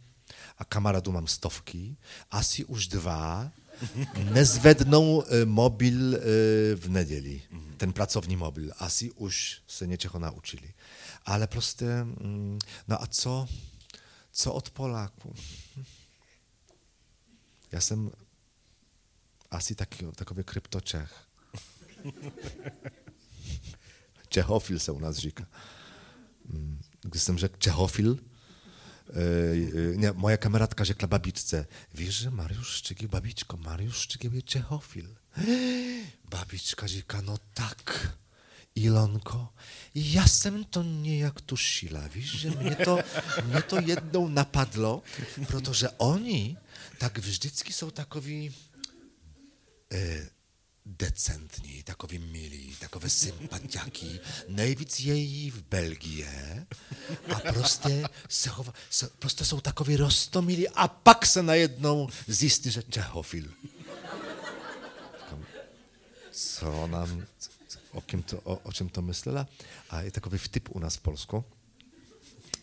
a 0.58 0.64
kamarádů 0.64 1.12
mám 1.12 1.26
stovky, 1.26 1.96
asi 2.30 2.64
už 2.64 2.86
dva 2.86 3.52
nezvedną 4.32 5.22
e, 5.22 5.46
mobil 5.46 6.14
e, 6.14 6.18
w 6.76 6.88
niedzieli, 6.88 7.42
ten 7.78 7.92
pracowni 7.92 8.36
mobil. 8.36 8.72
Asi 8.78 9.10
już 9.20 9.62
się 9.66 9.86
niczego 9.86 10.18
nauczyli. 10.18 10.72
Ale 11.24 11.48
proste, 11.48 11.86
mm, 12.00 12.58
no 12.88 13.02
a 13.02 13.06
co, 13.06 13.46
co 14.32 14.54
od 14.54 14.70
Polaków? 14.70 15.36
Ja 17.72 17.78
jestem 17.78 18.10
asi 19.50 19.76
taki, 19.76 20.06
takowy 20.16 20.44
kryptoczech. 20.44 21.26
Czechofil 24.28 24.80
se 24.80 24.92
u 24.92 25.00
nas 25.00 25.16
říká. 25.18 25.46
Mm, 26.50 26.78
Gdy 27.00 27.18
jsem 27.18 27.38
řekl 27.38 27.58
Czechofil, 27.58 28.18
E, 29.12 29.96
nie, 29.96 30.12
moja 30.12 30.36
kameradka 30.36 30.84
rzekła 30.84 31.08
babiczce, 31.08 31.66
wiesz, 31.94 32.14
że 32.14 32.30
Mariusz 32.30 32.68
Szczygiel, 32.68 33.08
babiczko, 33.08 33.56
Mariusz 33.56 33.96
Szczygiel 33.96 34.34
jest 34.34 34.46
czechofil. 34.46 35.14
Babiczka 36.30 36.88
rzeka, 36.88 37.22
no 37.22 37.38
tak. 37.54 38.16
Ilonko, 38.74 39.52
ja 39.94 40.24
sem 40.26 40.64
to 40.64 40.82
nie 40.82 41.18
jak 41.18 41.40
tu 41.44 41.56
sila, 41.56 42.08
wiesz, 42.08 42.40
że 42.40 42.50
mnie 42.50 42.76
to, 42.76 42.98
mnie 43.44 43.62
to 43.62 43.80
jedną 43.80 44.28
napadło, 44.28 45.02
protože 45.48 45.98
oni 45.98 46.56
tak 46.98 47.20
wżdycki 47.20 47.72
są 47.72 47.90
takowi 47.90 48.52
e, 49.92 50.26
decentní, 50.86 51.82
takový 51.82 52.18
milí, 52.18 52.76
takové 52.80 53.10
sympatiaky. 53.10 54.20
Nejvíc 54.48 55.00
její 55.00 55.50
v 55.50 55.62
Belgii 55.62 56.26
a 57.34 57.40
prostě, 57.52 58.08
se 58.28 58.50
hova, 58.50 58.72
se, 58.90 59.08
prostě 59.18 59.44
jsou 59.44 59.60
takový 59.60 59.96
rostomilí 59.96 60.68
a 60.68 60.88
pak 60.88 61.26
se 61.26 61.42
najednou 61.42 62.08
zjistí, 62.26 62.70
že 62.70 62.82
Čechofil. 62.82 63.52
Co 66.32 66.86
nám, 66.86 67.26
o, 67.92 68.00
kým 68.00 68.22
to, 68.22 68.40
o, 68.40 68.56
o 68.56 68.72
čem 68.72 68.88
to 68.88 69.02
myslela? 69.02 69.46
A 69.90 70.00
je 70.00 70.10
takový 70.10 70.38
vtip 70.38 70.68
u 70.72 70.78
nás 70.78 70.96
v 70.96 71.00
Polsku, 71.00 71.44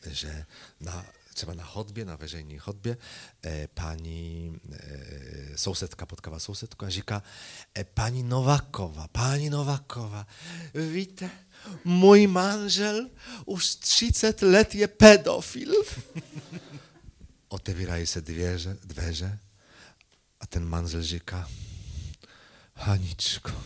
že 0.06 0.46
na 0.80 1.06
třeba 1.40 1.54
na 1.54 1.64
chodbě, 1.64 2.06
na 2.06 2.16
veřejné 2.16 2.60
chodbě, 2.60 2.98
eh, 3.44 3.68
paní 3.74 4.60
eh, 4.72 5.58
sousedka 5.58 6.06
potkává 6.06 6.40
sousedku 6.40 6.86
a 6.86 6.90
říká, 6.90 7.24
eh, 7.76 7.84
paní 7.84 8.24
Novakova, 8.24 9.08
paní 9.08 9.50
Novakova, 9.50 10.28
víte, 10.92 11.30
můj 11.86 12.28
manžel 12.28 13.10
už 13.46 13.76
30 13.76 14.42
let 14.42 14.76
je 14.76 14.88
pedofil. 14.88 15.72
Otevírají 17.48 18.08
se 18.08 18.22
dvěře, 18.22 18.78
dveře 18.84 19.40
a 20.40 20.48
ten 20.48 20.66
manžel 20.66 21.04
říká, 21.04 21.50
Haničko, 22.76 23.64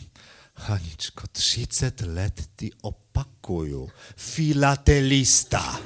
Haničko, 0.55 1.27
30 1.31 2.01
let 2.01 2.41
ty 2.55 2.71
opakuju. 2.81 3.89
Filatelista. 4.15 5.79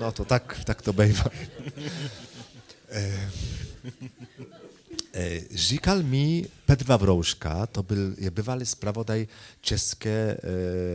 No 0.00 0.12
to 0.12 0.24
tak, 0.24 0.64
tak 0.64 0.82
to 0.82 0.92
bývá. 0.92 1.30
E, 2.90 3.30
e, 5.14 5.40
říkal 5.50 6.02
mi 6.02 6.46
Petr 6.64 6.84
Wawrouszka, 6.84 7.66
to 7.66 7.86
je 8.18 8.30
bývalý 8.30 8.66
zpravodaj 8.66 9.26
české, 9.60 10.36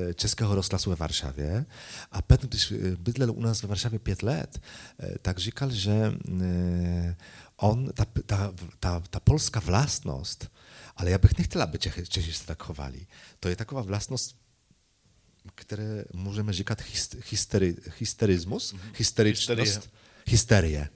e, 0.09 0.13
českého 0.13 0.55
rozhlasu 0.55 0.89
ve 0.89 0.95
Warszawie, 0.95 1.65
a 2.11 2.21
Petr, 2.21 2.47
když 2.47 2.73
bydlel 2.97 3.31
u 3.31 3.41
nás 3.41 3.61
ve 3.61 3.67
Warszawie 3.67 3.99
5 3.99 4.23
let, 4.23 4.61
e, 4.99 5.19
tak 5.21 5.37
říkal, 5.37 5.69
že 5.71 5.91
e, 5.91 7.15
on, 7.57 7.91
ta, 7.93 8.05
ta, 8.25 8.53
ta, 8.79 9.03
ta 9.09 9.19
polska 9.19 9.59
vlastność, 9.59 10.49
ale 10.95 11.11
ja 11.11 11.17
bych 11.17 11.37
nechtěla, 11.37 11.63
aby 11.63 11.79
Čechy, 11.79 12.07
Češi 12.07 12.33
se 12.33 12.45
tak 12.45 12.63
chovali. 12.63 13.07
To 13.39 13.49
je 13.49 13.55
taková 13.55 13.81
vlastnost 13.81 14.45
které 15.55 16.03
můžeme 16.13 16.53
říkat 16.53 16.81
mm-hmm. 18.73 18.91
hysteričnost, 18.97 19.89
hysterie. 20.25 20.89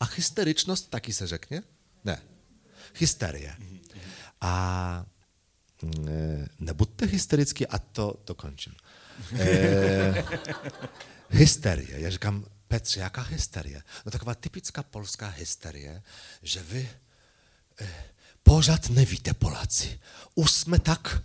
A 0.00 0.04
hysteryczność 0.04 0.82
taky 0.82 1.12
se 1.12 1.26
řekne? 1.26 1.62
Ne. 2.04 2.22
Hysterie. 2.94 3.56
Mm-hmm. 3.58 3.80
A 4.40 5.06
e, 6.08 6.48
nebuďte 6.58 7.06
hysterický 7.06 7.66
a 7.66 7.78
to 7.78 8.22
dokončím. 8.26 8.74
E, 9.38 10.24
hysterie. 11.30 12.00
Já 12.00 12.10
říkám, 12.10 12.44
Petře, 12.68 13.00
jaká 13.00 13.22
hysterie? 13.22 13.82
No 14.04 14.12
taková 14.12 14.34
typická 14.34 14.82
polská 14.82 15.28
hysterie, 15.28 16.02
že 16.42 16.62
vy 16.62 16.90
e, 17.80 17.88
pořád 18.46 18.90
nevíte 18.90 19.34
Polacy. 19.34 19.98
Už 20.34 20.50
jsme 20.50 20.78
tak 20.78 21.22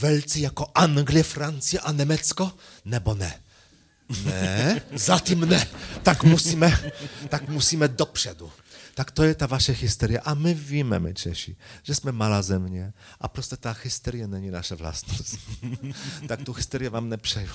wielcy 0.00 0.40
jako 0.40 0.66
Anglie, 0.74 1.22
Francja, 1.22 1.82
a 1.82 1.92
Niemecko? 1.92 2.52
Nebo 2.84 3.14
ne? 3.14 3.40
Ne, 4.24 4.82
zatím 4.92 5.40
ne. 5.40 5.66
Tak 6.02 6.24
musíme, 6.24 6.92
tak 7.28 7.48
musíme 7.48 7.88
dopředu. 7.88 8.52
Tak 8.94 9.10
to 9.10 9.22
je 9.22 9.34
ta 9.34 9.46
vaše 9.46 9.72
hysteria. 9.72 10.20
A 10.24 10.34
my 10.34 10.54
víme, 10.54 10.98
my 10.98 11.14
Češi, 11.14 11.56
že 11.82 11.94
jsme 11.94 12.12
malá 12.12 12.42
země 12.42 12.92
a 13.20 13.28
prostě 13.28 13.56
ta 13.56 13.76
hysterie 13.82 14.26
není 14.26 14.50
naše 14.50 14.74
vlastnost. 14.74 15.38
tak 16.28 16.42
tu 16.42 16.52
hysterii 16.52 16.88
vám 16.88 17.08
nepřeju. 17.08 17.50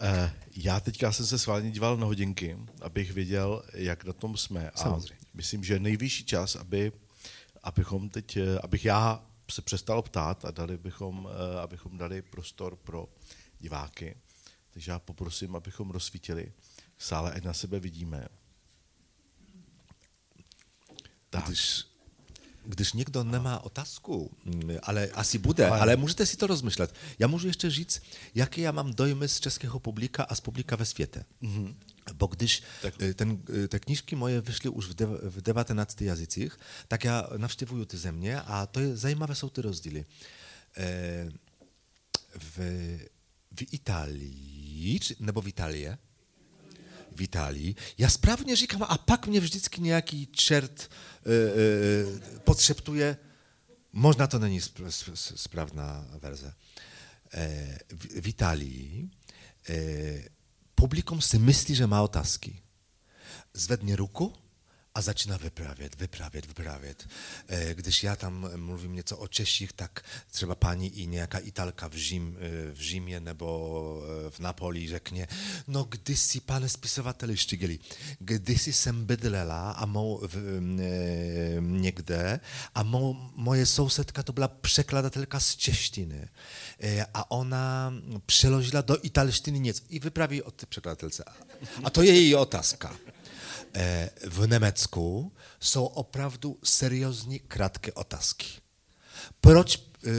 Uh, 0.00 0.30
já 0.64 0.80
teďka 0.80 1.12
jsem 1.12 1.26
se 1.26 1.38
schválně 1.38 1.70
díval 1.70 1.96
na 1.96 2.06
hodinky, 2.06 2.58
abych 2.80 3.12
věděl, 3.12 3.62
jak 3.74 4.04
na 4.04 4.12
tom 4.12 4.36
jsme. 4.36 4.70
Samozřejmě. 4.74 5.14
A 5.22 5.30
myslím, 5.34 5.64
že 5.64 5.74
je 5.74 5.80
nejvyšší 5.80 6.24
čas, 6.24 6.56
aby, 6.56 6.92
abychom 7.62 8.08
teď, 8.08 8.36
eh, 8.36 8.58
abych 8.58 8.84
já 8.84 9.24
se 9.50 9.62
přestal 9.62 10.02
ptát 10.02 10.44
a 10.44 10.50
dali 10.50 10.78
bychom, 10.78 11.28
eh, 11.30 11.60
abychom 11.60 11.98
dali 11.98 12.22
prostor 12.22 12.76
pro 12.76 13.08
diváky. 13.60 14.16
Takže 14.70 14.90
já 14.90 14.98
poprosím, 14.98 15.56
abychom 15.56 15.90
rozsvítili 15.90 16.52
sále, 16.98 17.32
ať 17.32 17.42
na 17.42 17.52
sebe 17.52 17.80
vidíme. 17.80 18.28
Tak. 21.30 21.46
Když 21.46 21.84
když 22.68 22.92
někdo 22.92 23.24
nemá 23.24 23.64
otázku, 23.64 24.30
mm, 24.44 24.76
ale 24.82 25.08
asi 25.08 25.38
bude, 25.38 25.68
ale, 25.68 25.96
můžete 25.96 26.26
si 26.26 26.36
to 26.36 26.46
rozmyśleć. 26.46 26.90
Já 27.18 27.26
můžu 27.26 27.46
ještě 27.46 27.70
říct, 27.70 28.02
jaké 28.34 28.60
já 28.60 28.72
mám 28.72 28.94
dojmy 28.94 29.28
z 29.28 29.40
českého 29.40 29.78
publika 29.78 30.22
a 30.22 30.34
z 30.34 30.40
publika 30.40 30.76
ve 30.76 30.84
světě. 30.84 31.24
Mm-hmm. 31.42 31.74
Bo 32.12 32.26
když 32.26 32.62
tak. 32.82 33.02
E, 33.02 33.14
ten, 33.14 33.42
e, 33.64 33.68
te 33.68 33.78
knižky 33.78 34.16
moje 34.16 34.40
vyšly 34.40 34.70
už 34.70 34.86
v, 34.86 34.94
de, 34.94 35.06
v 35.06 35.40
19 35.40 36.00
jazycích, 36.00 36.58
tak 36.88 37.04
já 37.04 37.28
navštěvuju 37.36 37.84
ty 37.84 37.96
země 37.96 38.40
a 38.40 38.66
to 38.66 38.80
je 38.80 38.96
zajímavé 38.96 39.34
jsou 39.34 39.48
ty 39.48 39.62
rozdíly. 39.62 40.04
E, 40.76 41.28
v, 42.36 42.58
v 43.52 43.62
Itálii, 43.72 45.00
nebo 45.20 45.40
v 45.40 45.48
Itálii, 45.48 45.88
w 47.18 47.22
Italii. 47.22 47.74
Ja 47.98 48.08
sprawnie 48.08 48.56
říkam, 48.56 48.82
a 48.86 48.98
pak 48.98 49.26
mnie 49.26 49.40
vždycky 49.40 49.82
nějaký 49.82 50.26
czert 50.26 50.86
e, 50.86 50.86
e, 50.86 52.40
podszeptuje, 52.46 53.16
można 53.92 54.26
to 54.26 54.38
není 54.38 54.62
sp 54.62 54.86
sp 54.86 55.06
sprawna 55.16 56.06
wersja. 56.22 56.54
E, 57.34 57.78
w, 57.90 58.28
e, 59.68 59.74
publikum 60.74 61.18
si 61.20 61.38
myśli, 61.38 61.74
że 61.74 61.86
ma 61.86 62.02
otaski. 62.02 62.62
Zvednie 63.54 63.96
ruku, 63.96 64.32
a 64.98 65.02
zaczyna 65.02 65.38
wyprawiać, 65.38 65.92
wyprawiać, 65.96 66.46
wyprawiać. 66.46 66.98
E, 67.46 67.74
gdyż 67.74 68.02
ja 68.02 68.16
tam 68.16 68.58
mówię 68.58 68.88
nieco 68.88 69.18
o 69.18 69.28
Czesich, 69.28 69.72
tak 69.72 70.04
trzeba 70.32 70.56
pani 70.56 71.00
i 71.00 71.08
niejaka 71.08 71.40
Italka 71.40 71.88
w, 71.88 71.94
Rzym, 71.94 72.36
e, 72.40 72.72
w 72.72 72.80
Rzymie 72.80 73.20
nebo 73.20 73.46
e, 74.26 74.30
w 74.30 74.38
Napoli 74.40 74.88
řeknie, 74.88 75.26
no 75.68 75.84
gdy 75.84 76.16
si 76.16 76.40
pane 76.40 76.68
spisovatelé 76.68 77.36
štigeli, 77.36 77.78
gdy 78.20 78.58
si 78.58 78.72
jsem 78.72 79.06
bydlela 79.06 79.72
a 79.72 79.86
mou, 79.86 80.18
w, 80.22 80.36
e, 80.36 81.62
někde 81.62 82.40
a 82.74 82.82
mou, 82.82 83.16
moje 83.36 83.66
sousedka 83.66 84.22
to 84.22 84.32
była 84.32 84.48
przekladatelka 84.48 85.40
z 85.40 85.56
czeštiny 85.56 86.28
e, 86.82 87.06
a 87.14 87.30
ona 87.30 87.92
przeložila 88.26 88.82
do 88.82 88.96
italštiny 88.96 89.60
něco 89.60 89.82
i 89.90 90.00
wyprawi 90.00 90.42
o 90.42 90.50
tej 90.50 90.68
przekladatelce. 90.68 91.24
A 91.84 91.90
to 91.90 92.02
jej 92.02 92.34
otázka. 92.34 92.90
E, 93.74 94.10
w 94.26 94.46
Německu 94.46 95.32
jsou 95.60 95.84
opravdu 95.84 96.58
seriózní 96.64 97.38
krátké 97.38 97.92
otázky. 97.92 98.46
Proč 99.40 99.76
e, 99.76 100.10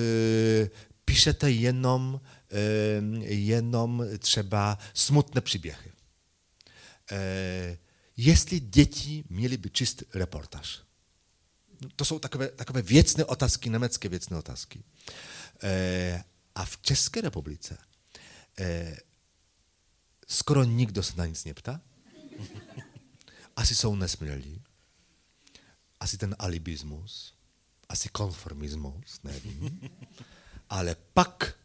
piszete 1.05 1.51
jenom, 1.51 2.21
e, 2.51 3.34
jenom 3.34 4.05
třeba 4.19 4.77
smutné 4.93 5.41
příběhy? 5.41 5.91
E, 7.11 7.77
jestli 8.17 8.59
děti 8.59 9.23
měly 9.30 9.57
by 9.57 9.69
čist 9.69 10.03
reportáž? 10.13 10.81
To 11.95 12.05
jsou 12.05 12.19
takové, 12.19 12.47
takové 12.47 12.81
věcné 12.81 13.26
otázky, 13.26 13.69
německé 13.69 14.09
věcné 14.09 14.38
otázky. 14.38 14.84
E, 15.63 16.23
a 16.55 16.65
v 16.65 16.77
České 16.81 17.21
republice 17.21 17.77
e, 18.59 18.97
skoro 20.27 20.63
nikdo 20.63 21.03
se 21.03 21.13
na 21.17 21.26
nic 21.26 21.45
neptá. 21.45 21.81
Asi 23.60 23.76
jsou 23.76 23.95
nesmělí. 23.95 24.61
Asi 25.99 26.18
ten 26.18 26.36
alibismus, 26.40 27.34
asi 27.90 28.10
konformismus, 28.10 29.19
nevím. 29.23 29.80
Ale 30.69 30.95
pak 31.14 31.56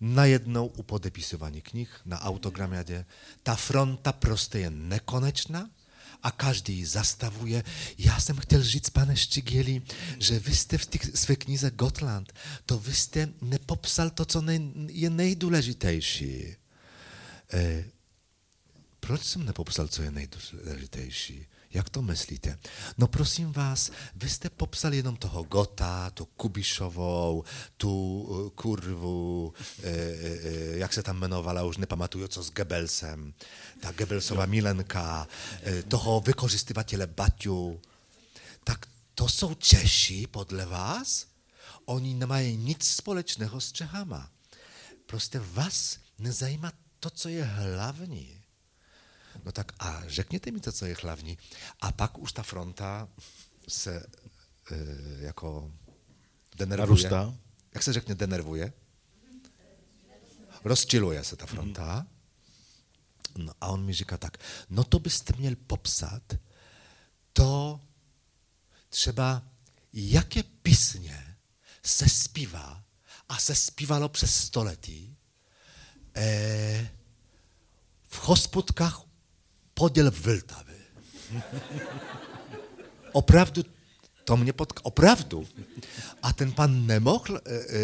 najednou 0.00 0.66
u 0.66 0.82
podepisování 0.82 1.60
knih 1.60 2.00
na 2.04 2.20
autogramiadzie 2.20 3.06
ta 3.42 3.54
fronta 3.54 4.12
prostě 4.12 4.58
je 4.58 4.70
nekonečná 4.70 5.70
a 6.22 6.30
každý 6.30 6.76
ji 6.76 6.86
zastavuje. 6.86 7.64
Já 7.98 8.20
jsem 8.20 8.36
chtěl 8.36 8.62
říct, 8.62 8.90
pane 8.90 9.16
Ščigieli, 9.16 9.82
že 10.18 10.38
vy 10.38 10.56
jste 10.56 10.78
v 10.78 10.86
těch 10.86 11.02
své 11.14 11.36
knize 11.36 11.70
Gotland, 11.70 12.32
to 12.66 12.78
vy 12.78 12.94
jste 12.94 13.28
nepopsal 13.40 14.10
to, 14.10 14.24
co 14.24 14.42
je 14.88 15.10
nejdůležitější. 15.10 16.56
E, 17.52 17.84
proč 19.06 19.24
jsem 19.24 19.46
nepopsal, 19.46 19.88
co 19.88 20.02
je 20.02 20.10
nejdůležitější? 20.10 21.46
Jak 21.70 21.90
to 21.90 22.02
myslíte? 22.02 22.58
No 22.98 23.06
prosím 23.06 23.52
vás, 23.52 23.90
vy 24.14 24.28
jste 24.30 24.50
popsal 24.50 24.94
jenom 24.94 25.16
toho 25.16 25.42
Gota, 25.42 26.10
tu 26.10 26.24
Kubišovou, 26.24 27.44
tu 27.76 28.20
uh, 28.20 28.50
kurvu, 28.50 29.52
e, 29.82 29.90
e, 29.90 30.78
jak 30.78 30.92
se 30.92 31.02
tam 31.02 31.16
jmenovala, 31.16 31.62
už 31.62 31.76
nepamatuju, 31.76 32.28
co 32.28 32.42
s 32.42 32.50
Gebelsem, 32.50 33.34
ta 33.80 33.92
Gebelsová 33.92 34.46
milenka, 34.46 35.28
e, 35.62 35.82
toho 35.82 36.20
vykořistyvatele 36.20 37.06
Baťu. 37.06 37.80
Tak 38.64 38.86
to 39.14 39.28
jsou 39.28 39.54
Češi 39.54 40.26
podle 40.26 40.66
vás? 40.66 41.26
Oni 41.84 42.14
nemají 42.14 42.56
nic 42.56 42.88
společného 42.88 43.60
s 43.60 43.72
Čechama. 43.72 44.30
Prostě 45.06 45.40
vás 45.52 45.98
nezajímá 46.18 46.72
to, 47.00 47.10
co 47.10 47.28
je 47.28 47.44
hlavní. 47.44 48.43
No 49.44 49.52
tak 49.52 49.72
a 49.78 50.02
řekněte 50.06 50.50
mi 50.50 50.60
to, 50.60 50.72
co 50.72 50.86
je 50.86 50.96
hlavní. 51.02 51.38
A 51.80 51.92
pak 51.92 52.18
už 52.18 52.32
ta 52.32 52.42
fronta 52.42 53.08
se 53.68 53.96
e, 53.96 54.04
jako 55.24 55.72
denervuje. 56.56 56.86
Narůstá. 56.86 57.34
Jak 57.74 57.82
se 57.82 57.92
řekne 57.92 58.14
denervuje? 58.14 58.72
Rozčiluje 60.64 61.24
se 61.24 61.36
ta 61.36 61.46
fronta. 61.46 62.06
No 63.38 63.52
a 63.60 63.68
on 63.68 63.84
mi 63.84 63.94
říká 63.94 64.16
tak, 64.16 64.38
no 64.70 64.84
to 64.84 64.98
byste 64.98 65.32
měl 65.38 65.56
popsat 65.66 66.22
to 67.32 67.80
třeba, 68.88 69.42
jaké 69.92 70.42
písně 70.42 71.36
se 71.84 72.08
zpívá 72.08 72.84
a 73.28 73.38
se 73.38 73.54
zpívalo 73.54 74.08
přes 74.08 74.34
století 74.34 75.16
e, 76.16 76.90
v 78.04 78.28
hospodkách 78.28 79.02
podél 79.74 80.10
Vltavy. 80.10 80.74
Opravdu 83.12 83.62
to 84.24 84.36
mě 84.36 84.52
potká, 84.52 84.84
opravdu. 84.84 85.46
A 86.22 86.32
ten 86.32 86.52
pan 86.52 86.86
nemohl 86.86 87.36
e, 87.36 87.40
e, 87.44 87.78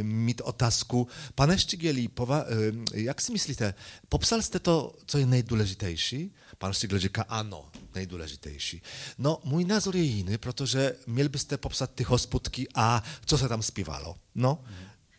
e, 0.00 0.02
mít 0.02 0.40
otázku, 0.44 1.08
pane 1.34 1.58
Ščigieli, 1.58 2.08
pova, 2.08 2.44
e, 2.44 3.00
jak 3.00 3.20
si 3.20 3.32
myslíte, 3.32 3.74
popsal 4.08 4.42
jste 4.42 4.58
to, 4.58 4.94
co 5.06 5.18
je 5.18 5.26
nejdůležitější? 5.26 6.32
Pan 6.58 6.72
říká, 6.72 7.22
ano, 7.28 7.68
nejdůležitější. 7.94 8.82
No, 9.18 9.40
můj 9.44 9.64
názor 9.64 9.96
je 9.96 10.02
jiný, 10.02 10.38
protože 10.38 10.96
měl 11.06 11.28
byste 11.28 11.56
popsat 11.56 11.90
ty 11.94 12.04
hospodky 12.04 12.68
a 12.74 13.02
co 13.24 13.38
se 13.38 13.48
tam 13.48 13.62
zpívalo. 13.62 14.16
No, 14.34 14.64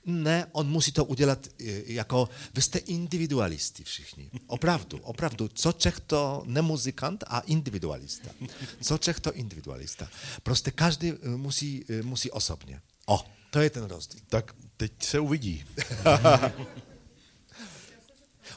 ne, 0.06 0.46
on 0.52 0.70
musí 0.70 0.92
to 0.92 1.06
udělat 1.06 1.48
jako, 1.86 2.30
vy 2.54 2.62
jste 2.62 2.80
individualisti 2.80 3.84
všichni. 3.84 4.32
Opravdu, 4.48 4.98
opravdu. 4.98 5.48
Co 5.48 5.72
Čech 5.72 6.00
to 6.00 6.44
nemuzykant 6.46 7.24
a 7.28 7.40
individualista. 7.40 8.30
Co 8.82 8.98
Čech 8.98 9.20
to 9.20 9.34
individualista. 9.34 10.10
Prostě 10.44 10.72
každý 10.72 11.14
musí, 11.36 11.86
musí 12.02 12.32
osobně. 12.32 12.82
O, 13.06 13.26
to 13.50 13.60
je 13.60 13.70
ten 13.70 13.84
rozdíl. 13.84 14.22
Tak 14.30 14.56
teď 14.78 15.04
se 15.04 15.20
uvidí. 15.20 15.66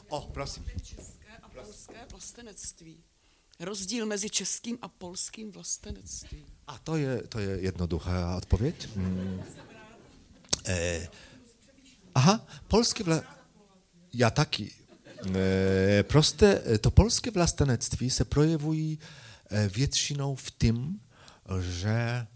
o, 0.09 0.21
prosím. 0.21 0.65
České 0.83 1.37
a 1.41 1.49
polské 1.49 2.05
vlastenectví. 2.11 3.03
Rozdíl 3.59 4.05
mezi 4.05 4.29
českým 4.29 4.77
a 4.81 4.87
polským 4.87 5.51
vlastenectvím. 5.51 6.45
A 6.67 6.77
to 6.77 6.95
je, 6.95 7.23
to 7.27 7.39
je 7.39 7.61
jednoduchá 7.61 8.37
odpověď. 8.37 8.89
Hmm. 8.95 9.43
E, 10.67 11.07
aha, 12.15 12.39
polskie 12.67 13.03
wla... 13.03 13.21
Ja 14.15 14.31
taki. 14.31 14.71
E, 15.35 16.03
proste, 16.07 16.79
to 16.79 16.91
polskie 16.91 17.31
vlastenectví 17.31 18.09
se 18.09 18.25
projevují 18.25 18.99
e, 18.99 19.67
většinou 19.67 20.35
v 20.35 20.51
tym, 20.51 20.99
že 21.59 21.91
e, 21.91 22.27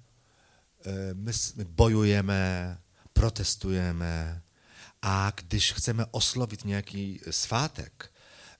my, 1.14 1.31
my 1.56 1.64
bojujeme, 1.65 2.77
protestujeme 3.14 4.41
a 5.01 5.31
když 5.35 5.73
chceme 5.73 6.06
oslovit 6.11 6.65
nějaký 6.65 7.22
svátek 7.30 8.11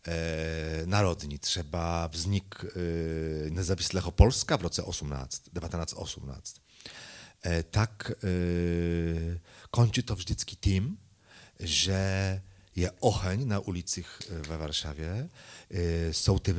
e, 0.08 0.82
narodní, 0.86 1.40
třeba 1.40 2.08
vznik 2.08 2.56
e, 2.64 3.50
nezávislého 3.50 4.12
Polska 4.12 4.58
v 4.58 4.62
roce 4.62 4.82
18, 4.82 5.40
1918, 5.40 6.62
e, 7.46 7.64
tak 7.64 8.12
e, 8.24 9.40
kończy 9.72 10.04
to 10.04 10.16
vždycky 10.16 10.56
tím, 10.56 10.98
że 11.60 12.42
je 12.76 12.92
oheň 13.02 13.48
na 13.48 13.60
ulicích 13.60 14.22
ve 14.30 14.58
Warszawie, 14.58 15.30
są 16.12 16.40
te 16.40 16.54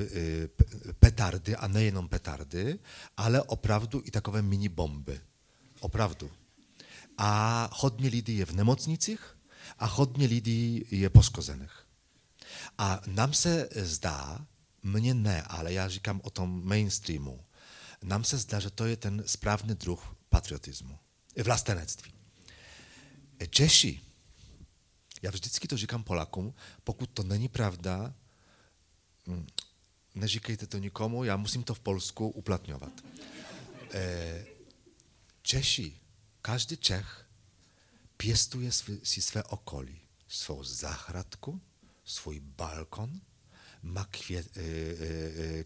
petardy, 1.01 1.57
a 1.59 1.67
nie 1.67 1.83
jenom 1.83 2.09
petardy, 2.09 2.79
ale 3.17 3.47
opravdu 3.47 4.01
i 4.01 4.11
takowe 4.11 4.43
mini 4.43 4.69
bomby. 4.69 5.21
Opravdu. 5.81 6.31
A 7.17 7.69
hodně 7.73 8.09
lidí 8.09 8.37
je 8.37 8.45
v 8.45 8.53
nemocnicích 8.53 9.37
a 9.79 9.87
hodně 9.87 10.27
lidí 10.27 10.85
je 10.91 11.11
poškozených. 11.11 11.87
A 12.79 13.01
nam 13.07 13.33
se 13.35 13.69
zdá, 13.77 14.47
mnie 14.83 15.15
ne, 15.15 15.43
ale 15.43 15.73
ja 15.73 15.89
říkam 15.89 16.21
o 16.25 16.31
tom 16.31 16.61
mainstreamu, 16.65 17.45
nam 18.03 18.25
se 18.25 18.39
zdá, 18.39 18.61
że 18.61 18.71
to 18.71 18.87
je 18.87 18.97
ten 18.97 19.23
sprawny 19.27 19.75
druh 19.75 20.17
patriotyzmu, 20.29 20.99
vlastenectví. 21.45 22.13
Češi, 23.51 24.01
já 25.23 25.31
vždycky 25.31 25.69
to 25.69 25.77
říkám 25.77 26.05
Polakům, 26.05 26.55
pokud 26.85 27.11
to 27.11 27.23
není 27.23 27.49
pravda, 27.49 28.15
neříkejte 30.15 30.67
to 30.67 30.79
nikomu, 30.79 31.25
já 31.25 31.37
musím 31.37 31.63
to 31.63 31.75
v 31.75 31.81
Polsku 31.81 32.29
uplatňovat. 32.29 32.93
Češi, 35.43 36.01
každý 36.43 36.77
Čech 36.77 37.27
pěstuje 38.17 38.73
si 39.03 39.23
své 39.23 39.43
okolí, 39.43 40.01
svou 40.29 40.65
zahradku, 40.65 41.61
svůj 42.05 42.41
balkon, 42.41 43.21
ma 43.83 44.05
kwiet, 44.05 44.49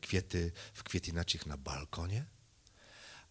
kwiety 0.01 0.52
w 0.72 0.82
kwietinaczych 0.82 1.47
na 1.47 1.56
balkonie, 1.56 2.28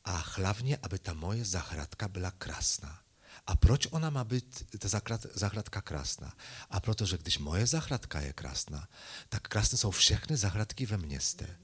a 0.06 0.12
hlavně, 0.18 0.78
aby 0.78 1.00
ta 1.00 1.14
moje 1.14 1.46
zahradka 1.46 2.08
byla 2.08 2.32
krásná. 2.32 3.03
A 3.48 3.56
proč 3.56 3.88
ona 3.92 4.10
má 4.10 4.24
být, 4.24 4.78
ta 4.80 4.88
zahradka 5.34 5.82
krásná? 5.82 6.34
A 6.70 6.80
protože 6.80 7.18
když 7.18 7.38
moje 7.38 7.68
zahradka 7.68 8.22
je 8.22 8.34
krásná, 8.34 8.88
tak 9.30 9.48
krásné 9.48 9.78
jsou 9.78 9.92
všechny 9.92 10.38
zahradky 10.38 10.86
ve 10.86 10.98
městě. 10.98 11.58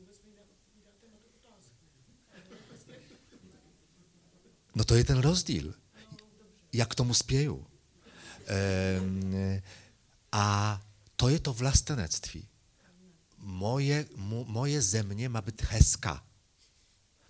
No 4.75 4.83
to 4.83 4.95
je 4.95 5.03
ten 5.03 5.19
rozdíl. 5.19 5.73
Jak 6.73 6.95
tomu 6.95 7.13
spěju. 7.13 7.67
Ehm, 8.45 9.61
a 10.31 10.81
to 11.15 11.29
je 11.29 11.39
to 11.39 11.53
vlastenectví. 11.53 12.47
Moje, 13.37 14.05
mo, 14.15 14.45
moje 14.45 14.81
země 14.81 15.29
má 15.29 15.41
být 15.41 15.61
hezká. 15.61 16.23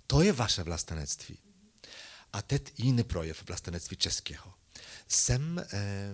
To 0.07 0.21
je 0.21 0.33
vaše 0.33 0.63
vlastenectví. 0.63 1.37
A 2.33 2.41
teď 2.41 2.79
jiný 2.79 3.03
projev 3.03 3.43
vlastenectví 3.47 3.97
českého. 3.97 4.53
Jsem, 5.07 5.59
e, 5.59 6.13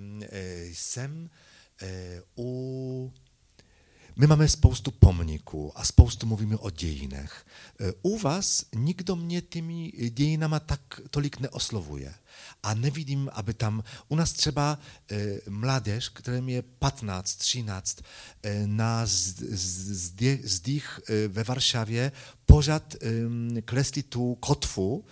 e, 1.82 2.22
u 2.38 3.14
My 4.18 4.28
mamy 4.28 4.50
spoustu 4.50 4.92
pomników, 4.92 5.72
a 5.76 5.84
spoustu 5.84 6.28
mówimy 6.28 6.60
o 6.60 6.72
dziejinach. 6.72 7.46
E, 7.80 7.94
U 8.04 8.18
was 8.18 8.66
nikt 8.76 9.10
mnie 9.10 9.42
tymi 9.42 9.92
dziejinami 10.12 10.56
tak 10.66 11.02
tolik 11.12 11.40
nie 11.40 11.52
oslowuje. 11.52 12.14
A 12.62 12.74
nie 12.74 12.92
widzim, 12.92 13.30
aby 13.34 13.54
tam, 13.54 13.84
u 14.10 14.16
nas 14.16 14.34
trzeba 14.34 14.78
e, 15.12 15.16
mladeż, 15.50 16.10
która 16.10 16.42
mnie 16.42 16.64
15, 16.64 17.40
13, 17.40 18.04
e, 18.42 18.68
na 18.68 19.06
zdich 20.44 21.00
we 21.30 21.44
Warszawie 21.44 22.12
pożad 22.46 22.96
e, 22.96 23.62
kresli 23.62 24.04
tu 24.04 24.38
kotwu, 24.40 25.04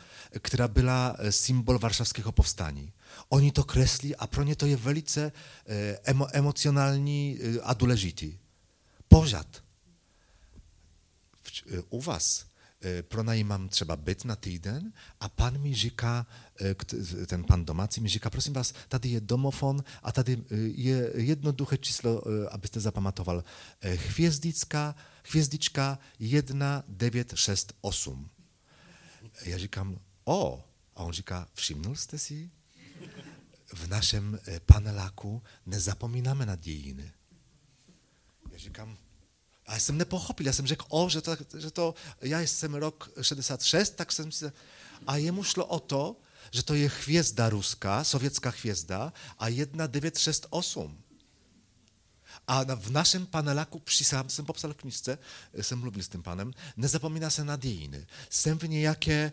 która 0.41 0.67
była 0.67 1.15
e, 1.17 1.31
symbol 1.31 1.79
warszawskiego 1.79 2.33
powstania. 2.33 2.91
Oni 3.29 3.51
to 3.51 3.63
kresli, 3.63 4.15
a 4.15 4.27
pro 4.27 4.43
nie 4.43 4.55
to 4.55 4.65
je 4.65 4.77
velice 4.77 5.21
e, 5.21 5.31
emo, 6.03 6.33
emocjonalni 6.33 7.37
e, 7.57 7.63
a 7.63 7.73
důležitý. 7.73 8.37
Pořad. 9.07 9.63
U 11.89 12.01
was 12.01 12.45
e, 12.81 13.03
pronajímam 13.03 13.69
trzeba 13.69 13.95
być 13.95 14.23
na 14.23 14.35
týden 14.35 14.91
a 15.19 15.29
pan 15.29 15.59
mi 15.59 15.75
kt- 16.75 16.95
ten 17.27 17.43
pan 17.43 17.65
domací 17.65 18.01
mi 18.01 18.09
říká, 18.09 18.29
prosím 18.29 18.53
vás, 18.53 18.73
tady 18.87 19.09
je 19.09 19.21
domofon 19.21 19.83
a 20.03 20.11
tady 20.11 20.33
e, 20.33 20.37
je 20.75 21.11
jednoduché 21.15 21.77
číslo, 21.77 22.23
e, 22.27 22.49
abyste 22.49 22.79
zapamatoval. 22.79 23.43
E, 23.81 23.89
Hvězdička, 23.93 24.95
hvězdička 25.29 25.97
1968. 26.19 28.29
Ja 29.45 29.57
říkám, 29.57 29.99
o, 30.25 30.63
a 30.95 31.03
on 31.03 31.13
říká, 31.13 31.47
všimnul 31.53 31.95
jste 31.95 32.19
si? 32.19 32.51
W 33.73 33.87
naszym 33.87 34.39
e, 34.47 34.59
paneláku 34.59 35.41
nie 35.65 35.79
zapominamy 35.79 36.45
na 36.45 36.55
dziejiny. 36.55 37.11
Ja 38.51 38.57
říkám, 38.57 38.97
a 39.65 39.79
jsem 39.79 39.97
nepochopil, 39.97 40.45
já 40.45 40.53
jsem 40.53 40.67
řekl, 40.67 40.85
o, 40.89 41.09
že 41.09 41.21
to, 41.21 41.37
že 41.57 41.71
to, 41.71 41.95
já 42.21 42.39
jsem 42.41 42.75
rok 42.75 43.09
66, 43.21 43.89
tak 43.95 44.11
jsem 44.11 44.31
si, 44.31 44.51
a 45.07 45.17
jemu 45.17 45.43
šlo 45.43 45.65
o 45.65 45.79
to, 45.79 46.15
že 46.51 46.63
to 46.63 46.73
je 46.73 46.89
hvězda 46.89 47.49
ruská, 47.49 48.03
sovětská 48.03 48.49
hvězda 48.49 49.13
a 49.39 49.49
1968. 49.49 51.02
A 52.47 52.63
w 52.75 52.91
naszym 52.91 53.25
paneláku 53.25 53.79
přísahám, 53.79 54.29
jsem 54.29 54.45
popsal 54.45 54.73
v 54.73 54.77
knižce, 54.77 55.17
e, 55.53 55.63
jsem 55.63 55.79
mluvil 55.79 56.03
s 56.03 56.07
tím 56.09 56.23
panem, 56.23 56.51
nezapomíná 56.77 57.29
se 57.29 57.43
na 57.43 57.55
dějiny. 57.55 58.07
Jsem 58.29 58.59
v 58.59 58.63
nějaké 58.63 59.13
e, 59.13 59.31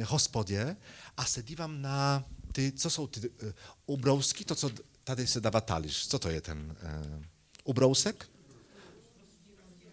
e, 0.00 0.04
hospodě 0.04 0.76
a 1.16 1.24
se 1.24 1.42
dívám 1.42 1.82
na 1.82 2.24
ty, 2.52 2.72
co 2.72 2.90
jsou 2.90 3.06
ty 3.06 3.20
e, 3.28 3.54
ubrousky, 3.86 4.44
to, 4.44 4.54
co 4.54 4.70
tady 5.04 5.26
se 5.26 5.40
dává 5.40 5.60
talíř. 5.60 6.08
Co 6.08 6.18
to 6.18 6.28
je 6.28 6.40
ten 6.40 6.76
e, 6.82 7.22
ubrousek? 7.64 8.28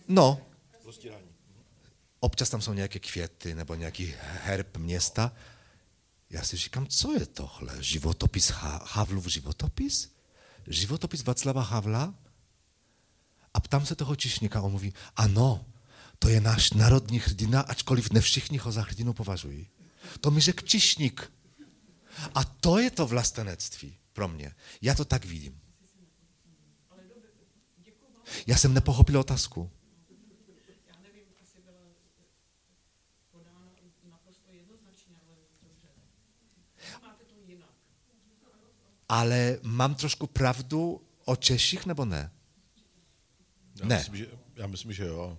No. 0.08 0.42
Občas 2.20 2.50
tam 2.50 2.62
jsou 2.62 2.74
nějaké 2.74 3.00
květy 3.00 3.56
nebo 3.56 3.76
nějaký 3.76 4.14
herb 4.20 4.78
města. 4.78 5.34
Já 6.30 6.44
si 6.44 6.58
říkám, 6.58 6.88
co 6.88 7.14
je 7.14 7.26
tohle? 7.26 7.84
Životopis 7.84 8.50
ha- 8.50 8.84
Havlův 8.86 9.28
životopis? 9.28 10.13
Životopis 10.68 11.24
Václava 11.24 11.62
Havla? 11.62 12.14
A 13.54 13.60
ptám 13.60 13.86
se 13.86 13.96
toho 13.96 14.16
čišníka, 14.16 14.62
on 14.62 14.72
mówi, 14.72 14.94
ano, 15.16 15.66
to 16.20 16.30
je 16.30 16.42
náš 16.42 16.74
národní 16.74 17.20
hrdina, 17.20 17.62
ačkoliv 17.62 18.12
ne 18.12 18.22
všichni 18.22 18.58
ho 18.58 18.72
za 18.72 18.82
hrdinu 18.82 19.14
považují. 19.14 19.68
To 20.22 20.32
mi 20.32 20.42
řekl 20.42 20.66
čišník. 20.66 21.32
A 22.36 22.44
to 22.44 22.78
je 22.78 22.92
to 22.92 23.08
vlastenectví 23.08 23.98
pro 24.14 24.28
mě. 24.28 24.56
Já 24.82 24.96
to 24.96 25.06
tak 25.06 25.26
vidím. 25.26 25.60
Já 28.48 28.58
jsem 28.58 28.74
nepochopil 28.74 29.20
otázku. 29.20 29.72
Já 30.88 31.00
nevím, 31.04 31.24
asi 31.42 31.62
byla 31.62 31.80
podána 33.32 33.72
naprosto 34.10 34.52
jednoznačně, 34.52 35.16
ale 35.26 35.36
dobře. 35.62 35.88
Máte 37.02 37.24
to 37.24 37.36
jinak. 37.48 37.70
Ale 39.14 39.58
mám 39.62 39.96
trošku 39.96 40.28
pravdu 40.28 41.02
o 41.26 41.36
Češích 41.36 41.86
nebo 41.86 42.06
ne? 42.06 42.32
Já 43.80 43.86
Ne. 43.86 43.98
Myslím, 43.98 44.16
že, 44.16 44.28
já 44.56 44.68
myslím, 44.68 44.94
že 44.94 45.06
jo. 45.06 45.38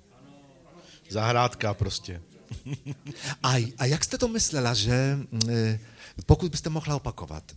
Zahrádka 1.11 1.75
prostě. 1.75 2.23
A, 3.43 3.73
a 3.79 3.85
jak 3.85 4.05
jste 4.05 4.19
to 4.19 4.29
myslela, 4.29 4.75
že 4.75 5.19
eh, 5.51 5.81
pokud 6.27 6.51
byste 6.51 6.71
mohla 6.71 6.97
opakovat, 6.97 7.53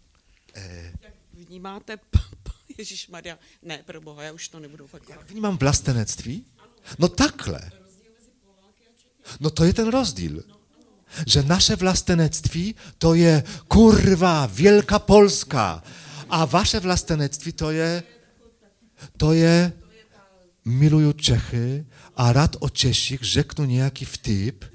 eh, 0.56 0.94
Jak 1.02 1.14
vnímáte, 1.34 1.98
Ježíš 2.78 3.08
Maria, 3.08 3.38
ne, 3.64 3.84
pro 3.86 4.02
boha, 4.02 4.24
já 4.24 4.32
už 4.32 4.50
to 4.50 4.60
nebudu 4.60 4.86
opakovat. 4.86 5.20
jak 5.20 5.32
vnímám 5.32 5.58
vlastenectví? 5.58 6.46
No 7.00 7.08
takhle. 7.08 7.72
No 9.40 9.50
to 9.50 9.64
je 9.64 9.74
ten 9.74 9.88
rozdíl. 9.88 10.44
Że 11.28 11.44
nasze 11.44 11.76
vlastenectví 11.76 12.76
to 12.98 13.14
je 13.14 13.44
kurwa, 13.68 14.46
Wielka 14.46 15.00
Polska, 15.00 15.84
a 16.30 16.46
wasze 16.46 16.80
vlastenectví 16.80 17.52
to 17.52 17.72
je, 17.72 18.04
to 19.18 19.34
je 19.34 19.74
miluju 20.66 21.14
Čechy 21.14 21.86
a 22.16 22.34
rád 22.34 22.56
o 22.60 22.70
Češích 22.70 23.24
řeknu 23.24 23.66
nějaký 23.66 24.06
vtip, 24.06 24.66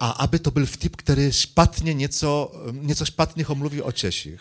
a 0.00 0.10
aby 0.10 0.38
to 0.38 0.50
byl 0.50 0.66
vtip, 0.66 0.96
který 0.96 1.32
špatně 1.32 1.94
něco, 1.94 2.52
něco 2.72 3.04
špatného 3.04 3.54
mluví 3.54 3.82
o 3.82 3.92
Češích. 3.92 4.40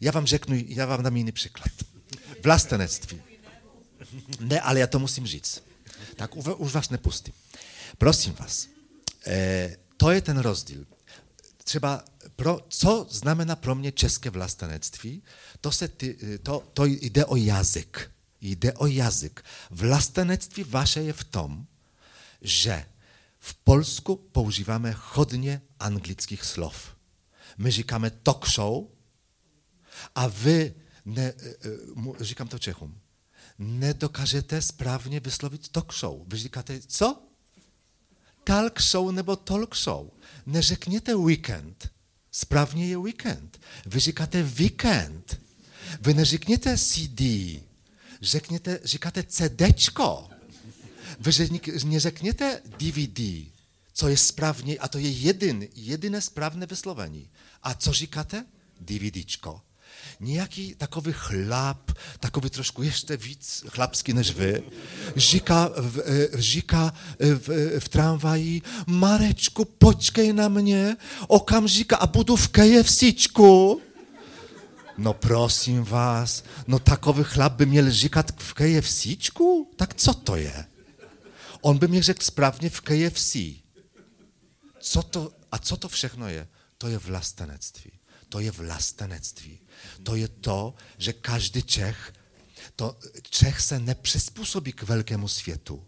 Já 0.00 0.12
vám 0.12 0.26
řeknu, 0.26 0.56
já 0.66 0.86
vám 0.86 1.02
dám 1.02 1.16
jiný 1.16 1.32
příklad. 1.32 1.68
Vlastenectví. 2.42 3.22
Ne, 4.40 4.60
ale 4.60 4.80
já 4.80 4.86
to 4.86 4.98
musím 4.98 5.26
říct. 5.26 5.62
Tak 6.16 6.36
už 6.36 6.72
vás 6.72 6.90
nepustím. 6.90 7.34
Prosím 7.98 8.34
vás, 8.34 8.68
e, 9.26 9.76
to 9.96 10.10
je 10.10 10.20
ten 10.20 10.38
rozdíl. 10.38 10.86
Třeba, 11.66 12.04
pro, 12.36 12.60
co 12.68 13.06
znamená 13.10 13.56
pro 13.56 13.74
mě 13.74 13.92
české 13.92 14.30
vlastenectví, 14.30 15.22
to, 15.60 15.72
se 15.72 15.88
ty, 15.88 16.38
to, 16.42 16.62
to 16.74 16.84
jde 16.84 17.24
o 17.24 17.36
jazyk. 17.36 18.10
Jde 18.40 18.72
o 18.72 18.86
jazyk. 18.86 19.42
Vlastenectví 19.70 20.64
vaše 20.64 21.02
je 21.02 21.12
v 21.12 21.24
tom, 21.24 21.66
že 22.40 22.86
v 23.38 23.54
Polsku 23.54 24.16
používáme 24.16 24.94
hodně 25.12 25.62
anglických 25.80 26.44
slov. 26.44 26.96
My 27.58 27.70
říkáme 27.70 28.10
talk 28.10 28.48
show, 28.48 28.86
a 30.14 30.26
vy, 30.26 30.74
ne, 31.04 31.22
e, 31.22 31.48
e, 31.48 31.54
mu- 31.94 32.16
říkám 32.20 32.48
to 32.48 32.58
Čechům, 32.58 33.00
nedokážete 33.58 34.62
správně 34.62 35.20
vyslovit 35.20 35.68
talk 35.68 35.94
show. 35.94 36.22
Vy 36.26 36.36
říkáte, 36.36 36.80
co? 36.80 37.22
Talk 38.44 38.82
show 38.82 39.12
nebo 39.12 39.36
talk 39.36 39.76
show. 39.76 40.10
Neřekněte 40.46 41.14
weekend. 41.16 41.88
Správně 42.32 42.86
je 42.86 42.98
weekend. 42.98 43.60
Vy 43.86 44.00
říkáte 44.00 44.42
weekend. 44.42 45.40
Vy 46.00 46.14
neřekněte 46.14 46.78
CD. 46.78 47.20
Řekněte, 48.22 48.80
říkáte 48.84 49.22
CDčko. 49.22 50.28
Vy 51.20 51.30
řek- 51.30 51.84
neřekněte 51.86 52.62
DVD, 52.78 53.46
co 53.92 54.08
je 54.08 54.16
správně, 54.16 54.78
a 54.78 54.88
to 54.88 54.98
je 54.98 55.10
jedin, 55.10 55.68
jediné 55.74 56.20
správné 56.20 56.66
vyslovení. 56.66 57.30
A 57.62 57.74
co 57.74 57.92
říkáte? 57.92 58.44
DVDčko. 58.80 59.60
Nějaký 60.20 60.74
takový 60.74 61.12
chlap, 61.12 61.92
ještě 62.82 63.16
víc 63.16 63.64
chlapský 63.68 64.12
než 64.12 64.34
vy, 64.34 64.62
říká 65.16 65.70
v, 65.76 66.00
eh, 66.04 66.28
říká 66.34 66.94
eh, 67.18 67.34
v, 67.34 67.48
eh, 67.50 67.80
v 67.80 67.88
tramvaji, 67.88 68.62
Marečku, 68.86 69.64
počkej 69.64 70.32
na 70.32 70.48
mě, 70.48 70.96
okamžik 71.28 71.92
a 71.92 72.06
budu 72.06 72.36
v 72.36 72.48
KFCčku. 72.48 73.80
No 74.98 75.12
prosím 75.12 75.84
vás, 75.84 76.44
no 76.66 76.78
takový 76.78 77.24
chlap 77.24 77.52
by 77.52 77.66
měl 77.66 77.90
říkat 77.90 78.32
v 78.36 78.54
KFCčku? 78.54 79.70
Tak 79.76 79.94
co 79.94 80.14
to 80.14 80.36
je? 80.36 80.64
On 81.60 81.78
by 81.78 81.88
mi 81.88 82.02
řekl 82.02 82.24
správně 82.24 82.70
v 82.70 82.80
KFC. 82.80 83.36
Co 84.80 85.02
to, 85.02 85.32
a 85.52 85.58
co 85.58 85.76
to 85.76 85.88
všechno 85.88 86.28
je? 86.28 86.48
To 86.78 86.88
je 86.88 86.98
vlastenectví. 86.98 87.95
To 88.28 88.40
je 88.40 88.50
vlastenectví. 88.50 89.58
To 90.02 90.14
je 90.14 90.28
to, 90.28 90.74
že 90.98 91.12
každý 91.12 91.62
Čech, 91.62 92.12
to, 92.76 92.98
Čech 93.30 93.60
se 93.60 93.78
nepřizpůsobí 93.78 94.72
k 94.72 94.82
velkému 94.82 95.28
světu. 95.28 95.86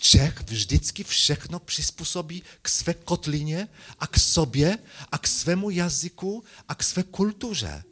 Čech 0.00 0.40
vždycky 0.40 1.04
všechno 1.04 1.58
přizpůsobí 1.58 2.42
k 2.62 2.68
své 2.68 2.94
kotlině 2.94 3.68
a 3.98 4.06
k 4.06 4.18
sobě 4.18 4.78
a 5.12 5.18
k 5.18 5.26
svému 5.26 5.70
jazyku 5.70 6.44
a 6.68 6.74
k 6.74 6.82
své 6.82 7.02
kultuře. 7.02 7.84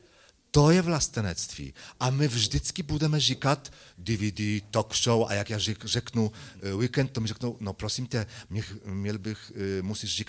To 0.50 0.70
je 0.70 0.82
vlastenectví. 0.82 1.74
A 2.00 2.10
my 2.10 2.28
vždycky 2.28 2.82
budeme 2.82 3.20
říkat 3.20 3.72
DVD, 3.98 4.64
talk 4.70 4.96
show 4.96 5.26
a 5.28 5.34
jak 5.34 5.50
řek, 5.60 5.84
řeknu 5.84 6.32
eh, 6.62 6.74
weekend, 6.74 7.12
to 7.12 7.20
mi 7.20 7.28
řeknou, 7.28 7.56
no 7.60 7.72
prosím 7.72 8.06
tě, 8.06 8.26
mě, 8.50 8.62
měl 8.84 9.18
bych, 9.18 9.52
eh, 9.54 9.82
musíš 9.82 10.24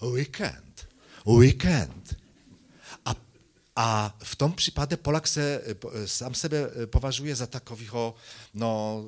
weekend. 0.00 0.88
Weekend. 1.38 2.16
A, 3.04 3.14
A 3.78 4.10
w 4.18 4.36
tom 4.36 4.52
przypadku 4.54 4.96
Polak 4.96 5.28
se, 5.28 5.60
e, 6.02 6.08
sam 6.08 6.34
sebe 6.34 6.74
e, 6.74 6.86
poważuje 6.86 7.36
za 7.36 7.46
takowiego, 7.46 8.14
no, 8.54 9.04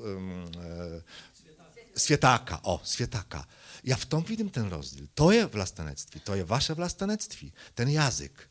e, 1.97 2.01
świetaka, 2.01 2.63
o, 2.63 2.81
świetaka. 2.85 3.47
Ja 3.85 3.97
w 3.97 4.07
tom 4.07 4.23
widzę 4.25 4.51
ten 4.51 4.69
rozdział. 4.69 5.07
To 5.15 5.33
jest 5.33 5.53
włastanectwie, 5.53 6.21
to 6.21 6.37
jest 6.37 6.49
wasze 6.49 6.75
włastanectwie, 6.75 7.51
ten 7.75 7.91
język. 7.91 8.49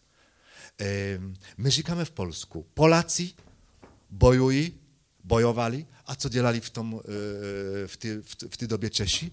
My 1.57 1.71
żyjemy 1.71 2.05
w 2.05 2.11
Polsku. 2.11 2.65
Polacy 2.75 3.29
bojują, 4.09 4.69
bojowali, 5.23 5.85
a 6.05 6.15
co 6.15 6.29
dzielali 6.29 6.61
w, 6.61 6.69
tom, 6.69 6.99
w, 7.87 7.95
ty, 7.99 8.23
w, 8.23 8.35
w 8.51 8.57
tej 8.57 8.67
dobie 8.67 8.89
Czesi? 8.89 9.31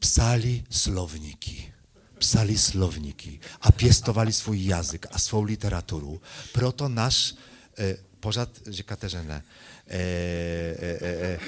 Psali 0.00 0.64
słowniki 0.70 1.79
psali 2.20 2.58
słowniki, 2.58 3.38
a 3.60 3.72
piestowali 3.72 4.32
swój 4.32 4.64
język, 4.64 5.06
a 5.10 5.18
swą 5.18 5.46
literaturę. 5.46 6.18
Proto 6.52 6.88
nasz, 6.88 7.34
e, 7.78 8.10
pożad, 8.20 8.60
że 8.66 8.82
Katerzynę, 8.84 9.42
e, 9.86 9.92
e, 9.92 11.02
e, 11.02 11.34
e, 11.34 11.38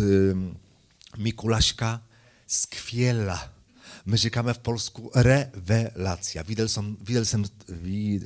Mikulaśka 1.17 1.99
skwiela. 2.47 3.49
My 4.05 4.17
říkáme 4.17 4.53
w 4.53 4.59
polsku 4.59 5.11
rewelacja. 5.15 6.43
Widział 6.43 6.67
sam, 6.67 6.97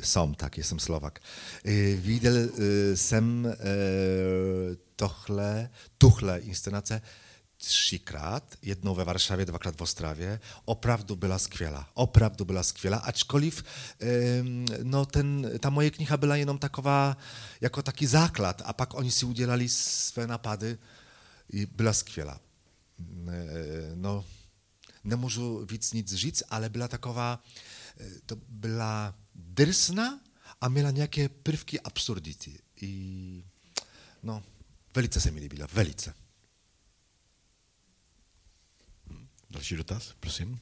som, 0.04 0.36
tak, 0.36 0.58
jestem 0.58 0.80
Słowak. 0.80 1.22
Widział 1.98 2.34
sam 2.96 3.48
tohle, 4.96 5.70
tuchle 5.98 6.42
inscenację 6.42 7.02
trzykrát, 7.62 8.56
jednou 8.62 8.96
ve 8.96 9.04
Warszawie, 9.04 9.46
dvakrát 9.46 9.76
v 9.76 9.82
Ostravě. 9.82 10.40
Opravdu 10.66 11.16
byla 11.16 11.40
skvělá, 11.40 11.90
opravdu 11.94 12.46
byla 12.46 12.64
skvělá, 12.64 12.98
ačkoliv 12.98 13.64
no 14.84 15.06
ten, 15.06 15.52
ta 15.60 15.70
moje 15.70 15.92
kniha 15.92 16.18
byla 16.18 16.36
jenom 16.36 16.58
taková, 16.58 17.18
jako 17.62 17.82
taki 17.82 18.08
základ 18.08 18.62
a 18.66 18.74
pak 18.74 18.94
oni 18.94 19.12
si 19.12 19.26
udělali 19.26 19.70
své 19.70 20.28
napady 20.28 20.78
i 21.54 21.66
byla 21.66 21.94
skvělá. 21.94 22.42
No, 23.96 24.26
nemůžu 25.04 25.66
víc 25.66 25.94
nic 25.94 26.14
říct, 26.14 26.44
ale 26.50 26.70
byla 26.70 26.88
taková, 26.88 27.44
to 28.26 28.36
byla 28.50 29.16
drsna 29.36 30.20
a 30.62 30.70
měla 30.70 30.92
nějaké 30.92 31.30
prvky 31.30 31.80
absurdity. 31.80 32.60
I 32.82 33.44
no, 34.24 34.44
velice 34.96 35.22
se 35.22 35.32
mi 35.32 35.40
líbila, 35.40 35.68
velice. 35.74 36.14
Další 39.52 39.76
dotaz, 39.76 40.14
prosím. 40.20 40.60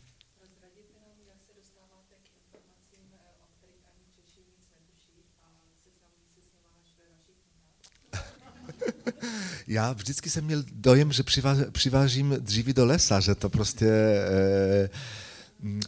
Já 9.68 9.94
vždycky 9.94 10.30
jsem 10.30 10.46
měl 10.46 10.64
dojem, 10.72 11.12
že 11.12 11.24
přivážím 11.72 12.36
dříví 12.40 12.74
do 12.74 12.86
lesa, 12.86 13.20
že 13.20 13.36
to 13.36 13.50
prostě... 13.50 13.86
E, 13.86 14.90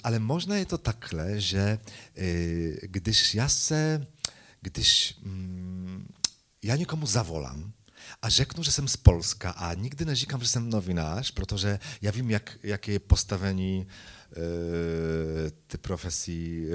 ale 0.04 0.20
možná 0.20 0.56
je 0.56 0.66
to 0.66 0.78
takhle, 0.78 1.42
že 1.42 1.80
e, 2.18 2.88
když 2.88 3.36
já 3.36 3.50
se, 3.50 4.08
když 4.62 5.16
mm, 5.22 6.08
já 6.64 6.76
někomu 6.76 7.06
zavolám, 7.06 7.74
a 8.22 8.30
řeknu, 8.30 8.64
že 8.64 8.72
jsem 8.72 8.88
z 8.88 8.98
Polska 8.98 9.52
a 9.52 9.74
nikdy 9.74 10.06
neříkám, 10.06 10.42
že 10.42 10.48
jsem 10.48 10.70
novinář, 10.70 11.32
protože 11.32 11.80
já 12.02 12.12
vím, 12.12 12.30
jak, 12.30 12.58
jaké 12.64 12.92
je 12.92 13.00
postavení 13.00 13.88
e, 13.88 15.52
ty 15.68 15.78
profesí 15.78 16.66
e, 16.66 16.74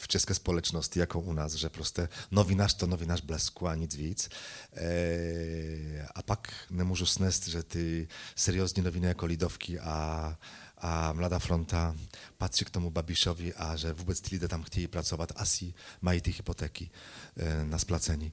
v 0.00 0.08
české 0.08 0.34
společnosti, 0.34 1.00
jako 1.00 1.20
u 1.20 1.32
nás, 1.32 1.54
že 1.54 1.68
prostě 1.68 2.08
novinář 2.30 2.74
to 2.74 2.86
novinář 2.86 3.20
blesku 3.20 3.68
a 3.68 3.74
nic 3.74 3.94
víc. 3.94 4.28
E, 4.76 6.06
a 6.14 6.22
pak 6.22 6.52
nemůžu 6.70 7.06
snést, 7.06 7.48
že 7.48 7.62
ty 7.62 8.08
seriózní 8.36 8.82
noviny 8.82 9.06
jako 9.06 9.26
Lidovky 9.26 9.80
a, 9.80 10.38
a 10.78 11.12
Mladá 11.12 11.38
fronta 11.38 11.96
patří 12.38 12.64
k 12.64 12.70
tomu 12.70 12.90
Babišovi 12.90 13.54
a 13.54 13.76
vůbec 13.92 14.20
ty 14.20 14.34
lidé 14.34 14.48
tam 14.48 14.62
chtějí 14.62 14.86
pracovat, 14.86 15.32
asi 15.36 15.74
mají 16.00 16.20
ty 16.20 16.30
hypotéky 16.30 16.90
e, 17.36 17.64
na 17.64 17.78
splacení. 17.78 18.32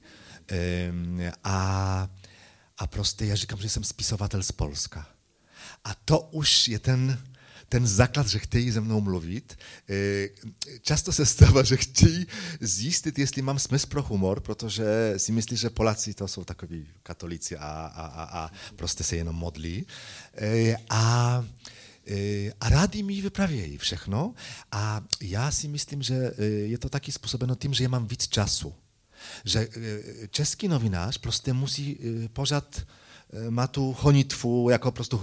A, 1.44 2.08
a 2.78 2.86
prostě 2.86 3.24
já 3.24 3.34
říkám, 3.34 3.58
že 3.58 3.68
jsem 3.68 3.84
spisovatel 3.84 4.42
z 4.42 4.52
Polska. 4.52 5.06
A 5.84 5.94
to 5.94 6.20
už 6.20 6.68
je 6.68 6.78
ten, 6.78 7.22
ten 7.68 7.86
základ, 7.86 8.26
že 8.28 8.38
chtějí 8.38 8.70
ze 8.70 8.80
mnou 8.80 9.00
mluvit. 9.00 9.58
Často 10.82 11.12
se 11.12 11.26
stává, 11.26 11.62
že 11.62 11.76
chtějí 11.76 12.26
zjistit, 12.60 13.18
jestli 13.18 13.42
mám 13.42 13.58
smysl 13.58 13.86
pro 13.86 14.02
humor, 14.02 14.40
protože 14.40 15.14
si 15.16 15.32
myslí, 15.32 15.56
že 15.56 15.70
Polaci 15.70 16.14
to 16.14 16.28
jsou 16.28 16.44
takoví 16.44 16.86
katolíci 17.02 17.56
a, 17.56 17.64
a, 17.64 18.06
a, 18.06 18.44
a 18.44 18.50
prostě 18.76 19.04
se 19.04 19.16
jenom 19.16 19.36
modlí. 19.36 19.86
A, 20.90 21.44
a 22.60 22.68
rádi 22.68 23.02
mi 23.02 23.20
vypravějí 23.20 23.78
všechno. 23.78 24.34
A 24.72 25.04
já 25.20 25.50
si 25.50 25.68
myslím, 25.68 26.02
že 26.02 26.32
je 26.64 26.78
to 26.78 26.88
taky 26.88 27.12
způsobeno 27.12 27.54
tím, 27.54 27.74
že 27.74 27.84
já 27.84 27.88
mám 27.90 28.06
víc 28.06 28.28
času 28.28 28.74
że 29.44 29.60
e, 29.60 30.28
czeski 30.28 30.68
nowinarz 30.68 31.18
proste 31.18 31.54
musi 31.54 31.98
e, 32.24 32.28
pożad 32.28 32.84
e, 33.32 33.50
ma 33.50 33.68
tu 33.68 33.92
honitwu, 33.92 34.70
jako 34.70 34.92
po 34.92 34.96
prostu 34.96 35.20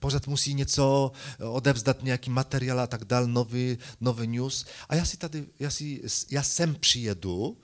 pożad 0.00 0.26
musi 0.26 0.54
nieco 0.54 1.10
odewzdać 1.38 2.02
niejaki 2.02 2.30
materiał, 2.30 2.78
a 2.78 2.86
tak 2.86 3.04
dalej, 3.04 3.28
nowy, 3.28 3.76
nowy 4.00 4.28
news. 4.28 4.64
A 4.88 4.96
ja 4.96 5.04
si 5.04 5.16
tady, 5.18 5.46
ja 5.60 5.70
si, 5.70 6.02
ja 6.30 6.42
sem 6.42 6.74
przyjedu, 6.74 7.56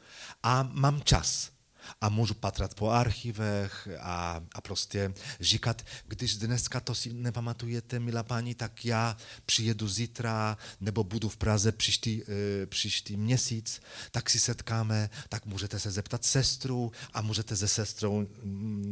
a 0.42 0.64
mam 0.74 1.02
czas 1.02 1.52
a 2.00 2.08
můžu 2.08 2.34
patrat 2.34 2.74
po 2.74 2.90
archivech 2.90 3.88
a, 4.00 4.40
a 4.54 4.60
prostě 4.60 5.14
říkat, 5.40 5.82
když 6.06 6.36
dneska 6.36 6.80
to 6.80 6.94
si 6.94 7.12
nepamatujete, 7.12 8.00
milá 8.00 8.22
paní, 8.22 8.54
tak 8.54 8.84
já 8.84 9.16
přijedu 9.46 9.88
zítra 9.88 10.56
nebo 10.80 11.04
budu 11.04 11.28
v 11.28 11.36
Praze 11.36 11.72
příští, 11.72 12.22
e, 12.22 12.66
příští 12.66 13.16
měsíc, 13.16 13.82
tak 14.10 14.30
si 14.30 14.40
setkáme, 14.40 15.10
tak 15.28 15.46
můžete 15.46 15.78
se 15.78 15.90
zeptat 15.90 16.24
sestru 16.24 16.92
a 17.12 17.22
můžete 17.22 17.56
se 17.56 17.68
sestrou 17.68 18.22
e, 18.22 18.28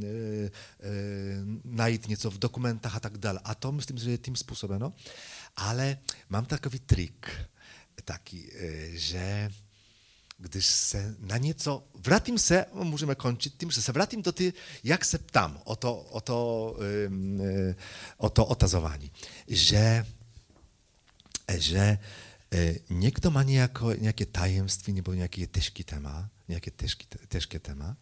e, 0.06 0.50
najít 1.64 2.08
něco 2.08 2.30
v 2.30 2.38
dokumentách 2.38 2.96
a 2.96 3.00
tak 3.00 3.18
dále. 3.18 3.40
A 3.44 3.54
to 3.54 3.72
myslím, 3.72 3.98
že 3.98 4.10
je 4.10 4.18
tím 4.18 4.36
způsobeno. 4.36 4.92
Ale 5.56 5.98
mám 6.28 6.46
takový 6.46 6.78
trik 6.78 7.28
taky, 8.04 8.52
e, 8.54 8.98
že 8.98 9.50
když 10.40 10.66
se 10.66 11.14
na 11.18 11.36
něco, 11.36 11.84
vrátím 11.94 12.38
se, 12.38 12.66
můžeme 12.72 13.14
končit 13.14 13.54
tím, 13.56 13.70
že 13.70 13.82
se 13.82 13.92
vrátím 13.92 14.22
do 14.22 14.32
ty, 14.32 14.52
jak 14.84 15.04
se 15.04 15.18
ptám 15.18 15.60
o 15.64 15.76
to, 15.76 15.96
o 15.96 16.20
to, 16.20 16.76
um, 17.08 17.40
o 18.16 18.30
to 18.30 18.46
otazování, 18.46 19.10
že, 19.48 20.06
že 21.58 21.98
e, 22.52 22.74
někdo 22.90 23.30
má 23.30 23.42
nějako, 23.42 23.92
nějaké 23.92 24.26
tajemství 24.26 24.92
nebo 24.92 25.12
nějaké 25.12 25.46
těžké 25.46 25.84
téma, 25.84 26.30
nějaké 26.48 26.70
těžké, 26.70 27.04
těžké 27.28 27.58
téma, 27.58 27.96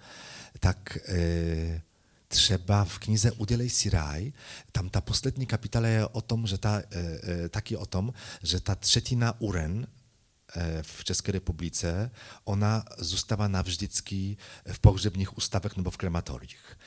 tak 0.60 0.98
e, 1.09 1.82
třeba 2.28 2.85
v 2.85 2.98
knize 2.98 3.32
Udělej 3.32 3.70
si 3.70 3.90
ráj, 3.90 4.32
tam 4.73 4.89
ta 4.89 5.01
poslední 5.01 5.47
kapitola 5.47 5.89
je 5.89 6.06
o 6.06 6.20
tom, 6.20 6.47
že 6.47 6.59
ta, 6.59 6.82
taky 7.51 7.77
o 7.77 7.86
tom, 7.86 8.12
že 8.43 8.60
ta 8.60 8.74
třetina 8.74 9.40
uren 9.40 9.86
e, 10.57 10.83
v 10.83 11.05
České 11.05 11.33
republice, 11.33 12.11
ona 12.45 12.85
zůstává 12.99 13.49
navždycky 13.49 14.37
v 14.73 14.79
pohřebních 14.79 15.37
ústavech 15.37 15.77
nebo 15.77 15.91
v 15.91 15.97
krematoriích. 15.97 16.79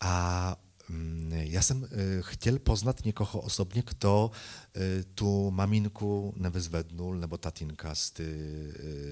A 0.00 0.56
mm, 0.88 1.32
já 1.32 1.62
jsem 1.62 1.84
e, 1.84 1.88
chtěl 2.20 2.58
poznat 2.58 3.04
někoho 3.04 3.40
osobně, 3.40 3.82
kdo 3.86 4.30
e, 4.76 5.04
tu 5.04 5.50
maminku 5.50 6.34
nevyzvednul, 6.36 7.16
nebo 7.16 7.38
tatínka 7.38 7.94
z, 7.94 8.10
ty, 8.10 8.24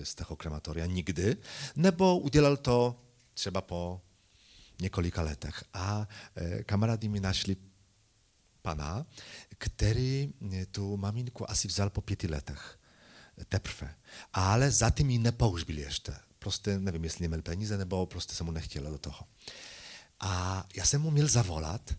z 0.02 0.14
toho 0.14 0.36
krematoria 0.36 0.86
nikdy, 0.86 1.36
nebo 1.76 2.18
udělal 2.18 2.56
to 2.56 3.00
třeba 3.34 3.60
po 3.60 4.00
několika 4.80 5.22
letech. 5.22 5.64
A 5.74 6.08
kamarádi 6.66 7.08
mi 7.08 7.20
našli 7.20 7.56
pana, 8.66 9.06
který 9.58 10.32
e, 10.52 10.66
tu 10.66 10.96
maminku 10.96 11.50
asi 11.50 11.68
vzal 11.68 11.90
po 11.90 12.00
pěti 12.00 12.26
letech. 13.38 13.48
Teprve. 13.48 13.94
Ale 14.32 14.70
zatím 14.70 15.10
ji 15.10 15.18
nepohřbil 15.18 15.78
ještě. 15.78 16.12
Prostě 16.38 16.78
nevím, 16.78 17.04
jestli 17.04 17.22
neměl 17.22 17.42
peníze, 17.42 17.78
nebo 17.78 18.06
prostě 18.06 18.34
se 18.34 18.44
mu 18.44 18.50
nechtělo 18.50 18.90
do 18.90 18.98
toho. 18.98 19.26
A 20.20 20.64
já 20.74 20.84
jsem 20.84 21.02
mu 21.02 21.10
měl 21.10 21.28
zavolat, 21.28 21.94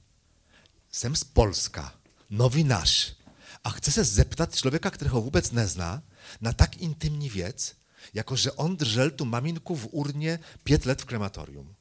jsem 0.91 1.15
z 1.15 1.23
Polska, 1.23 1.93
novinář, 2.29 3.17
a 3.63 3.69
chce 3.69 3.91
se 3.91 4.03
zeptat 4.03 4.55
člověka, 4.55 4.91
kterého 4.91 5.21
vůbec 5.21 5.51
nezná, 5.51 6.03
na 6.41 6.53
tak 6.53 6.77
intimní 6.77 7.29
věc, 7.29 7.75
jako 8.13 8.35
že 8.35 8.51
on 8.51 8.77
držel 8.77 9.11
tu 9.11 9.25
maminku 9.25 9.75
v 9.75 9.87
urně 9.91 10.39
pět 10.63 10.85
let 10.85 11.01
v 11.01 11.05
krematorium. 11.05 11.75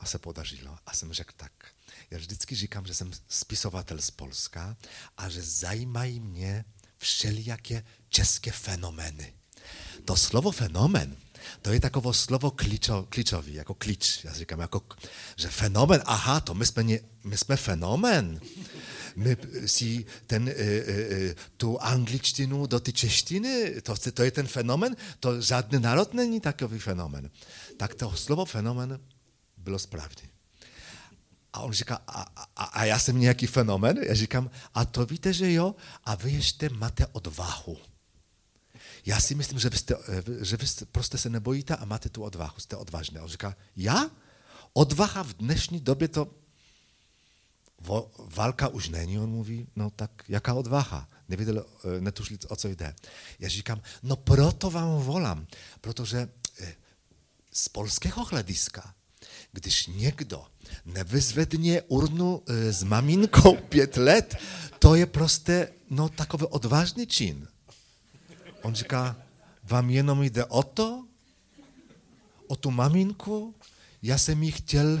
A 0.00 0.06
se 0.06 0.18
podařilo. 0.18 0.78
A 0.86 0.94
jsem 0.94 1.12
řekl 1.12 1.32
tak. 1.36 1.52
Já 2.10 2.18
vždycky 2.18 2.54
říkám, 2.54 2.86
že 2.86 2.94
jsem 2.94 3.10
spisovatel 3.28 3.98
z 3.98 4.10
Polska 4.10 4.76
a 5.16 5.28
že 5.28 5.42
zajímají 5.42 6.20
mě 6.20 6.64
všelijaké 6.98 7.84
české 8.08 8.52
fenomény. 8.52 9.32
To 10.04 10.16
slovo 10.16 10.50
fenomen, 10.50 11.16
to 11.62 11.72
je 11.72 11.80
takový 11.80 12.08
slovo 12.14 12.50
kličo, 12.50 13.06
kličový, 13.08 13.54
jako 13.54 13.74
klič. 13.74 14.24
Já 14.24 14.32
říkám, 14.32 14.60
jako, 14.60 14.82
že 15.36 15.48
fenomen, 15.48 16.02
aha, 16.04 16.40
to 16.40 16.54
my 16.54 16.66
jsme, 16.66 17.56
fenomen. 17.56 18.40
My 19.16 19.36
si 19.66 20.04
ten, 20.26 20.48
e, 20.48 20.52
e, 20.52 21.34
tu 21.56 21.82
angličtinu 21.82 22.66
do 22.66 22.80
ty 22.80 22.92
češtiny, 22.92 23.80
to, 23.82 23.96
to 23.96 24.30
ten 24.30 24.46
fenomen, 24.46 24.96
to 25.20 25.40
žádný 25.40 25.80
národ 25.80 26.14
není 26.14 26.40
takový 26.40 26.78
fenomen. 26.78 27.30
Tak 27.76 27.94
to 27.94 28.16
slovo 28.16 28.44
fenomen 28.44 29.00
bylo 29.56 29.78
správně. 29.78 30.33
A 31.54 31.60
on 31.60 31.72
říká, 31.72 32.02
a, 32.06 32.22
a, 32.56 32.64
a 32.64 32.84
já 32.84 32.98
jsem 32.98 33.20
nějaký 33.20 33.46
fenomen? 33.46 33.98
Já 34.06 34.14
říkám, 34.14 34.50
a 34.74 34.84
to 34.84 35.06
víte, 35.06 35.32
že 35.32 35.52
jo? 35.52 35.74
A 36.04 36.14
vy 36.14 36.32
ještě 36.32 36.68
máte 36.68 37.06
odvahu. 37.06 37.78
Já 39.06 39.20
si 39.20 39.34
myslím, 39.34 39.58
že 39.58 39.70
vy, 39.70 39.78
jste, 39.78 39.94
že 40.42 40.56
vy 40.56 40.66
prostě 40.92 41.18
se 41.18 41.30
nebojíte 41.30 41.76
a 41.76 41.84
máte 41.84 42.08
tu 42.08 42.22
odvahu, 42.22 42.58
jste 42.58 42.76
odvážné. 42.76 43.20
On 43.20 43.28
říká, 43.28 43.56
já? 43.76 44.10
Odvaha 44.72 45.22
v 45.22 45.34
dnešní 45.34 45.80
době 45.80 46.08
to 46.08 46.34
válka 48.18 48.68
už 48.68 48.88
není, 48.88 49.18
on 49.18 49.30
mluví, 49.30 49.66
no 49.76 49.90
tak 49.90 50.10
jaká 50.28 50.54
odvaha? 50.54 51.08
Nevěděl, 51.28 51.66
netušili, 52.00 52.38
o 52.48 52.56
co 52.56 52.68
jde. 52.68 52.94
Já 53.38 53.48
říkám, 53.48 53.82
no 54.02 54.16
proto 54.16 54.70
vám 54.70 54.98
volám, 54.98 55.46
protože 55.80 56.28
z 57.52 57.68
polského 57.68 58.24
hlediska 58.24 58.94
když 59.54 59.86
někdo 59.86 60.46
nevyzvedne 60.84 61.82
urnu 61.82 62.42
maminkou 62.84 63.56
pět 63.68 63.96
let, 63.96 64.36
to 64.78 64.94
je 64.94 65.06
prostě 65.06 65.68
no, 65.90 66.08
takový 66.08 66.46
odvážný 66.50 67.06
čin. 67.06 67.48
On 68.62 68.74
říká, 68.74 69.16
vám 69.62 69.90
jenom 69.90 70.22
jde 70.22 70.44
o 70.44 70.62
to, 70.62 71.06
o 72.46 72.56
tu 72.56 72.70
maminku, 72.70 73.54
já 74.02 74.18
jsem 74.18 74.42
jí 74.42 74.50
chtěl... 74.50 75.00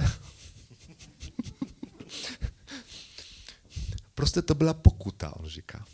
prostě 4.14 4.42
to 4.42 4.54
byla 4.54 4.74
pokuta, 4.74 5.36
on 5.36 5.48
říká. 5.48 5.86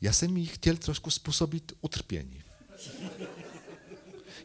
Já 0.00 0.12
jsem 0.12 0.36
jí 0.36 0.46
chtěl 0.46 0.76
trošku 0.76 1.10
způsobit 1.10 1.72
utrpění. 1.80 2.42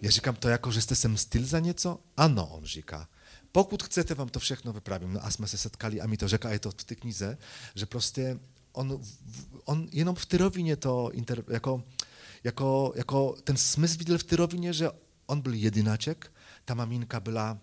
Já 0.01 0.09
říkám 0.09 0.35
to 0.35 0.49
jako, 0.49 0.71
že 0.71 0.81
jste 0.81 0.95
se 0.95 1.07
mstil 1.07 1.45
za 1.45 1.59
něco? 1.59 1.99
Ano, 2.17 2.47
on 2.47 2.65
říká. 2.65 3.07
Pokud 3.55 3.83
chcete, 3.83 4.13
vám 4.13 4.29
to 4.29 4.39
všechno 4.39 4.73
vyprávím. 4.73 5.13
No 5.13 5.25
a 5.25 5.31
jsme 5.31 5.47
se 5.47 5.57
setkali 5.57 6.01
a 6.01 6.07
mi 6.07 6.17
to 6.17 6.27
řekl, 6.27 6.47
a 6.47 6.51
je 6.51 6.59
to 6.59 6.71
v 6.71 6.83
té 6.83 6.95
knize, 6.95 7.37
že 7.75 7.85
prostě 7.85 8.39
on, 8.71 9.01
on 9.65 9.87
jenom 9.91 10.15
v 10.15 10.25
té 10.25 10.37
rovině 10.37 10.75
to, 10.75 11.11
inter, 11.13 11.43
jako, 11.47 11.83
jako, 12.43 12.93
jako 12.95 13.35
ten 13.43 13.57
smysl 13.57 13.97
viděl 13.97 14.17
v 14.17 14.23
té 14.23 14.35
rovině, 14.35 14.73
že 14.73 14.89
on 15.25 15.41
byl 15.41 15.53
jedináček, 15.53 16.33
ta 16.65 16.73
maminka 16.73 17.19
byla 17.19 17.57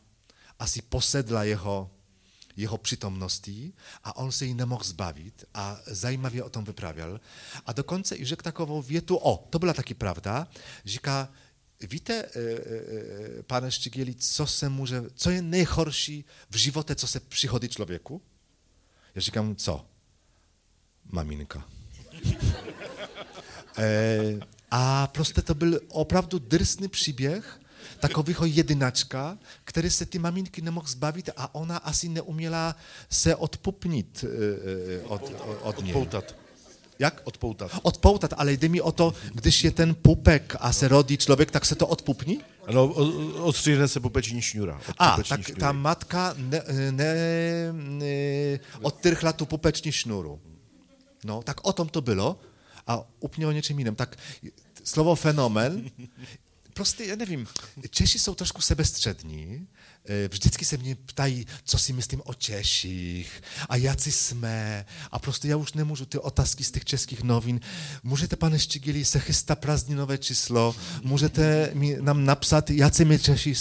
asi 0.59 0.83
posedla 0.83 1.45
jeho, 1.45 1.91
jeho 2.57 2.79
přítomností 2.79 3.75
a 4.05 4.17
on 4.17 4.33
se 4.33 4.45
jí 4.45 4.55
nemohl 4.55 4.85
zbavit 4.85 5.45
a 5.55 5.79
zajímavě 5.87 6.43
o 6.43 6.51
tom 6.51 6.65
vypravěl. 6.65 7.21
A 7.67 7.73
dokonce 7.73 8.17
i 8.17 8.25
řekl 8.25 8.43
takovou 8.43 8.83
větu, 8.83 9.17
o, 9.17 9.47
to 9.51 9.59
byla 9.59 9.73
taky 9.73 9.95
pravda, 9.95 10.49
říká, 10.85 11.29
Víte, 11.81 12.15
e, 12.15 12.41
e, 12.41 13.43
pane 13.43 13.71
Ščigieli, 13.71 14.15
co 14.15 14.47
se 14.47 14.69
může, 14.69 15.03
co 15.15 15.31
je 15.31 15.43
nejhorší 15.43 16.25
v 16.51 16.57
životě, 16.57 16.95
co 16.95 17.07
se 17.07 17.21
přihodí 17.21 17.69
člověku? 17.69 18.23
Já 19.15 19.21
říkám, 19.21 19.57
co? 19.57 19.87
Maminka. 21.13 21.69
e, 23.79 24.41
a 24.71 25.07
prostě 25.07 25.43
to 25.43 25.55
byl 25.55 25.81
opravdu 25.89 26.39
drsný 26.39 26.89
příběh 26.89 27.61
takového 28.01 28.47
jedinačka, 28.47 29.39
který 29.65 29.91
se 29.91 30.07
ty 30.07 30.19
maminky 30.19 30.63
nemohl 30.63 30.87
zbavit 30.87 31.31
a 31.37 31.55
ona 31.55 31.77
asi 31.77 32.09
neuměla 32.09 32.77
se 33.11 33.37
odpupnit 33.37 34.25
e, 34.25 35.03
od, 35.03 35.23
od, 35.23 35.59
od 35.63 35.85
něj. 35.85 35.95
Jak? 37.01 37.21
Odpoutat. 37.25 37.71
Odpoutat, 37.83 38.35
ale 38.37 38.53
jde 38.53 38.69
mi 38.69 38.81
o 38.81 38.93
to, 38.93 39.15
když 39.35 39.65
je 39.65 39.71
ten 39.71 39.95
pupek 39.95 40.57
a 40.61 40.73
se 40.73 40.89
rodí 40.89 41.17
člověk, 41.17 41.51
tak 41.51 41.67
se 41.67 41.75
to 41.75 41.87
odpupní? 41.87 42.41
Ano, 42.67 42.87
odstříhne 43.43 43.89
se 43.89 44.01
pupeční 44.01 44.43
šňůra. 44.43 44.81
A, 44.99 45.17
tak 45.17 45.27
šňůry. 45.27 45.61
ta 45.61 45.73
matka 45.73 46.35
ne, 46.37 46.63
ne, 46.91 47.15
ne, 47.73 48.61
odtrhla 48.83 49.33
tu 49.33 49.47
pupeční 49.47 49.93
šnuru. 49.93 50.41
No, 51.25 51.43
tak 51.43 51.67
o 51.67 51.73
tom 51.73 51.89
to 51.89 52.01
bylo 52.01 52.41
a 52.87 53.05
úplně 53.21 53.47
o 53.47 53.53
něčem 53.53 53.79
jiném. 53.79 53.95
Tak 53.95 54.17
slovo 54.85 55.15
fenomen, 55.15 55.91
prostě, 56.75 57.05
já 57.05 57.17
nevím, 57.17 57.47
Češi 57.91 58.19
jsou 58.19 58.35
trošku 58.35 58.63
sebestřední, 58.63 59.67
vždycky 60.29 60.65
se 60.65 60.77
mě 60.77 60.95
ptají, 60.95 61.47
co 61.65 61.79
si 61.79 61.93
myslím 61.93 62.23
o 62.25 62.35
Češích 62.35 63.43
a 63.69 63.77
jaci 63.77 64.13
jsme. 64.13 64.87
A 65.11 65.19
prostě 65.19 65.49
já 65.49 65.57
už 65.57 65.73
nemůžu 65.73 66.07
ty 66.07 66.19
otázky 66.19 66.65
z 66.65 66.71
těch 66.71 66.85
českých 66.85 67.23
novin. 67.23 67.61
Můžete, 68.03 68.37
pane 68.37 68.59
Ščigili, 68.59 69.05
se 69.05 69.21
chystá 69.21 69.57
prázdninové 69.57 70.19
číslo, 70.19 70.77
můžete 71.03 71.71
mi, 71.75 71.97
nám 72.01 72.25
napsat, 72.25 72.71
jaci 72.71 73.05
my 73.05 73.19
Češi 73.19 73.55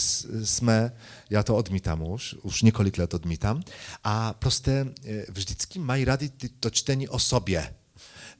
jsme. 0.43 0.91
Já 1.29 1.43
to 1.43 1.55
odmítám 1.55 2.01
už, 2.01 2.35
už 2.41 2.61
několik 2.61 2.97
let 2.97 3.13
odmítám. 3.13 3.63
A 4.03 4.33
prostě 4.33 4.85
vždycky 5.29 5.79
mají 5.79 6.05
rady 6.05 6.29
to 6.59 6.69
čtení 6.69 7.07
o 7.07 7.19
sobě 7.19 7.73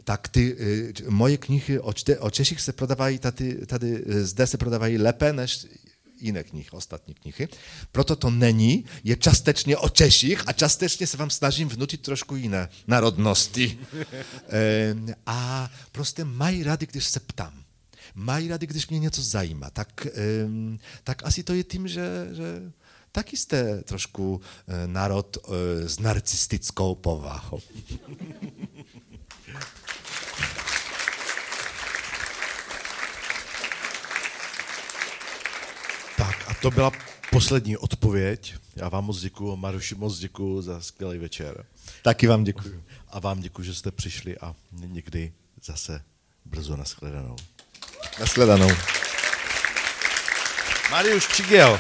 tak 0.04 0.28
ty 0.28 0.58
moje 1.10 1.38
knihy 1.38 1.80
o, 1.80 1.94
čte, 1.94 2.20
o 2.20 2.30
Češích 2.30 2.62
se 2.62 2.74
prodávají 2.74 3.20
tady, 3.20 3.66
tady 3.66 4.04
zde 4.08 4.48
se 4.48 4.58
prodávají 4.58 4.98
lépe 4.98 5.34
než 5.34 5.68
jiné 6.20 6.44
knihy, 6.44 6.70
ostatní 6.72 7.14
knihy. 7.14 7.48
Proto 7.92 8.16
to 8.16 8.30
není, 8.30 8.86
je 9.04 9.16
částečně 9.16 9.78
o 9.78 9.90
a 10.46 10.54
částečně 10.54 11.08
se 11.08 11.18
vám 11.18 11.30
snažím 11.30 11.70
vnutit 11.70 12.02
trošku 12.02 12.36
jiné 12.36 12.70
národnosti. 12.88 13.80
a 15.26 15.70
prostě 15.92 16.26
mají 16.26 16.64
rady, 16.64 16.88
když 16.88 17.06
se 17.06 17.20
ptám. 17.20 17.64
Mají 18.16 18.48
rady, 18.48 18.68
když 18.68 18.88
mě 18.88 19.00
něco 19.00 19.22
zajímá. 19.22 19.70
Tak, 19.70 20.08
tak 21.04 21.26
asi 21.26 21.44
to 21.44 21.54
je 21.54 21.64
tím, 21.64 21.88
že, 21.88 22.28
že 22.32 22.72
taky 23.12 23.38
jste 23.38 23.82
trošku 23.82 24.42
národ 24.86 25.38
s 25.86 26.00
narcistickou 26.00 26.96
povahou. 26.96 27.62
to 36.62 36.72
byla 36.72 36.92
poslední 37.32 37.78
odpověď. 37.78 38.56
Já 38.76 38.90
vám 38.90 39.06
moc 39.06 39.20
děkuji, 39.20 39.56
Maruši 39.56 39.96
moc 39.96 40.20
děkuji 40.20 40.62
za 40.62 40.82
skvělý 40.82 41.18
večer. 41.18 41.66
Taky 42.02 42.28
vám 42.28 42.44
děkuji. 42.44 42.84
A 43.10 43.20
vám 43.20 43.42
děkuji, 43.42 43.64
že 43.64 43.76
jste 43.76 43.92
přišli 43.92 44.38
a 44.38 44.56
někdy 44.72 45.34
zase 45.64 46.02
brzo 46.46 46.78
nashledanou. 46.78 47.36
Nashledanou. 48.20 48.70
Mariusz 50.92 51.28
Čigel. 51.28 51.80